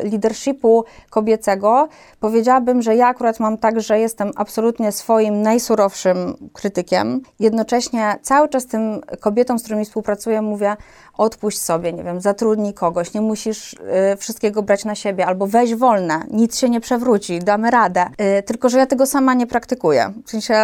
y, 0.02 0.08
leadershipu 0.08 0.84
kobiecego 1.10 1.88
powiedziałabym, 2.20 2.82
że 2.82 2.96
ja 2.96 3.08
akurat 3.08 3.40
mam 3.40 3.58
tak, 3.58 3.80
że 3.80 3.98
jestem 3.98 4.30
absolutnie 4.36 4.92
swoim 4.92 5.42
najsurowszym 5.42 6.36
krytykiem. 6.52 7.20
Jednocześnie 7.40 8.18
cały 8.22 8.48
czas 8.48 8.66
tym 8.66 9.00
kobietom, 9.20 9.58
z 9.58 9.62
którymi 9.62 9.84
współpracuję, 9.84 10.42
mówię: 10.42 10.76
odpuść 11.18 11.60
sobie, 11.60 11.92
nie 11.92 12.04
wiem, 12.04 12.20
zatrudnij 12.20 12.74
kogoś, 12.74 13.14
nie 13.14 13.20
musisz 13.20 13.72
y, 13.72 14.16
wszystkiego 14.16 14.62
brać 14.62 14.84
na 14.84 14.94
siebie, 14.94 15.26
albo 15.26 15.46
weź 15.46 15.74
wolne, 15.74 16.22
nic 16.30 16.58
się 16.58 16.70
nie 16.70 16.80
przewróci, 16.80 17.38
damy 17.38 17.70
radę. 17.70 18.06
Y, 18.38 18.42
tylko, 18.42 18.68
że 18.68 18.78
ja 18.78 18.86
tego 18.86 19.06
sama 19.06 19.34
nie 19.34 19.46
praktykuję. 19.46 20.12
W 20.26 20.30
sensie 20.30 20.54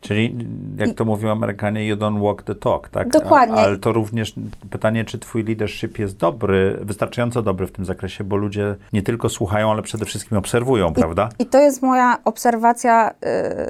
Czyli, 0.00 0.36
jak 0.76 0.94
to 0.94 1.04
mówią 1.04 1.30
Amerykanie, 1.30 1.86
you 1.86 1.96
don't 1.96 2.22
walk 2.22 2.42
the 2.42 2.54
talk, 2.54 2.88
tak? 2.88 3.08
Dokładnie. 3.08 3.56
A, 3.56 3.64
ale 3.64 3.78
to 3.78 3.92
również 3.92 4.34
pytanie, 4.70 5.04
czy 5.04 5.18
twój 5.18 5.44
leadership 5.44 5.98
jest 5.98 6.16
dobry, 6.16 6.78
wystarczająco 6.80 7.42
dobry 7.42 7.66
w 7.66 7.72
tym 7.72 7.84
zakresie, 7.84 8.24
bo 8.24 8.36
ludzie 8.36 8.76
nie 8.92 9.02
tylko 9.02 9.28
słuchają, 9.28 9.70
ale 9.70 9.82
przede 9.82 10.04
wszystkim 10.04 10.38
obserwują, 10.38 10.92
prawda? 10.92 11.28
I 11.38 11.46
to 11.46 11.58
jest 11.58 11.82
moja 11.82 12.18
obserwacja 12.24 13.10
y, 13.10 13.14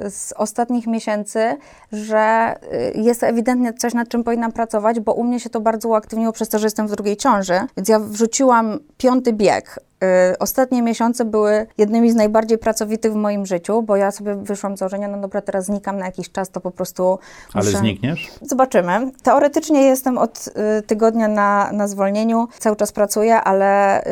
z 0.09 0.33
ostatnich 0.37 0.87
miesięcy, 0.87 1.57
że 1.91 2.55
y, 2.97 3.01
jest 3.01 3.23
ewidentnie 3.23 3.73
coś, 3.73 3.93
nad 3.93 4.09
czym 4.09 4.23
powinnam 4.23 4.51
pracować, 4.51 4.99
bo 4.99 5.13
u 5.13 5.23
mnie 5.23 5.39
się 5.39 5.49
to 5.49 5.61
bardzo 5.61 5.89
uaktywniło 5.89 6.31
przez 6.31 6.49
to, 6.49 6.59
że 6.59 6.65
jestem 6.65 6.87
w 6.87 6.91
drugiej 6.91 7.17
ciąży, 7.17 7.59
więc 7.77 7.89
ja 7.89 7.99
wrzuciłam 7.99 8.79
piąty 8.97 9.33
bieg. 9.33 9.79
Y, 10.03 10.37
Ostatnie 10.39 10.81
miesiące 10.81 11.25
były 11.25 11.67
jednymi 11.77 12.11
z 12.11 12.15
najbardziej 12.15 12.57
pracowitych 12.57 13.11
w 13.13 13.15
moim 13.15 13.45
życiu, 13.45 13.81
bo 13.81 13.95
ja 13.95 14.11
sobie 14.11 14.35
wyszłam 14.35 14.75
z 14.75 14.79
założenia, 14.79 15.07
no 15.07 15.21
dobra, 15.21 15.41
teraz 15.41 15.65
znikam 15.65 15.97
na 15.97 16.05
jakiś 16.05 16.31
czas, 16.31 16.49
to 16.49 16.61
po 16.61 16.71
prostu 16.71 17.19
Ale 17.53 17.65
muszę... 17.65 17.77
znikniesz? 17.77 18.31
Zobaczymy. 18.41 19.11
Teoretycznie 19.23 19.81
jestem 19.81 20.17
od 20.17 20.47
y, 20.79 20.81
tygodnia 20.81 21.27
na, 21.27 21.71
na 21.71 21.87
zwolnieniu, 21.87 22.47
cały 22.59 22.75
czas 22.75 22.91
pracuję, 22.91 23.35
ale 23.35 24.01
y, 24.03 24.05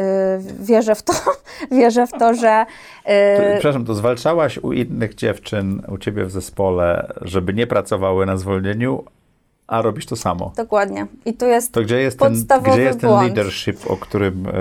wierzę 0.60 0.96
w 0.96 1.04
to, 1.04 1.14
wierzę 1.72 2.08
w 2.08 2.12
to, 2.12 2.34
że 2.34 2.66
To, 3.38 3.44
przepraszam, 3.54 3.86
to 3.86 3.94
zwalczałaś 3.96 4.58
u 4.58 4.74
innych 4.74 5.16
dziewczyn, 5.16 5.82
u 5.88 5.98
ciebie 5.98 6.26
w 6.26 6.32
zespole, 6.32 7.14
żeby 7.22 7.54
nie 7.54 7.68
pracowały 7.68 8.26
na 8.26 8.38
zwolnieniu, 8.38 9.04
a 9.74 9.82
robisz 9.82 10.06
to 10.06 10.16
samo. 10.16 10.52
Dokładnie. 10.56 11.08
I 11.26 11.34
tu 11.34 11.46
jest 11.46 11.72
To 11.72 11.82
gdzie 11.82 12.00
jest 12.00 12.20
ten, 12.20 12.34
gdzie 12.64 12.82
jest 12.82 13.00
ten 13.00 13.10
błąd. 13.10 13.28
leadership, 13.28 13.92
o 13.92 13.98
którym 13.98 14.48
e, 14.48 14.52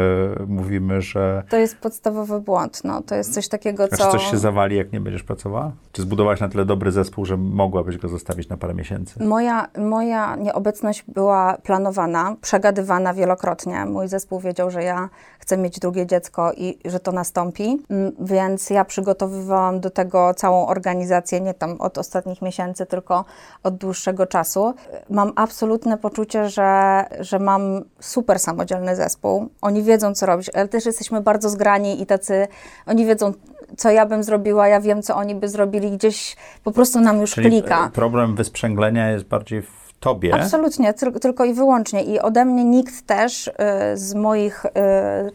mówimy, 0.47 1.03
że 1.03 1.43
To 1.51 1.57
jest 1.57 1.77
podstawowy 1.77 2.41
błąd. 2.41 2.81
No, 2.85 3.03
to 3.03 3.15
jest 3.15 3.35
coś 3.35 3.49
takiego, 3.49 3.85
a 3.85 3.89
czy 3.89 3.97
co... 3.97 4.11
coś 4.13 4.31
się 4.31 4.39
zawali, 4.39 4.77
jak 4.77 4.93
nie 4.93 5.01
będziesz 5.01 5.23
pracowała? 5.23 5.73
Czy 5.93 6.03
zbudowałaś 6.03 6.41
na 6.41 6.49
tyle 6.49 6.65
dobry 6.65 6.93
zespół, 6.93 7.25
że 7.25 7.37
mogłabyś 7.37 7.97
go 7.99 8.09
zostawić 8.09 8.49
na 8.49 8.57
parę 8.57 8.75
miesięcy? 8.75 9.25
Moja, 9.25 9.69
moja 9.79 10.37
nieobecność 10.37 11.05
była 11.09 11.57
planowana, 11.63 12.37
przegadywana 12.41 13.15
wielokrotnie. 13.15 13.85
Mój 13.87 14.09
zespół 14.09 14.41
wiedział, 14.41 14.71
że 14.71 14.83
ja 14.83 15.09
chcę 15.39 15.57
mieć 15.57 15.79
drugie 15.79 16.07
dziecko 16.07 16.53
i 16.53 16.79
że 16.85 17.01
to 17.01 17.13
nastąpi, 17.13 17.83
Mm, 17.91 18.13
więc 18.21 18.71
ja 18.71 18.85
przygotowywałam 18.85 19.81
do 19.81 19.91
tego 19.91 20.35
całą 20.35 20.67
organizację, 20.67 21.41
nie 21.41 21.55
tam 21.55 21.81
od 21.81 21.99
ostatnich 21.99 22.43
miesięcy, 22.43 22.87
tylko 22.87 23.25
od 23.63 23.77
dłuższego 23.77 24.27
czasu. 24.27 24.75
Mam 25.11 25.33
absolutne 25.37 25.99
poczucie, 25.99 26.49
że, 26.49 27.05
że 27.21 27.39
mam 27.39 27.83
super 28.01 28.39
samodzielny 28.39 28.97
zespół. 28.97 29.49
Oni 29.63 29.83
wiedzą, 29.83 30.15
co 30.15 30.27
robić, 30.27 30.51
ale 30.55 30.69
też 30.69 30.87
jesteśmy 30.87 31.21
bardzo 31.21 31.49
zgrani 31.49 32.03
i 32.03 32.07
tacy, 32.07 32.49
oni 32.87 33.07
wiedzą, 33.07 33.33
co 33.77 33.91
ja 33.91 34.07
bym 34.07 34.23
zrobiła, 34.23 34.69
ja 34.69 34.81
wiem, 34.81 35.03
co 35.03 35.17
oni 35.17 35.35
by 35.35 35.49
zrobili, 35.49 35.91
gdzieś 35.91 36.37
po 36.65 36.73
prostu 36.73 37.01
nam 37.01 37.21
już 37.21 37.35
Czyli 37.35 37.51
klika. 37.51 37.87
e, 37.87 37.91
problem 37.91 38.37
wysprzęglenia 38.37 39.11
jest 39.11 39.25
bardziej 39.25 39.63
w 39.63 39.82
tobie. 40.03 40.35
Absolutnie, 40.35 40.93
tyl- 40.93 41.19
tylko 41.21 41.45
i 41.45 41.55
wyłącznie. 41.55 42.03
I 42.05 42.21
ode 42.21 42.45
mnie 42.45 42.65
nikt 42.65 43.07
też 43.07 43.47
y, 43.47 43.53
z 43.95 44.15
moich, 44.15 44.65
y, 44.65 44.71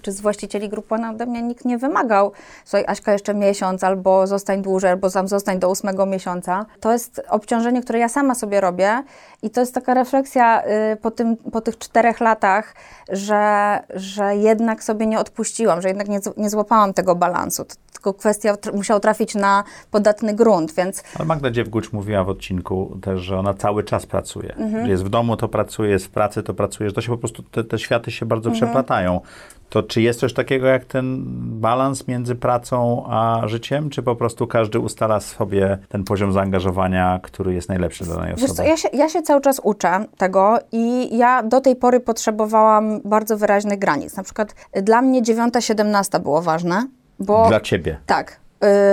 czy 0.01 0.11
z 0.11 0.21
właścicieli 0.21 0.69
grupy, 0.69 0.95
ode 1.11 1.25
mnie 1.25 1.41
nikt 1.41 1.65
nie 1.65 1.77
wymagał, 1.77 2.31
słuchaj 2.65 2.85
Aśka 2.87 3.13
jeszcze 3.13 3.33
miesiąc, 3.33 3.83
albo 3.83 4.27
zostań 4.27 4.61
dłużej, 4.61 4.91
albo 4.91 5.09
sam 5.09 5.27
zostań 5.27 5.59
do 5.59 5.69
ósmego 5.69 6.05
miesiąca. 6.05 6.65
To 6.79 6.91
jest 6.93 7.21
obciążenie, 7.29 7.81
które 7.81 7.99
ja 7.99 8.09
sama 8.09 8.35
sobie 8.35 8.61
robię 8.61 9.03
i 9.41 9.49
to 9.49 9.59
jest 9.59 9.73
taka 9.73 9.93
refleksja 9.93 10.63
y, 10.93 10.95
po, 10.95 11.11
tym, 11.11 11.37
po 11.37 11.61
tych 11.61 11.77
czterech 11.77 12.19
latach, 12.19 12.75
że, 13.09 13.79
że 13.89 14.35
jednak 14.35 14.83
sobie 14.83 15.05
nie 15.07 15.19
odpuściłam, 15.19 15.81
że 15.81 15.87
jednak 15.87 16.07
nie, 16.07 16.19
nie 16.37 16.49
złapałam 16.49 16.93
tego 16.93 17.15
balansu. 17.15 17.65
To 17.65 17.75
tylko 17.93 18.13
kwestia 18.13 18.53
tr- 18.53 18.75
musiała 18.75 18.99
trafić 18.99 19.35
na 19.35 19.63
podatny 19.91 20.33
grunt, 20.33 20.73
więc 20.75 21.03
Ale 21.15 21.25
Magda 21.25 21.51
Dziewgucz 21.51 21.93
mówiła 21.93 22.23
w 22.23 22.29
odcinku 22.29 22.97
też, 23.01 23.21
że 23.21 23.39
ona 23.39 23.53
cały 23.53 23.83
czas 23.83 24.05
pracuje. 24.05 24.55
Mhm. 24.57 24.87
Jest 24.87 25.03
w 25.03 25.09
domu, 25.09 25.37
to 25.37 25.47
pracuje, 25.47 25.89
jest 25.89 26.05
w 26.05 26.09
pracy, 26.09 26.43
to 26.43 26.53
pracuje, 26.53 26.89
że 26.89 26.95
to 26.95 27.01
się 27.01 27.09
po 27.09 27.17
prostu, 27.17 27.43
te, 27.43 27.63
te 27.63 27.79
światy 27.79 28.11
się 28.11 28.25
bardzo 28.25 28.49
Mhm. 28.49 28.65
przeplatają. 28.65 29.21
To 29.69 29.83
czy 29.83 30.01
jest 30.01 30.19
coś 30.19 30.33
takiego 30.33 30.67
jak 30.67 30.85
ten 30.85 31.23
balans 31.59 32.07
między 32.07 32.35
pracą 32.35 33.03
a 33.09 33.41
życiem, 33.45 33.89
czy 33.89 34.03
po 34.03 34.15
prostu 34.15 34.47
każdy 34.47 34.79
ustala 34.79 35.19
sobie 35.19 35.77
ten 35.89 36.03
poziom 36.03 36.33
zaangażowania, 36.33 37.19
który 37.23 37.53
jest 37.53 37.69
najlepszy 37.69 38.03
dla 38.03 38.15
danej 38.15 38.33
osoby? 38.33 38.53
co, 38.53 38.63
ja 38.63 38.77
się, 38.77 38.89
ja 38.93 39.09
się 39.09 39.21
cały 39.21 39.41
czas 39.41 39.61
uczę 39.63 40.05
tego 40.17 40.59
i 40.71 41.17
ja 41.17 41.43
do 41.43 41.61
tej 41.61 41.75
pory 41.75 41.99
potrzebowałam 41.99 43.01
bardzo 43.05 43.37
wyraźnych 43.37 43.79
granic. 43.79 44.17
Na 44.17 44.23
przykład 44.23 44.55
y, 44.77 44.81
dla 44.81 45.01
mnie 45.01 45.21
9-17 45.21 46.19
było 46.19 46.41
ważne, 46.41 46.87
bo... 47.19 47.47
Dla 47.47 47.59
ciebie. 47.59 47.97
Tak. 48.05 48.39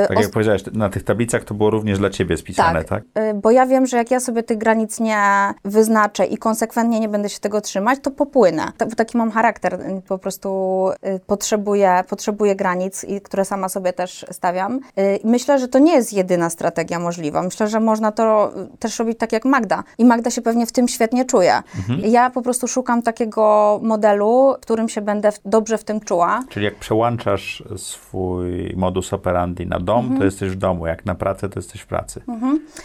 Y, 0.05 0.09
Tak 0.09 0.19
jak 0.21 0.31
powiedziałeś, 0.31 0.63
na 0.73 0.89
tych 0.89 1.03
tablicach 1.05 1.45
to 1.45 1.55
było 1.55 1.71
również 1.71 1.99
dla 1.99 2.11
ciebie 2.11 2.37
spisane, 2.37 2.85
tak? 2.85 3.03
y, 3.03 3.35
Bo 3.35 3.51
ja 3.51 3.67
wiem, 3.67 3.87
że 3.87 3.97
jak 3.97 4.11
ja 4.11 4.21
sobie 4.21 4.43
tych 4.43 4.59
granic 4.59 5.01
nie 5.01 5.19
wyznaczę 5.65 6.27
i 6.27 6.39
konsekwentnie 6.39 7.01
nie 7.01 7.09
będę 7.09 7.29
się 7.29 7.41
tego 7.41 7.61
trzymać, 7.61 7.99
to 8.03 8.11
popłynę. 8.11 8.73
Bo 8.79 8.97
Taki 8.97 9.19
mam 9.19 9.31
charakter, 9.31 9.75
y, 9.75 10.03
po 10.09 10.19
prostu 10.19 10.89
y, 11.07 11.21
potrzebuję, 11.27 12.05
potrzebuję 12.09 12.57
granic, 12.57 13.05
i, 13.05 13.21
które 13.21 13.45
sama 13.45 13.69
sobie 13.69 13.93
też 13.93 14.27
stawiam. 14.31 14.81
Y, 14.99 15.19
Myślę, 15.25 15.59
że 15.59 15.69
to 15.69 15.79
nie 15.79 15.93
jest 15.93 16.13
jedyna 16.13 16.51
strategia 16.51 16.99
możliwa. 16.99 17.43
Myślę, 17.43 17.69
że 17.69 17.81
można 17.81 18.13
to 18.13 18.53
też 18.79 18.99
robić 18.99 19.19
tak 19.19 19.33
jak 19.33 19.45
Magda. 19.45 19.85
I 19.99 20.05
Magda 20.05 20.31
się 20.31 20.43
pewnie 20.43 20.67
w 20.67 20.73
tym 20.73 20.89
świetnie 20.89 21.25
czuje. 21.25 21.63
Ja 22.03 22.31
po 22.31 22.43
prostu 22.43 22.69
szukam 22.69 23.03
takiego 23.03 23.81
modelu, 23.83 24.55
w 24.59 24.61
którym 24.61 24.89
się 24.89 25.01
będę 25.01 25.31
dobrze 25.45 25.79
w 25.79 25.85
tym 25.85 26.01
czuła. 26.01 26.45
Czyli 26.49 26.65
jak 26.65 26.75
przełączasz 26.75 27.63
swój 27.77 28.75
modus 28.77 29.13
operandi 29.13 29.54
na 29.67 29.81
dom, 29.81 29.99
Mhm. 30.01 30.19
to 30.19 30.25
jesteś 30.25 30.51
w 30.51 30.57
domu, 30.57 30.87
jak 30.87 31.05
na 31.07 31.15
pracę, 31.15 31.49
to 31.49 31.59
jesteś 31.59 31.81
w 31.81 31.87
pracy. 31.87 32.21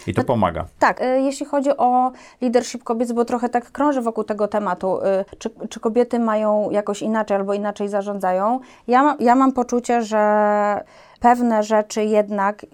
I 0.06 0.14
to 0.14 0.24
pomaga. 0.24 0.64
Tak, 0.78 1.00
y, 1.00 1.04
jeśli 1.20 1.46
chodzi 1.46 1.70
o 1.76 2.12
leadership 2.40 2.84
kobiet, 2.84 3.12
bo 3.12 3.24
trochę 3.24 3.48
tak 3.48 3.70
krąży 3.72 4.00
wokół 4.02 4.24
tego 4.24 4.48
tematu, 4.48 4.98
y, 4.98 5.24
czy, 5.38 5.50
czy 5.68 5.80
kobiety 5.80 6.18
mają 6.18 6.70
jakoś 6.70 7.02
inaczej 7.02 7.36
albo 7.36 7.54
inaczej 7.54 7.88
zarządzają, 7.88 8.60
ja, 8.88 9.16
ja 9.20 9.34
mam 9.34 9.52
poczucie, 9.52 10.02
że 10.02 10.84
pewne 11.20 11.62
rzeczy 11.62 12.04
jednak, 12.04 12.64
y, 12.64 12.68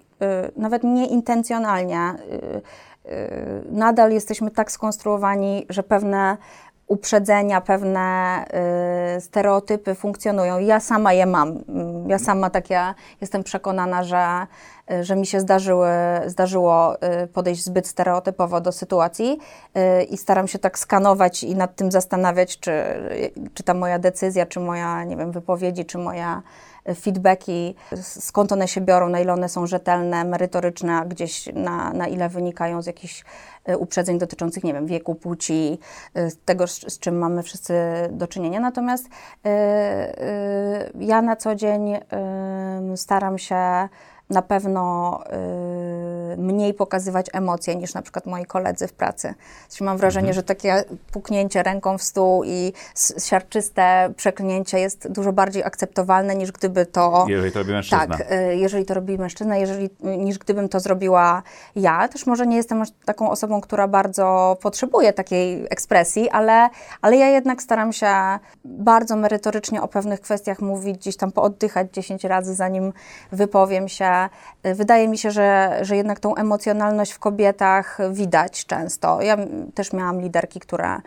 nawet 0.55 0.83
nieintencjonalnie, 0.83 2.13
nadal 3.71 4.11
jesteśmy 4.11 4.51
tak 4.51 4.71
skonstruowani, 4.71 5.65
że 5.69 5.83
pewne 5.83 6.37
uprzedzenia, 6.87 7.61
pewne 7.61 8.45
y, 9.17 9.21
stereotypy 9.21 9.95
funkcjonują. 9.95 10.59
Ja 10.59 10.79
sama 10.79 11.13
je 11.13 11.25
mam. 11.25 11.49
Mm, 11.69 12.09
Ja 12.09 12.19
sama 12.19 12.49
takie 12.49 12.93
jestem 13.21 13.43
przekonana, 13.43 14.03
że, 14.03 14.47
y, 14.91 15.03
że 15.03 15.15
mi 15.15 15.25
się 15.25 15.39
zdarzyły, 15.39 15.89
zdarzyło 16.25 16.95
y, 17.23 17.27
podejść 17.27 17.63
zbyt 17.63 17.87
stereotypowo 17.87 18.61
do 18.61 18.71
sytuacji 18.71 19.37
y, 19.77 20.03
i 20.03 20.17
staram 20.17 20.47
się 20.47 20.59
tak 20.59 20.79
skanować 20.79 21.43
i 21.43 21.55
nad 21.55 21.75
tym 21.75 21.91
zastanawiać, 21.91 22.59
czy, 22.59 22.71
czy 23.53 23.63
ta 23.63 23.73
moja 23.73 23.99
decyzja, 23.99 24.45
czy 24.45 24.59
moja, 24.59 25.03
nie 25.03 25.17
wiem, 25.17 25.31
wypowiedzi, 25.31 25.85
czy 25.85 25.97
moja 25.97 26.37
y, 26.37 26.76
feedbacki, 26.95 27.75
skąd 28.01 28.51
one 28.51 28.67
się 28.67 28.81
biorą, 28.81 29.09
na 29.09 29.19
ile 29.19 29.33
one 29.33 29.49
są 29.49 29.67
rzetelne, 29.67 30.23
merytoryczne, 30.23 31.03
gdzieś 31.07 31.49
na, 31.53 31.93
na 31.93 32.07
ile 32.07 32.29
wynikają 32.29 32.81
z 32.81 32.85
jakichś 32.85 33.23
y, 33.69 33.77
uprzedzeń 33.77 34.17
dotyczących, 34.17 34.63
nie 34.63 34.73
wiem, 34.73 34.87
wieku, 34.87 35.15
płci, 35.15 35.79
y, 36.17 36.29
tego, 36.45 36.67
z, 36.67 36.93
z 36.93 36.99
czym 36.99 37.17
mamy 37.17 37.43
wszyscy 37.43 37.73
do 38.11 38.27
czynienia. 38.27 38.59
Natomiast 38.59 39.05
y, 39.05 39.49
y, 39.49 40.91
ja 40.99 41.21
na 41.21 41.35
co 41.35 41.55
dzień 41.55 41.93
y, 41.93 41.99
staram 42.95 43.37
się 43.37 43.89
na 44.29 44.41
pewno 44.41 45.19
y, 46.33 46.37
mniej 46.37 46.73
pokazywać 46.73 47.27
emocje 47.33 47.75
niż 47.75 47.93
na 47.93 48.01
przykład 48.01 48.25
moi 48.25 48.45
koledzy 48.45 48.87
w 48.87 48.93
pracy. 48.93 49.33
Znaczy, 49.69 49.83
mam 49.83 49.97
wrażenie, 49.97 50.33
że 50.33 50.43
takie 50.43 50.83
puknięcie 51.11 51.63
ręką 51.63 51.97
w 51.97 52.03
stół 52.03 52.43
i 52.43 52.73
siarczyste 53.17 54.13
przeklnięcie 54.17 54.79
jest 54.79 55.11
dużo 55.11 55.33
bardziej 55.33 55.63
akceptowalne 55.63 56.35
niż 56.35 56.51
gdyby 56.51 56.85
to... 56.85 57.25
Jeżeli 57.29 57.51
to 57.51 57.59
robi 57.59 57.71
mężczyzna. 57.71 58.07
Tak, 58.07 58.31
y, 58.31 58.55
jeżeli 58.55 58.85
to 58.85 58.93
robi 58.93 59.17
mężczyzna, 59.17 59.57
jeżeli, 59.57 59.89
niż 60.03 60.37
gdybym 60.37 60.69
to 60.69 60.79
zrobiła 60.79 61.43
ja. 61.75 62.07
Też 62.07 62.25
może 62.25 62.47
nie 62.47 62.57
jestem 62.57 62.81
aż 62.81 62.89
taką 63.05 63.29
osobą, 63.29 63.61
która 63.61 63.87
bardzo 63.87 64.57
potrzebuje 64.61 65.13
takiej 65.13 65.65
ekspresji, 65.69 66.29
ale, 66.29 66.69
ale 67.01 67.17
ja 67.17 67.27
jednak 67.27 67.61
staram 67.61 67.93
się 67.93 68.07
bardzo 68.65 69.15
merytorycznie 69.15 69.81
o 69.81 69.87
pewnych 69.87 70.21
kwestiach 70.21 70.59
mówić, 70.59 70.97
gdzieś 70.97 71.17
tam 71.17 71.31
pooddychać 71.31 71.87
10 71.93 72.23
razy, 72.23 72.55
zanim 72.55 72.93
wypowiem 73.31 73.87
się. 73.87 74.16
Y, 74.65 74.75
Wydaje 74.75 75.07
mi 75.07 75.17
się, 75.17 75.31
że, 75.31 75.79
że 75.81 75.97
jednak 75.97 76.19
tą 76.19 76.35
emocjonalność 76.35 77.11
w 77.11 77.19
kobietach 77.19 77.97
widać 78.11 78.65
często. 78.65 79.21
Ja 79.21 79.37
też 79.73 79.93
miałam 79.93 80.21
liderki, 80.21 80.59
które 80.59 80.97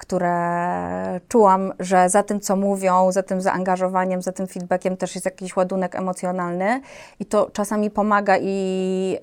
które 0.00 1.20
czułam, 1.28 1.72
że 1.80 2.08
za 2.08 2.22
tym, 2.22 2.40
co 2.40 2.56
mówią, 2.56 3.12
za 3.12 3.22
tym 3.22 3.40
zaangażowaniem, 3.40 4.22
za 4.22 4.32
tym 4.32 4.46
feedbackiem 4.46 4.96
też 4.96 5.14
jest 5.14 5.24
jakiś 5.24 5.56
ładunek 5.56 5.94
emocjonalny 5.94 6.80
i 7.20 7.26
to 7.26 7.50
czasami 7.52 7.90
pomaga 7.90 8.36
i, 8.40 9.18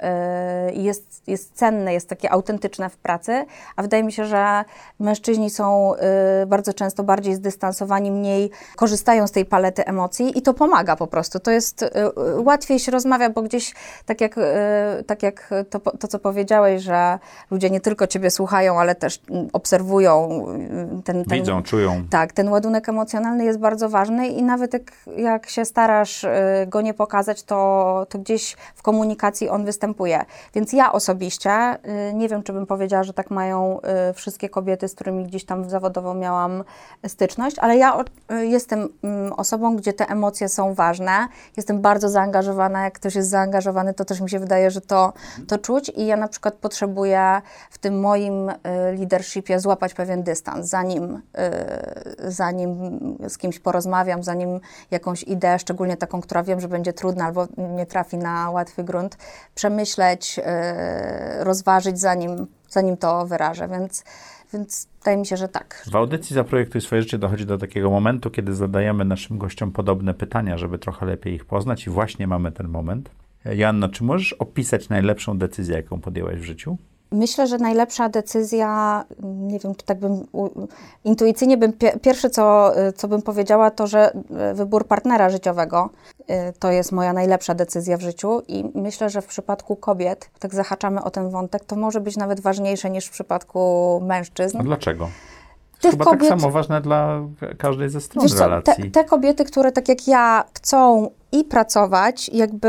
yy, 0.68 0.74
jest, 0.74 1.28
jest 1.28 1.56
cenne, 1.56 1.94
jest 1.94 2.10
takie 2.10 2.32
autentyczne 2.32 2.90
w 2.90 2.98
pracy, 2.98 3.46
a 3.76 3.82
wydaje 3.82 4.04
mi 4.04 4.12
się, 4.12 4.26
że 4.26 4.64
mężczyźni 5.00 5.50
są 5.50 5.94
yy, 6.40 6.46
bardzo 6.46 6.74
często 6.74 7.04
bardziej 7.04 7.36
zdystansowani, 7.36 8.12
mniej 8.12 8.52
korzystają 8.76 9.28
z 9.28 9.32
tej 9.32 9.46
palety 9.46 9.86
emocji 9.86 10.38
i 10.38 10.42
to 10.42 10.54
pomaga 10.54 10.96
po 10.96 11.08
prostu. 11.08 11.40
To 11.40 11.52
jest 11.52 11.82
yy, 11.82 12.42
łatwiej 12.42 12.80
się 12.80 12.92
rozmawia, 12.92 13.30
bo 13.30 13.42
gdzieś 13.42 13.74
tak 14.06 14.22
jak, 14.22 14.38
yy, 14.38 15.04
tak 15.04 15.24
jak 15.24 15.50
to, 15.70 15.80
to, 15.80 16.08
co 16.08 16.20
powiedziałeś, 16.20 16.82
że 16.84 17.20
ludzie 17.52 17.70
nie 17.70 17.82
tylko 17.82 18.08
ciebie 18.08 18.32
słuchają, 18.32 18.80
ale 18.80 18.96
też 18.96 19.22
obserwują 19.54 20.46
y, 20.56 20.67
ten, 21.04 21.26
ten 21.26 21.40
Widzą, 21.40 21.64
czują. 21.64 22.04
tak, 22.10 22.34
ten 22.34 22.50
ładunek 22.50 22.90
emocjonalny 22.90 23.46
jest 23.46 23.60
bardzo 23.60 23.90
ważny 23.90 24.28
i 24.28 24.44
nawet 24.44 24.74
jak, 24.74 24.92
jak 25.18 25.50
się 25.50 25.66
starasz 25.66 26.24
y, 26.24 26.30
go 26.68 26.82
nie 26.82 26.94
pokazać, 26.94 27.44
to, 27.44 28.06
to 28.10 28.20
gdzieś 28.20 28.56
w 28.76 28.82
komunikacji 28.82 29.50
on 29.50 29.66
występuje. 29.66 30.26
Więc 30.54 30.74
ja 30.74 30.92
osobiście 30.92 31.78
y, 32.10 32.14
nie 32.14 32.30
wiem, 32.30 32.44
czy 32.44 32.54
bym 32.54 32.66
powiedziała, 32.66 33.04
że 33.04 33.14
tak 33.14 33.32
mają 33.32 33.80
y, 34.10 34.14
wszystkie 34.14 34.50
kobiety, 34.50 34.88
z 34.88 34.96
którymi 34.96 35.26
gdzieś 35.26 35.46
tam 35.46 35.70
zawodowo 35.70 36.14
miałam 36.14 36.64
styczność, 37.08 37.60
ale 37.60 37.78
ja 37.78 38.04
y, 38.32 38.48
jestem 38.48 38.90
mm, 39.04 39.34
osobą, 39.34 39.76
gdzie 39.76 39.94
te 39.94 40.06
emocje 40.08 40.50
są 40.50 40.74
ważne. 40.74 41.28
Jestem 41.58 41.82
bardzo 41.82 42.10
zaangażowana. 42.10 42.84
Jak 42.84 42.94
ktoś 42.94 43.16
jest 43.16 43.30
zaangażowany, 43.30 43.94
to 43.94 44.06
też 44.06 44.22
mi 44.22 44.30
się 44.30 44.40
wydaje, 44.40 44.72
że 44.72 44.82
to, 44.82 45.14
to 45.48 45.58
czuć 45.58 45.92
i 45.96 46.06
ja 46.06 46.18
na 46.18 46.28
przykład 46.28 46.54
potrzebuję 46.54 47.42
w 47.72 47.78
tym 47.78 48.00
moim 48.00 48.50
y, 48.50 48.54
leadershipie 48.98 49.60
złapać 49.60 49.94
pewien 49.94 50.24
dystans. 50.24 50.57
Zanim, 50.60 51.16
y, 51.16 52.32
zanim 52.32 52.72
z 53.30 53.38
kimś 53.38 53.60
porozmawiam, 53.60 54.24
zanim 54.24 54.60
jakąś 54.92 55.24
ideę, 55.24 55.60
szczególnie 55.60 55.98
taką, 55.98 56.22
która 56.22 56.44
wiem, 56.44 56.60
że 56.60 56.68
będzie 56.68 56.94
trudna 56.94 57.26
albo 57.26 57.48
nie 57.58 57.86
trafi 57.86 58.18
na 58.18 58.50
łatwy 58.50 58.84
grunt, 58.84 59.18
przemyśleć, 59.56 60.40
y, 60.40 61.44
rozważyć, 61.44 62.00
zanim, 62.00 62.48
zanim 62.70 62.98
to 62.98 63.26
wyrażę. 63.26 63.68
Więc, 63.68 64.04
więc 64.54 64.88
wydaje 65.00 65.18
mi 65.18 65.26
się, 65.26 65.38
że 65.38 65.48
tak. 65.48 65.84
W 65.92 65.96
audycji 65.96 66.34
Zaprojektuj 66.34 66.82
swoje 66.82 67.02
życie 67.02 67.18
dochodzi 67.18 67.46
do 67.46 67.58
takiego 67.58 67.90
momentu, 67.90 68.32
kiedy 68.32 68.56
zadajemy 68.56 69.06
naszym 69.06 69.38
gościom 69.38 69.72
podobne 69.72 70.14
pytania, 70.14 70.58
żeby 70.58 70.80
trochę 70.80 71.06
lepiej 71.06 71.34
ich 71.34 71.46
poznać 71.46 71.88
i 71.88 71.90
właśnie 71.90 72.28
mamy 72.28 72.52
ten 72.52 72.68
moment. 72.68 73.10
Joanna, 73.46 73.90
czy 73.90 74.04
możesz 74.04 74.34
opisać 74.34 74.90
najlepszą 74.90 75.38
decyzję, 75.38 75.76
jaką 75.76 76.02
podjęłaś 76.02 76.36
w 76.36 76.44
życiu? 76.44 76.78
Myślę, 77.12 77.48
że 77.48 77.58
najlepsza 77.58 78.10
decyzja, 78.10 79.04
nie 79.24 79.60
wiem, 79.60 79.76
czy 79.76 79.86
tak 79.86 80.00
bym 80.00 80.26
intuicyjnie 81.04 81.58
bym 81.58 81.74
pie, 81.74 82.00
pierwsze, 82.02 82.30
co, 82.30 82.72
co 82.96 83.08
bym 83.08 83.22
powiedziała, 83.22 83.72
to, 83.72 83.88
że 83.88 84.12
wybór 84.54 84.88
partnera 84.88 85.30
życiowego 85.30 85.90
y, 86.20 86.26
to 86.60 86.72
jest 86.72 86.92
moja 86.92 87.14
najlepsza 87.14 87.56
decyzja 87.56 87.98
w 87.98 88.02
życiu 88.02 88.42
i 88.48 88.72
myślę, 88.76 89.10
że 89.10 89.22
w 89.22 89.26
przypadku 89.26 89.76
kobiet, 89.76 90.30
tak 90.40 90.56
zahaczamy 90.56 91.04
o 91.04 91.10
ten 91.12 91.30
wątek, 91.30 91.66
to 91.66 91.76
może 91.76 92.02
być 92.02 92.18
nawet 92.18 92.40
ważniejsze 92.40 92.90
niż 92.90 93.06
w 93.06 93.12
przypadku 93.12 94.02
mężczyzn. 94.06 94.58
A 94.58 94.64
dlaczego? 94.64 95.10
Tych 95.82 95.92
Chyba 95.92 96.06
kobiet- 96.06 96.30
tak 96.30 96.40
samo 96.40 96.52
ważne 96.52 96.82
dla 96.82 97.22
każdej 97.58 97.90
ze 97.90 98.02
stron 98.02 98.28
co, 98.28 98.36
te, 98.36 98.44
relacji. 98.44 98.92
te 98.92 99.04
kobiety, 99.04 99.46
które 99.46 99.72
tak 99.72 99.90
jak 99.90 100.08
ja 100.08 100.44
chcą 100.54 101.10
i 101.32 101.44
pracować 101.44 102.30
jakby 102.30 102.68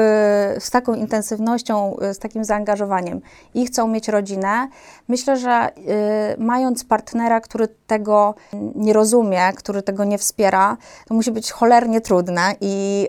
z 0.59 0.71
taką 0.71 0.95
intensywnością, 0.95 1.97
y, 2.11 2.15
z 2.15 2.19
takim 2.19 2.45
zaangażowaniem. 2.45 3.21
I 3.55 3.67
chcą 3.67 3.89
mieć 3.89 4.09
rodzinę, 4.09 4.69
myślę, 5.09 5.37
że 5.37 5.69
y, 5.69 5.83
mając 6.39 6.85
partnera, 6.85 7.41
który 7.41 7.69
tego 7.87 8.35
nie 8.75 8.93
rozumie, 8.93 9.53
który 9.57 9.83
tego 9.83 10.05
nie 10.05 10.19
wspiera, 10.19 10.77
to 11.07 11.15
musi 11.15 11.33
być 11.33 11.51
cholernie 11.51 12.01
trudne. 12.01 12.55
I, 12.61 13.09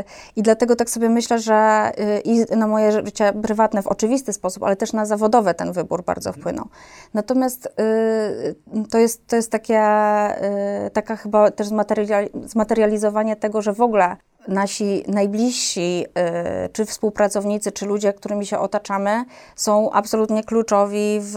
y, 0.00 0.04
i 0.36 0.42
dlatego 0.42 0.76
tak 0.76 0.90
sobie 0.90 1.08
myślę, 1.08 1.38
że 1.38 1.90
y, 1.98 2.20
i 2.20 2.56
na 2.56 2.66
moje 2.66 2.92
życie 2.92 3.32
prywatne 3.42 3.82
w 3.82 3.86
oczywisty 3.86 4.32
sposób, 4.32 4.62
ale 4.62 4.76
też 4.76 4.92
na 4.92 5.06
zawodowe 5.06 5.54
ten 5.54 5.72
wybór 5.72 6.04
bardzo 6.04 6.32
wpłynął. 6.32 6.66
Natomiast 7.14 7.66
y, 7.66 8.54
to, 8.90 8.98
jest, 8.98 9.26
to 9.26 9.36
jest 9.36 9.50
takie, 9.50 9.82
y, 10.86 10.90
taka 10.90 11.16
chyba 11.16 11.50
też 11.50 11.68
zmateriali- 11.68 12.48
zmaterializowanie 12.48 13.36
tego, 13.36 13.62
że 13.62 13.72
w 13.72 13.80
ogóle 13.80 14.16
nasi 14.48 15.04
najbliżsi, 15.08 16.06
y, 16.66 16.68
czy 16.68 16.84
współpracownicy, 16.84 17.72
czy 17.72 17.86
ludzie, 17.86 18.12
którymi 18.12 18.46
się 18.46 18.58
otaczamy, 18.58 19.24
są 19.56 19.90
absolutnie 19.90 20.44
kluczowi 20.44 21.18
w, 21.20 21.34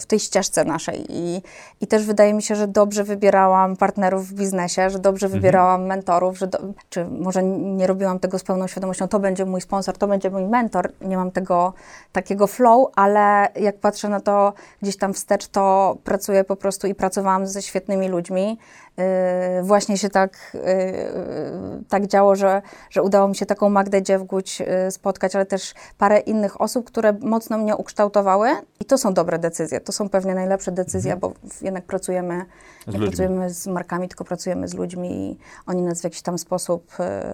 w 0.00 0.06
tej 0.06 0.18
ścieżce 0.18 0.64
naszej. 0.64 1.06
I, 1.08 1.42
I 1.80 1.86
też 1.86 2.04
wydaje 2.04 2.34
mi 2.34 2.42
się, 2.42 2.54
że 2.54 2.68
dobrze 2.68 3.04
wybierałam 3.04 3.76
partnerów 3.76 4.28
w 4.28 4.34
biznesie, 4.34 4.90
że 4.90 4.98
dobrze 4.98 5.28
wybierałam 5.28 5.86
mentorów, 5.86 6.38
że 6.38 6.46
do, 6.46 6.58
czy 6.90 7.04
może 7.04 7.42
nie 7.42 7.86
robiłam 7.86 8.18
tego 8.18 8.38
z 8.38 8.42
pełną 8.42 8.66
świadomością, 8.66 9.08
to 9.08 9.20
będzie 9.20 9.44
mój 9.44 9.60
sponsor, 9.60 9.98
to 9.98 10.06
będzie 10.06 10.30
mój 10.30 10.44
mentor. 10.44 10.92
Nie 11.00 11.16
mam 11.16 11.30
tego 11.30 11.72
takiego 12.12 12.46
flow, 12.46 12.88
ale 12.96 13.48
jak 13.60 13.76
patrzę 13.78 14.08
na 14.08 14.20
to 14.20 14.52
gdzieś 14.82 14.96
tam 14.96 15.14
wstecz, 15.14 15.48
to 15.48 15.96
pracuję 16.04 16.44
po 16.44 16.56
prostu 16.56 16.86
i 16.86 16.94
pracowałam 16.94 17.46
ze 17.46 17.62
świetnymi 17.62 18.08
ludźmi. 18.08 18.58
Yy, 18.96 19.62
właśnie 19.62 19.98
się 19.98 20.08
tak, 20.08 20.50
yy, 20.54 20.60
tak 21.88 22.06
działo, 22.06 22.36
że, 22.36 22.62
że 22.90 23.02
udało 23.02 23.28
mi 23.28 23.36
się 23.36 23.46
taką 23.46 23.68
Magdę 23.70 24.02
Dziewguć 24.02 24.62
spotkać, 24.90 25.36
ale 25.36 25.46
też 25.46 25.74
parę 25.98 26.18
innych 26.18 26.60
osób, 26.60 26.86
które 26.86 27.12
mocno 27.20 27.58
mnie 27.58 27.76
ukształtowały 27.76 28.48
i 28.80 28.84
to 28.84 28.98
są 28.98 29.14
dobre 29.14 29.38
decyzje, 29.38 29.80
to 29.80 29.92
są 29.92 30.08
pewnie 30.08 30.34
najlepsze 30.34 30.72
decyzje, 30.72 31.16
bo 31.16 31.32
w- 31.44 31.62
jednak 31.62 31.84
pracujemy, 31.84 32.44
Mhm. 32.86 33.04
Z 33.04 33.08
pracujemy 33.08 33.50
z 33.50 33.66
markami, 33.66 34.08
tylko 34.08 34.24
pracujemy 34.24 34.68
z 34.68 34.74
ludźmi 34.74 35.30
i 35.30 35.38
oni 35.66 35.82
nas 35.82 36.00
w 36.00 36.04
jakiś 36.04 36.22
tam 36.22 36.38
sposób 36.38 36.92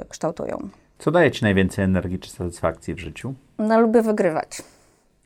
kształtują. 0.09 0.59
Co 0.99 1.11
daje 1.11 1.31
ci 1.31 1.45
najwięcej 1.45 1.85
energii 1.85 2.19
czy 2.19 2.31
satysfakcji 2.31 2.95
w 2.95 2.99
życiu? 2.99 3.35
No, 3.59 3.81
lubię 3.81 4.03
wygrywać. 4.03 4.63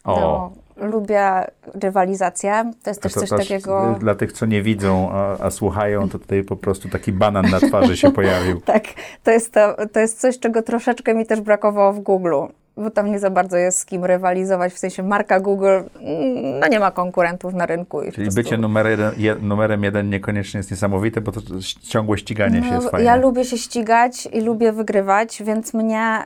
O, 0.04 0.20
No, 0.20 0.52
lubię 0.76 1.44
rywalizację, 1.82 2.72
to 2.82 2.90
jest 2.90 3.02
też 3.02 3.12
to 3.12 3.20
coś 3.20 3.28
też 3.28 3.48
takiego... 3.48 3.96
Dla 4.00 4.14
tych, 4.14 4.32
co 4.32 4.46
nie 4.46 4.62
widzą, 4.62 5.10
a, 5.12 5.38
a 5.38 5.50
słuchają, 5.50 6.08
to 6.08 6.18
tutaj 6.18 6.44
po 6.44 6.56
prostu 6.56 6.88
taki 6.88 7.12
banan 7.12 7.50
na 7.50 7.60
twarzy 7.60 7.96
się 7.96 8.10
pojawił. 8.12 8.60
Tak, 8.72 8.84
to 9.22 9.30
jest, 9.30 9.52
to, 9.52 9.76
to 9.92 10.00
jest 10.00 10.20
coś, 10.20 10.38
czego 10.38 10.62
troszeczkę 10.62 11.14
mi 11.14 11.26
też 11.26 11.40
brakowało 11.40 11.92
w 11.92 12.00
Google, 12.00 12.34
bo 12.76 12.90
tam 12.90 13.10
nie 13.10 13.18
za 13.18 13.30
bardzo 13.30 13.56
jest 13.56 13.78
z 13.78 13.84
kim 13.84 14.04
rywalizować, 14.04 14.72
w 14.72 14.78
sensie 14.78 15.02
marka 15.02 15.40
Google, 15.40 15.66
mm, 15.66 16.58
no 16.60 16.68
nie 16.68 16.80
ma 16.80 16.90
konkurentów 16.90 17.54
na 17.54 17.66
rynku. 17.66 18.02
I 18.02 18.12
Czyli 18.12 18.26
prostu- 18.26 18.42
bycie 18.42 18.58
numer 18.58 18.86
jeden, 18.86 19.12
je, 19.16 19.34
numerem 19.34 19.84
jeden 19.84 20.10
niekoniecznie 20.10 20.58
jest 20.58 20.70
niesamowite, 20.70 21.20
bo 21.20 21.32
to 21.32 21.40
ciągłe 21.82 22.18
ściganie 22.18 22.62
się 22.62 22.74
jest 22.74 22.90
fajne. 22.90 22.98
No, 22.98 23.10
Ja 23.10 23.16
lubię 23.16 23.44
się 23.44 23.58
ścigać 23.58 24.28
i 24.32 24.40
lubię 24.40 24.72
wygrywać, 24.72 25.42
więc 25.42 25.74
mnie, 25.74 26.18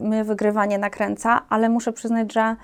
y, 0.00 0.04
mnie 0.04 0.24
wygrywanie 0.24 0.78
nakręca, 0.78 1.42
ale 1.48 1.68
muszę 1.68 1.92
przyznać, 1.92 2.32
że, 2.32 2.56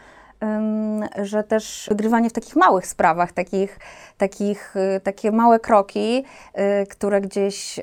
że 1.23 1.45
też 1.45 1.87
wygrywanie 1.91 2.31
w 2.31 2.33
takich 2.33 2.57
małych 2.57 2.87
sprawach, 2.87 3.33
takich, 3.33 3.79
takich, 4.19 4.77
y, 4.77 5.01
takie 5.01 5.33
małe 5.33 5.61
kroki, 5.61 6.25
y, 6.83 6.87
które 6.87 7.21
gdzieś, 7.21 7.79
y, 7.79 7.83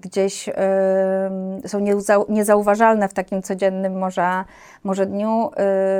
gdzieś 0.00 0.50
są 1.66 1.78
niezau, 1.80 2.26
niezauważalne 2.28 3.08
w 3.08 3.14
takim 3.14 3.42
codziennym 3.42 3.98
może, 3.98 4.44
może 4.84 5.06
dniu, 5.06 5.50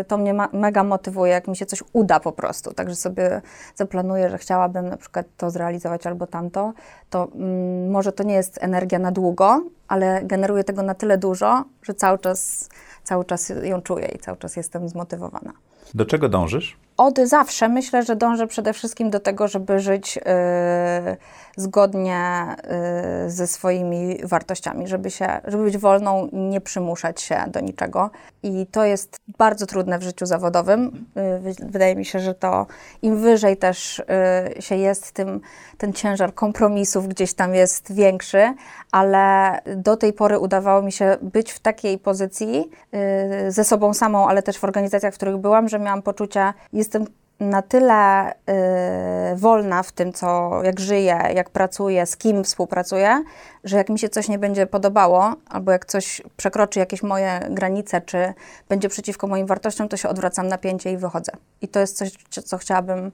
to 0.09 0.19
mnie 0.19 0.35
mega 0.53 0.85
motywuje, 0.85 1.33
jak 1.33 1.49
mi 1.49 1.57
się 1.57 1.67
coś 1.67 1.83
uda 1.93 2.21
po 2.21 2.33
prostu. 2.33 2.75
Także 2.75 2.97
sobie 2.97 3.41
zaplanuję, 3.75 4.31
że 4.31 4.39
chciałabym 4.39 4.89
na 4.89 4.97
przykład 4.97 5.27
to 5.37 5.51
zrealizować 5.51 6.07
albo 6.07 6.27
tamto, 6.27 6.73
to 7.11 7.29
mm, 7.35 7.91
może 7.91 8.13
to 8.13 8.23
nie 8.23 8.35
jest 8.35 8.59
energia 8.63 8.99
na 8.99 9.13
długo, 9.13 9.61
ale 9.89 10.21
generuję 10.25 10.65
tego 10.65 10.83
na 10.83 10.95
tyle 10.95 11.19
dużo, 11.19 11.65
że 11.83 11.95
cały 11.95 12.19
czas, 12.19 12.69
cały 13.09 13.25
czas 13.25 13.53
ją 13.63 13.83
czuję 13.83 14.09
i 14.15 14.19
cały 14.19 14.39
czas 14.39 14.57
jestem 14.57 14.89
zmotywowana. 14.89 15.53
Do 15.95 16.05
czego 16.07 16.29
dążysz? 16.29 16.77
Od 16.99 17.19
zawsze 17.19 17.69
myślę, 17.69 18.03
że 18.03 18.17
dążę 18.17 18.47
przede 18.47 18.73
wszystkim 18.73 19.11
do 19.11 19.21
tego, 19.21 19.49
żeby 19.49 19.81
żyć 19.81 20.17
y, 20.17 20.21
zgodnie 21.57 22.47
y, 23.27 23.31
ze 23.31 23.47
swoimi 23.47 24.19
wartościami, 24.25 24.89
żeby, 24.89 25.11
się, 25.11 25.41
żeby 25.45 25.65
być 25.65 25.79
wolną, 25.79 26.29
nie 26.33 26.61
przymuszać 26.61 27.23
się 27.23 27.45
do 27.49 27.61
niczego. 27.61 28.11
I 28.43 28.67
to 28.67 28.85
jest 28.85 29.17
bardzo 29.39 29.67
trudne 29.67 29.99
w 29.99 30.03
życiu 30.03 30.27
zawodowym. 30.27 31.07
Y, 31.37 31.39
wy- 31.41 31.67
wydaje 31.67 31.97
mi 31.97 32.05
się, 32.05 32.21
że 32.21 32.35
to 32.35 32.67
im 33.03 33.17
wyżej 33.17 33.57
też 33.57 34.03
się 34.61 34.77
jest, 34.77 35.13
tym 35.13 35.41
ten 35.79 35.93
ciężar 35.93 36.35
kompromisów 36.35 37.09
gdzieś 37.09 37.35
tam 37.35 37.55
jest 37.55 37.93
większy, 37.93 38.55
ale 38.93 39.59
do 39.77 39.97
tej 39.97 40.13
pory 40.13 40.39
udawało 40.39 40.83
mi 40.83 40.93
się 40.93 41.17
być 41.23 41.53
w 41.53 41.59
takiej 41.59 41.99
pozycji 41.99 42.71
ze 43.49 43.65
sobą 43.65 43.95
samą, 43.95 44.29
ale 44.29 44.43
też 44.43 44.59
w 44.59 44.65
organizacjach, 44.65 45.15
w 45.15 45.17
których 45.17 45.37
byłam, 45.37 45.69
że 45.69 45.79
miałam 45.79 46.03
poczucie, 46.03 46.53
jestem 46.89 47.05
na 47.41 47.63
tyle 47.63 48.33
y, 48.33 49.37
wolna 49.37 49.83
w 49.83 49.93
tym, 49.93 50.13
co, 50.13 50.61
jak 50.63 50.81
żyję, 50.81 51.19
jak 51.35 51.51
pracuję, 51.51 52.07
z 52.07 52.17
kim 52.17 52.45
współpracuję, 52.45 53.25
że 53.69 53.77
jak 53.77 53.89
mi 53.89 53.99
się 53.99 54.09
coś 54.09 54.29
nie 54.29 54.39
będzie 54.39 54.67
podobało, 54.67 55.35
albo 55.49 55.73
jak 55.73 55.85
coś 55.87 56.23
przekroczy 56.37 56.79
jakieś 56.79 57.03
moje 57.03 57.41
granice, 57.51 58.01
czy 58.01 58.35
będzie 58.69 58.89
przeciwko 58.89 59.27
moim 59.27 59.47
wartościom, 59.47 59.89
to 59.89 59.97
się 59.97 60.09
odwracam 60.09 60.49
napięcie 60.49 60.93
i 60.93 60.97
wychodzę. 60.97 61.33
I 61.63 61.69
to 61.69 61.81
jest 61.81 61.97
coś, 61.97 62.13
co- 62.45 62.59
chciałabym 62.59 63.07
y, 63.07 63.13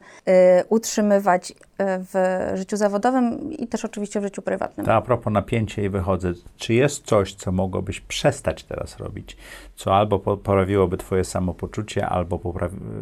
utrzymywać 0.68 1.50
y, 1.50 1.54
w 1.78 2.14
życiu 2.54 2.76
zawodowym 2.76 3.52
i 3.52 3.66
też 3.66 3.84
oczywiście 3.84 4.20
w 4.20 4.22
życiu 4.24 4.42
prywatnym. 4.42 4.86
To 4.86 4.94
a 4.94 5.02
propos 5.02 5.32
napięcie 5.32 5.84
i 5.84 5.88
wychodzę. 5.88 6.32
Czy 6.56 6.74
jest 6.74 7.04
coś, 7.06 7.34
co 7.34 7.52
mogłobyś 7.52 8.00
przestać 8.00 8.64
teraz 8.64 8.96
robić, 8.96 9.36
co 9.76 9.94
albo 9.96 10.18
po- 10.18 10.36
poprawiłoby 10.36 10.96
twoje 10.96 11.24
samopoczucie, 11.24 12.06
albo 12.06 12.40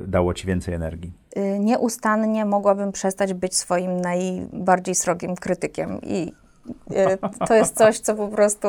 dało 0.06 0.34
ci 0.34 0.46
więcej 0.46 0.74
energii? 0.74 1.12
y, 1.36 1.58
nieustannie 1.58 2.44
mogłabym 2.44 2.92
przestać 2.92 3.34
być 3.34 3.56
swoim 3.56 4.00
najbardziej 4.00 4.94
srogim 4.94 5.36
krytykiem 5.36 6.00
i 6.02 6.32
to 7.48 7.54
jest 7.54 7.76
coś, 7.76 7.98
co 7.98 8.14
po 8.14 8.28
prostu 8.28 8.68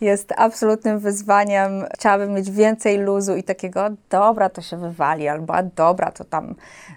jest 0.00 0.32
absolutnym 0.36 0.98
wyzwaniem. 0.98 1.84
Chciałabym 1.94 2.34
mieć 2.34 2.50
więcej 2.50 2.98
luzu 2.98 3.36
i 3.36 3.42
takiego, 3.42 3.88
dobra, 4.10 4.48
to 4.48 4.62
się 4.62 4.76
wywali, 4.76 5.28
albo 5.28 5.54
a 5.54 5.62
dobra, 5.62 6.10
to 6.10 6.24
tam 6.24 6.54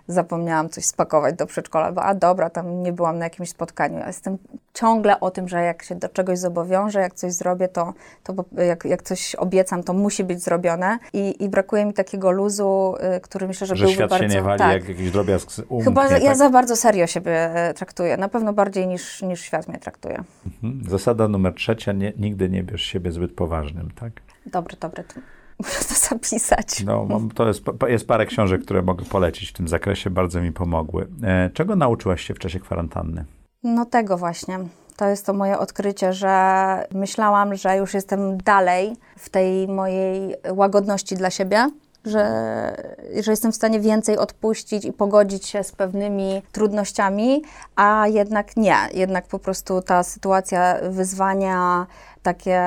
zapomniałam 0.08 0.70
coś 0.70 0.86
spakować 0.86 1.36
do 1.36 1.46
przedszkola, 1.46 1.86
albo 1.86 2.04
a 2.04 2.16
dobra, 2.16 2.50
tam 2.50 2.84
nie 2.84 2.94
byłam 2.94 3.18
na 3.18 3.26
jakimś 3.26 3.50
spotkaniu. 3.50 4.00
Ja 4.00 4.08
jestem 4.08 4.38
ciągle 4.74 5.20
o 5.20 5.32
tym, 5.32 5.48
że 5.48 5.62
jak 5.62 5.84
się 5.84 5.96
do 5.96 6.10
czegoś 6.10 6.40
zobowiążę, 6.40 7.00
jak 7.00 7.14
coś 7.14 7.34
zrobię, 7.34 7.68
to, 7.68 7.94
to 8.24 8.36
jak, 8.64 8.86
jak 8.86 9.04
coś 9.04 9.36
obiecam, 9.36 9.84
to 9.84 9.94
musi 9.94 10.24
być 10.24 10.44
zrobione 10.44 11.00
i, 11.14 11.44
i 11.44 11.50
brakuje 11.50 11.86
mi 11.86 11.94
takiego 11.94 12.32
luzu, 12.32 12.96
y, 13.18 13.22
który 13.22 13.48
myślę, 13.48 13.68
że, 13.68 13.76
Że 13.76 13.84
byłby 13.84 13.96
świat 13.96 14.10
bardzo... 14.10 14.28
się 14.28 14.36
nie 14.36 14.42
wali, 14.42 14.60
tak. 14.60 14.74
jak 14.74 14.90
jakiś 14.90 15.12
drobiazg 15.12 15.50
umknie, 15.70 15.84
Chyba 15.84 16.08
że 16.08 16.20
ja 16.20 16.30
tak? 16.30 16.38
za 16.38 16.50
bardzo 16.50 16.76
serio 16.76 17.08
siebie 17.08 17.56
e, 17.56 17.74
traktuję. 17.74 18.18
Na 18.18 18.30
pewno 18.30 18.54
bardziej 18.54 18.88
niż, 18.88 19.22
niż 19.22 19.42
świat 19.42 19.68
mnie 19.68 19.78
traktuje. 19.80 20.24
Mhm. 20.46 20.90
Zasada 20.90 21.28
numer 21.28 21.54
trzecia, 21.54 21.92
nie, 21.92 22.14
nigdy 22.18 22.50
nie 22.50 22.64
bierz 22.64 22.84
siebie 22.84 23.12
zbyt 23.12 23.34
poważnym, 23.34 23.92
tak? 24.00 24.14
Dobry, 24.46 24.78
dobry. 24.80 25.04
muszę 25.60 25.80
to 25.80 25.96
zapisać. 26.10 26.84
No, 26.84 27.08
to 27.36 27.48
jest, 27.48 27.64
jest 27.88 28.08
parę 28.08 28.26
książek, 28.26 28.62
które 28.62 28.82
mogę 28.82 29.06
polecić 29.06 29.50
w 29.50 29.54
tym 29.54 29.68
zakresie, 29.68 30.10
bardzo 30.10 30.42
mi 30.42 30.52
pomogły. 30.52 31.08
E, 31.24 31.50
czego 31.54 31.76
nauczyłaś 31.76 32.22
się 32.22 32.34
w 32.34 32.40
czasie 32.40 32.60
kwarantanny? 32.60 33.26
No 33.64 33.86
tego 33.86 34.18
właśnie. 34.18 34.60
To 34.96 35.08
jest 35.08 35.26
to 35.26 35.34
moje 35.34 35.60
odkrycie, 35.60 36.14
że 36.14 36.86
myślałam, 36.92 37.56
że 37.56 37.78
już 37.78 37.94
jestem 37.94 38.38
dalej 38.38 38.96
w 39.18 39.30
tej 39.30 39.68
mojej 39.68 40.36
łagodności 40.52 41.16
dla 41.16 41.30
siebie, 41.30 41.70
że, 42.06 42.76
że 43.20 43.32
jestem 43.32 43.52
w 43.52 43.56
stanie 43.56 43.80
więcej 43.80 44.18
odpuścić 44.18 44.86
i 44.86 44.94
pogodzić 44.94 45.46
się 45.48 45.64
z 45.64 45.72
pewnymi 45.72 46.42
trudnościami, 46.52 47.44
a 47.76 48.08
jednak 48.08 48.58
nie. 48.58 48.78
Jednak 48.94 49.28
po 49.28 49.40
prostu 49.40 49.82
ta 49.82 50.04
sytuacja 50.04 50.78
wyzwania 50.90 51.88
takie 52.24 52.62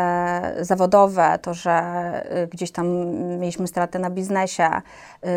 zawodowe, 0.60 1.38
to, 1.42 1.54
że 1.54 1.82
y, 2.42 2.46
gdzieś 2.46 2.70
tam 2.70 2.86
mieliśmy 3.38 3.66
straty 3.66 3.98
na 3.98 4.10
biznesie, 4.10 4.70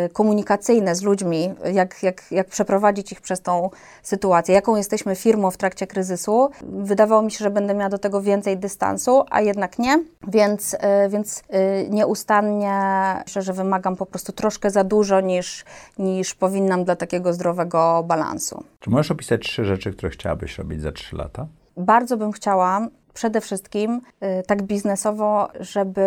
y, 0.06 0.08
komunikacyjne 0.08 0.94
z 0.94 1.02
ludźmi, 1.02 1.54
jak, 1.72 2.02
jak, 2.02 2.32
jak 2.32 2.48
przeprowadzić 2.48 3.12
ich 3.12 3.20
przez 3.20 3.40
tą 3.40 3.70
sytuację, 4.02 4.54
jaką 4.54 4.76
jesteśmy 4.76 5.16
firmą 5.16 5.50
w 5.50 5.56
trakcie 5.56 5.86
kryzysu. 5.86 6.50
Wydawało 6.62 7.22
mi 7.22 7.30
się, 7.30 7.38
że 7.38 7.50
będę 7.50 7.74
miała 7.74 7.88
do 7.88 7.98
tego 7.98 8.22
więcej 8.22 8.58
dystansu, 8.58 9.24
a 9.30 9.40
jednak 9.40 9.78
nie, 9.78 10.04
więc, 10.28 10.74
y, 10.74 10.78
więc 11.08 11.42
nieustannie 11.90 12.78
myślę, 13.26 13.42
że 13.42 13.52
wymagam 13.52 13.96
po 13.96 14.06
prostu 14.06 14.32
troszkę 14.32 14.70
za 14.70 14.84
dużo 14.84 15.20
niż, 15.20 15.64
niż 15.98 16.34
powinnam 16.34 16.84
dla 16.84 16.96
takiego 16.96 17.32
zdrowego 17.32 18.04
balansu. 18.06 18.64
Czy 18.80 18.90
możesz 18.90 19.10
opisać 19.10 19.42
trzy 19.42 19.64
rzeczy, 19.64 19.92
które 19.92 20.10
chciałabyś 20.10 20.58
robić 20.58 20.82
za 20.82 20.92
trzy 20.92 21.16
lata? 21.16 21.46
Bardzo 21.76 22.16
bym 22.16 22.32
chciała 22.32 22.88
przede 23.18 23.40
wszystkim 23.40 24.00
y, 24.40 24.42
tak 24.46 24.62
biznesowo, 24.62 25.48
żeby 25.60 26.02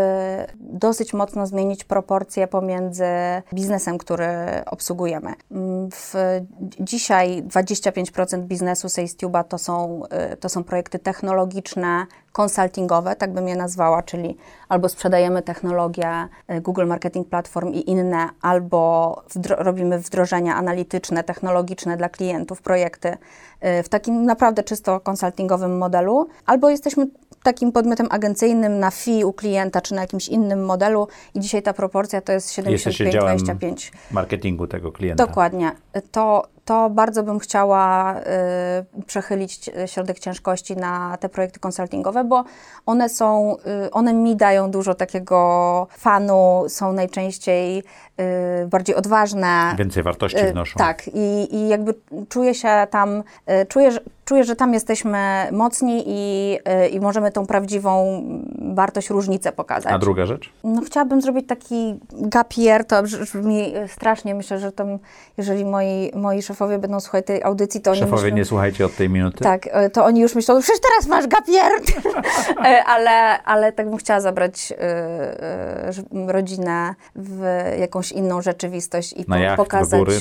dosyć 0.60 1.14
mocno 1.14 1.48
zmienić 1.48 1.84
proporcje 1.84 2.48
pomiędzy 2.48 3.04
biznesem, 3.54 3.98
który 3.98 4.28
obsługujemy. 4.66 5.34
Mm, 5.52 5.90
W, 5.92 6.14
dzisiaj 6.80 7.44
25% 7.44 8.42
biznesu 8.42 8.88
SalesTube'a 8.88 9.44
to 9.44 9.58
są, 9.58 10.04
y, 10.34 10.38
to 10.38 10.50
są 10.50 10.64
projekty 10.64 11.00
technologiczne, 11.00 12.06
konsultingowe, 12.32 13.16
tak 13.16 13.34
bym 13.34 13.48
je 13.48 13.56
nazwała, 13.56 14.04
czyli 14.04 14.38
albo 14.70 14.90
sprzedajemy 14.90 15.42
technologię 15.42 16.28
y, 16.52 16.62
Google 16.62 16.86
Marketing 16.86 17.28
Platform 17.30 17.74
i 17.74 17.90
inne, 17.90 18.30
albo 18.42 19.16
wdro- 19.36 19.56
robimy 19.58 20.00
wdrożenia 20.00 20.56
analityczne, 20.56 21.24
technologiczne 21.24 21.98
dla 21.98 22.10
klientów, 22.10 22.62
projekty 22.62 23.10
y, 23.10 23.84
w 23.84 23.90
takim 23.90 24.26
naprawdę 24.26 24.64
czysto 24.64 25.00
konsultingowym 25.00 25.78
modelu, 25.78 26.28
albo 26.46 26.70
jesteśmy 26.70 27.08
takim 27.44 27.72
podmiotem 27.72 28.08
agencyjnym 28.10 28.80
na 28.80 28.92
fee 28.92 29.24
u 29.26 29.34
klienta, 29.34 29.82
czy 29.82 29.96
na 29.96 30.02
jakimś 30.02 30.28
innym 30.28 30.66
modelu 30.66 31.08
i 31.34 31.40
dzisiaj 31.40 31.62
ta 31.64 31.74
proporcja 31.74 32.22
to 32.22 32.32
jest 32.32 32.58
Jesteście 32.58 33.10
działem 33.10 33.38
75-25. 33.38 33.92
marketingu 34.12 34.68
tego 34.68 34.92
klienta. 34.92 35.26
Dokładnie. 35.28 35.72
To, 36.12 36.44
to 36.66 36.90
bardzo 36.90 37.24
bym 37.24 37.40
chciała 37.40 38.16
y, 39.00 39.04
przechylić 39.06 39.68
y, 39.68 39.88
środek 39.88 40.20
ciężkości 40.20 40.78
na 40.78 41.18
te 41.18 41.30
projekty 41.30 41.60
konsultingowe, 41.60 42.24
bo 42.24 42.44
one 42.86 43.10
są, 43.10 43.56
y, 43.86 43.92
one 43.92 44.14
mi 44.14 44.36
dają 44.36 44.72
dużo 44.72 44.96
takiego 44.96 45.88
fanu, 45.92 46.66
są 46.68 46.94
najczęściej 46.94 47.84
bardziej 48.68 48.96
odważne. 48.96 49.76
Więcej 49.78 50.04
wartości 50.04 50.38
Y, 50.40 50.52
wnoszą. 50.52 50.78
Tak, 50.78 51.08
i, 51.14 51.56
i 51.56 51.68
jakby 51.70 51.94
czuję 52.30 52.56
się 52.56 52.88
tam, 52.90 53.24
y, 53.62 53.66
czuję, 53.66 53.92
że, 53.92 54.00
czuję, 54.26 54.44
że 54.44 54.56
tam 54.56 54.74
jesteśmy 54.74 55.48
mocni 55.52 56.04
i, 56.08 56.58
y, 56.86 56.88
i 56.88 57.00
możemy 57.00 57.32
tą 57.32 57.46
prawdziwą 57.48 58.24
wartość, 58.74 59.10
różnicę 59.10 59.52
pokazać. 59.52 59.94
A 59.94 59.98
druga 60.00 60.26
rzecz? 60.26 60.50
No 60.64 60.82
chciałabym 60.82 61.22
zrobić 61.22 61.48
taki 61.48 62.00
gap 62.12 62.54
year, 62.58 62.86
to 62.86 63.04
brz- 63.04 63.22
brzmi 63.22 63.74
strasznie, 63.88 64.36
myślę, 64.36 64.60
że 64.60 64.72
tam, 64.72 65.00
jeżeli 65.38 65.66
moi, 65.66 66.12
moi 66.16 66.42
szefowie 66.42 66.78
będą 66.80 67.00
słuchać 67.00 67.26
tej 67.26 67.44
audycji, 67.44 67.82
to 67.82 67.92
oni 67.92 68.00
Szefowie, 68.00 68.22
myślą, 68.24 68.38
nie 68.38 68.46
słuchajcie 68.46 68.86
od 68.86 68.96
tej 68.96 69.10
minuty. 69.10 69.44
tak, 69.44 69.70
to 69.94 70.06
oni 70.06 70.22
już 70.22 70.36
myślą, 70.36 70.62
przecież 70.62 70.80
teraz 70.82 71.08
masz 71.08 71.28
gap 71.28 71.48
year, 71.48 71.72
ale, 72.96 73.44
ale 73.44 73.72
tak 73.72 73.90
bym 73.90 73.98
chciała 73.98 74.22
zabrać 74.22 74.74
rodzinę 76.28 76.96
w 77.16 77.46
jakąś 77.80 78.11
inną 78.12 78.42
rzeczywistość 78.42 79.14
i 79.14 79.26
po- 79.26 79.36
jacht, 79.36 79.58
pokazać, 79.58 80.00
góry, 80.00 80.20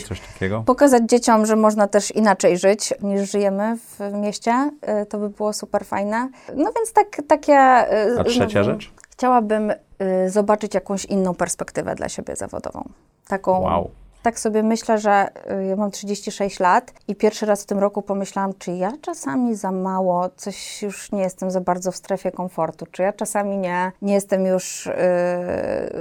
pokazać 0.66 1.02
dzieciom, 1.06 1.46
że 1.46 1.56
można 1.56 1.88
też 1.88 2.10
inaczej 2.10 2.58
żyć 2.58 2.94
niż 3.02 3.30
żyjemy 3.30 3.76
w 3.76 4.12
mieście, 4.12 4.70
E, 4.80 5.06
to 5.06 5.18
by 5.18 5.28
było 5.30 5.52
super 5.52 5.84
fajne. 5.84 6.28
No 6.56 6.72
więc 6.76 6.92
tak, 6.92 7.22
takie... 7.28 7.52
e, 7.52 8.16
A 8.20 8.24
trzecia 8.24 8.62
znowu- 8.62 8.64
rzecz? 8.64 8.92
Chciałabym 9.10 9.70
y, 9.70 10.30
zobaczyć 10.30 10.74
jakąś 10.74 11.04
inną 11.04 11.34
perspektywę 11.34 11.94
dla 11.94 12.08
siebie 12.08 12.36
zawodową. 12.36 12.88
Taką, 13.28 13.60
Wow. 13.60 13.90
Tak 14.22 14.40
sobie 14.40 14.62
myślę, 14.62 14.98
że 14.98 15.28
y, 15.60 15.64
ja 15.64 15.76
mam 15.76 15.90
36 15.90 16.60
lat 16.60 16.92
i 17.08 17.16
pierwszy 17.16 17.46
raz 17.46 17.62
w 17.62 17.66
tym 17.66 17.78
roku 17.78 18.02
pomyślałam, 18.02 18.52
czy 18.58 18.72
ja 18.72 18.92
czasami 19.00 19.54
za 19.54 19.72
mało, 19.72 20.28
coś 20.36 20.82
już 20.82 21.12
nie 21.12 21.22
jestem 21.22 21.50
za 21.50 21.60
bardzo 21.60 21.92
w 21.92 21.96
strefie 21.96 22.32
komfortu, 22.32 22.86
czy 22.92 23.02
ja 23.02 23.12
czasami 23.12 23.58
nie, 23.58 23.92
nie 24.02 24.14
jestem 24.14 24.46
już 24.46 24.86
y, 24.86 24.92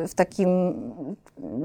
w 0.07 0.11
takim 0.15 0.73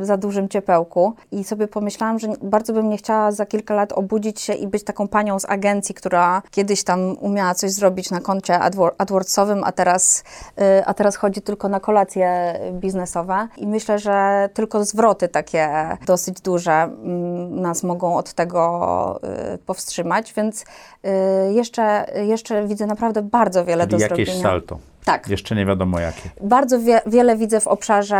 za 0.00 0.16
dużym 0.16 0.48
ciepełku. 0.48 1.14
I 1.32 1.44
sobie 1.44 1.68
pomyślałam, 1.68 2.18
że 2.18 2.28
bardzo 2.42 2.72
bym 2.72 2.88
nie 2.88 2.96
chciała 2.96 3.32
za 3.32 3.46
kilka 3.46 3.74
lat 3.74 3.92
obudzić 3.92 4.40
się 4.40 4.52
i 4.52 4.66
być 4.66 4.84
taką 4.84 5.08
panią 5.08 5.38
z 5.38 5.44
agencji, 5.44 5.94
która 5.94 6.42
kiedyś 6.50 6.84
tam 6.84 7.16
umiała 7.20 7.54
coś 7.54 7.70
zrobić 7.70 8.10
na 8.10 8.20
koncie 8.20 8.54
AdWor- 8.54 8.94
AdWordsowym, 8.98 9.64
a 9.64 9.72
teraz, 9.72 10.24
y, 10.60 10.84
a 10.86 10.94
teraz 10.94 11.16
chodzi 11.16 11.42
tylko 11.42 11.68
na 11.68 11.80
kolacje 11.80 12.58
biznesowe. 12.72 13.48
I 13.56 13.66
myślę, 13.66 13.98
że 13.98 14.48
tylko 14.54 14.84
zwroty 14.84 15.28
takie 15.28 15.96
dosyć 16.06 16.40
duże 16.44 16.72
mm, 16.72 17.60
nas 17.60 17.82
mogą 17.82 18.16
od 18.16 18.32
tego 18.32 19.20
y, 19.54 19.58
powstrzymać, 19.58 20.34
więc 20.34 20.62
y, 20.62 21.08
jeszcze, 21.52 22.06
jeszcze 22.26 22.66
widzę 22.66 22.86
naprawdę 22.86 23.22
bardzo 23.22 23.64
wiele 23.64 23.86
do 23.86 23.90
Czyli 23.90 24.02
jakieś 24.02 24.28
zrobienia. 24.28 24.42
salto. 24.42 24.78
Tak. 25.04 25.28
Jeszcze 25.28 25.54
nie 25.54 25.66
wiadomo 25.66 26.00
jakie. 26.00 26.30
Bardzo 26.40 26.80
wie, 26.80 27.00
wiele 27.06 27.36
widzę 27.36 27.60
w 27.60 27.66
obszarze 27.66 28.16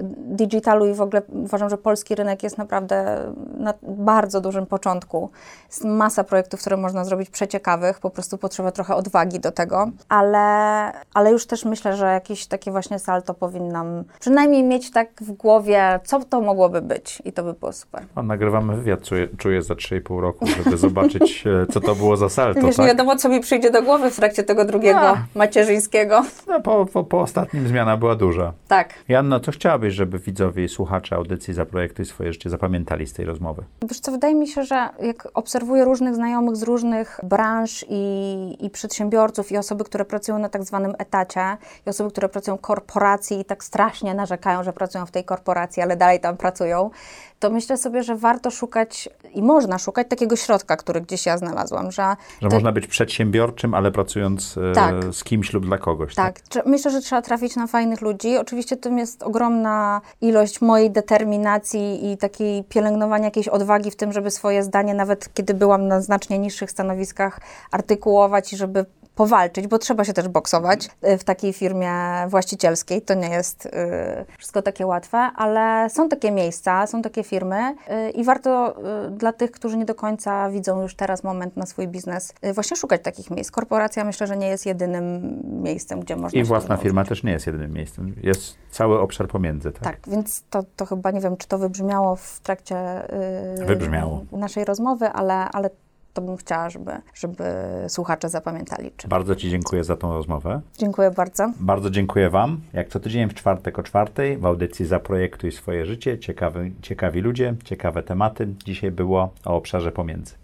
y, 0.00 0.04
digitalu 0.18 0.86
i 0.86 0.94
w 0.94 1.00
ogóle 1.00 1.22
uważam, 1.28 1.70
że 1.70 1.78
polski 1.78 2.14
rynek 2.14 2.42
jest 2.42 2.58
naprawdę 2.58 3.20
na 3.58 3.74
bardzo 3.82 4.40
dużym 4.40 4.66
początku. 4.66 5.30
Jest 5.68 5.84
masa 5.84 6.24
projektów, 6.24 6.60
które 6.60 6.76
można 6.76 7.04
zrobić 7.04 7.30
przeciekawych, 7.30 8.00
po 8.00 8.10
prostu 8.10 8.38
potrzeba 8.38 8.72
trochę 8.72 8.94
odwagi 8.94 9.40
do 9.40 9.52
tego, 9.52 9.90
ale, 10.08 10.46
ale 11.14 11.30
już 11.32 11.46
też 11.46 11.64
myślę, 11.64 11.96
że 11.96 12.06
jakieś 12.06 12.46
takie 12.46 12.70
właśnie 12.70 12.98
salto 12.98 13.34
powinnam 13.34 14.04
przynajmniej 14.20 14.62
mieć 14.62 14.90
tak 14.90 15.08
w 15.20 15.32
głowie, 15.32 16.00
co 16.04 16.20
to 16.24 16.40
mogłoby 16.40 16.82
być 16.82 17.22
i 17.24 17.32
to 17.32 17.42
by 17.42 17.52
było 17.52 17.72
super. 17.72 18.02
A 18.14 18.22
nagrywamy 18.22 18.76
wywiad, 18.76 19.02
czuję, 19.02 19.28
czuję 19.38 19.62
za 19.62 19.74
3,5 19.74 20.20
roku, 20.20 20.46
żeby 20.46 20.76
zobaczyć, 20.76 21.44
e, 21.46 21.66
co 21.72 21.80
to 21.80 21.94
było 21.94 22.16
za 22.16 22.28
salto, 22.28 22.60
Wiesz, 22.60 22.78
nie 22.78 22.84
tak? 22.84 22.86
wiadomo, 22.86 23.16
co 23.16 23.28
mi 23.28 23.40
przyjdzie 23.40 23.70
do 23.70 23.82
głowy 23.82 24.10
w 24.10 24.16
trakcie 24.16 24.42
tego 24.42 24.64
drugiego 24.64 25.00
A. 25.00 25.24
macierzyńskiego. 25.34 26.13
No, 26.48 26.60
po, 26.60 26.86
po, 26.86 27.04
po 27.04 27.20
ostatnim 27.20 27.68
zmiana 27.68 27.96
była 27.96 28.14
duża. 28.14 28.52
Tak. 28.68 28.94
Janno, 29.08 29.40
co 29.40 29.52
chciałabyś, 29.52 29.94
żeby 29.94 30.18
widzowie 30.18 30.64
i 30.64 30.68
słuchacze 30.68 31.16
audycji 31.16 31.54
Zaprojektuj 31.54 32.04
swoje 32.04 32.32
życie 32.32 32.50
zapamiętali 32.50 33.06
z 33.06 33.12
tej 33.12 33.24
rozmowy? 33.24 33.64
Wiesz 33.88 34.00
co, 34.00 34.12
wydaje 34.12 34.34
mi 34.34 34.48
się, 34.48 34.62
że 34.62 34.88
jak 35.02 35.28
obserwuję 35.34 35.84
różnych 35.84 36.14
znajomych 36.14 36.56
z 36.56 36.62
różnych 36.62 37.20
branż 37.22 37.84
i, 37.88 38.56
i 38.60 38.70
przedsiębiorców 38.70 39.52
i 39.52 39.56
osoby, 39.56 39.84
które 39.84 40.04
pracują 40.04 40.38
na 40.38 40.48
tak 40.48 40.64
zwanym 40.64 40.94
etacie 40.98 41.56
i 41.86 41.90
osoby, 41.90 42.10
które 42.10 42.28
pracują 42.28 42.56
w 42.56 42.60
korporacji 42.60 43.40
i 43.40 43.44
tak 43.44 43.64
strasznie 43.64 44.14
narzekają, 44.14 44.62
że 44.64 44.72
pracują 44.72 45.06
w 45.06 45.10
tej 45.10 45.24
korporacji, 45.24 45.82
ale 45.82 45.96
dalej 45.96 46.20
tam 46.20 46.36
pracują, 46.36 46.90
to 47.44 47.50
myślę 47.50 47.76
sobie, 47.76 48.02
że 48.02 48.16
warto 48.16 48.50
szukać 48.50 49.08
i 49.34 49.42
można 49.42 49.78
szukać 49.78 50.06
takiego 50.08 50.36
środka, 50.36 50.76
który 50.76 51.00
gdzieś 51.00 51.26
ja 51.26 51.38
znalazłam, 51.38 51.90
że... 51.92 52.16
Że 52.42 52.48
to- 52.48 52.54
można 52.56 52.72
być 52.72 52.86
przedsiębiorczym, 52.86 53.74
ale 53.74 53.92
pracując 53.92 54.58
e, 54.70 54.72
Tak. 54.74 54.94
z 55.12 55.24
kimś 55.24 55.52
lub 55.52 55.66
dla 55.66 55.78
kogoś. 55.78 56.14
Tak, 56.14 56.40
trze- 56.40 56.62
myślę, 56.66 56.90
że 56.90 57.00
trzeba 57.00 57.22
trafić 57.22 57.56
na 57.56 57.66
fajnych 57.66 58.00
ludzi. 58.00 58.36
Oczywiście 58.36 58.76
tym 58.76 58.98
jest 58.98 59.22
ogromna 59.22 60.00
ilość 60.20 60.60
mojej 60.60 60.90
determinacji 60.90 62.12
i 62.12 62.16
takiej 62.16 62.64
pielęgnowania 62.64 63.24
jakiejś 63.24 63.48
odwagi 63.48 63.90
w 63.90 63.96
tym, 63.96 64.12
żeby 64.12 64.30
swoje 64.30 64.62
zdanie, 64.62 64.94
nawet 64.94 65.34
kiedy 65.34 65.54
byłam 65.54 65.88
na 65.88 66.00
znacznie 66.00 66.38
niższych 66.38 66.70
stanowiskach, 66.70 67.40
artykułować 67.70 68.52
i 68.52 68.56
żeby 68.56 68.84
powalczyć, 69.14 69.66
bo 69.66 69.78
trzeba 69.78 70.04
się 70.04 70.12
też 70.12 70.28
boksować 70.28 70.88
y, 71.04 71.18
w 71.18 71.24
takiej 71.24 71.52
firmie 71.52 71.92
właścicielskiej. 72.28 73.02
To 73.02 73.14
nie 73.14 73.28
jest 73.28 73.66
y, 73.66 73.70
wszystko 74.38 74.62
takie 74.62 74.86
łatwe, 74.86 75.18
ale 75.18 75.90
są 75.90 76.08
takie 76.08 76.30
miejsca, 76.30 76.86
są 76.86 77.02
takie 77.02 77.24
firmy 77.24 77.74
y, 78.08 78.10
i 78.10 78.24
warto 78.24 78.74
dla 79.10 79.32
tych, 79.32 79.50
którzy 79.50 79.76
nie 79.76 79.84
do 79.84 79.94
końca 79.94 80.50
widzą 80.50 80.82
już 80.82 80.94
teraz 80.94 81.24
moment 81.24 81.56
na 81.56 81.66
swój 81.66 81.88
biznes, 81.88 82.34
właśnie 82.54 82.76
szukać 82.76 83.02
takich 83.02 83.30
miejsc. 83.30 83.50
Korporacja 83.50 84.04
myślę, 84.04 84.26
że 84.26 84.36
nie 84.36 84.48
jest 84.48 84.66
jedynym 84.66 85.40
miejscem, 85.62 86.00
gdzie 86.00 86.16
można 86.16 86.40
I 86.40 86.44
własna 86.44 86.76
firma 86.76 87.04
też 87.04 87.22
nie 87.22 87.32
jest 87.32 87.46
jedynym 87.46 87.72
miejscem. 87.72 88.14
Jest 88.22 88.56
cały 88.70 89.00
obszar 89.00 89.28
pomiędzy. 89.28 89.72
Tak? 89.72 89.82
tak, 89.82 89.98
więc 90.06 90.44
to, 90.50 90.62
to 90.76 90.86
chyba 90.86 91.10
nie 91.10 91.20
wiem, 91.20 91.36
czy 91.36 91.48
to 91.48 91.58
wybrzmiało 91.58 92.16
w 92.16 92.40
trakcie 92.40 92.76
Wybrzmiało. 93.66 94.24
naszej 94.32 94.64
rozmowy, 94.64 95.08
ale, 95.08 95.34
ale 95.34 95.70
to 96.14 96.22
bym 96.22 96.36
chciała, 96.36 96.70
żeby, 96.70 96.92
żeby 97.14 97.44
słuchacze 97.88 98.28
zapamiętali. 98.28 98.90
Czy... 98.96 99.08
Bardzo 99.08 99.36
Ci 99.36 99.50
dziękuję 99.50 99.84
za 99.84 99.96
tą 99.96 100.12
rozmowę. 100.12 100.60
Dziękuję 100.78 101.10
bardzo. 101.10 101.52
Bardzo 101.60 101.90
dziękuję 101.90 102.30
Wam. 102.30 102.60
Jak 102.72 102.88
co 102.88 103.00
tydzień 103.00 103.28
w 103.28 103.34
czwartek 103.34 103.78
o 103.78 103.82
czwartej 103.82 104.38
w 104.38 104.46
audycji 104.46 104.86
Zaprojektuj 104.86 105.52
swoje 105.52 105.86
życie. 105.86 106.18
Ciekawy, 106.18 106.72
ciekawi 106.82 107.20
ludzie, 107.20 107.54
ciekawe 107.64 108.02
tematy. 108.02 108.48
Dzisiaj 108.64 108.90
było 108.90 109.30
o 109.44 109.56
obszarze 109.56 109.92
pomiędzy. 109.92 110.43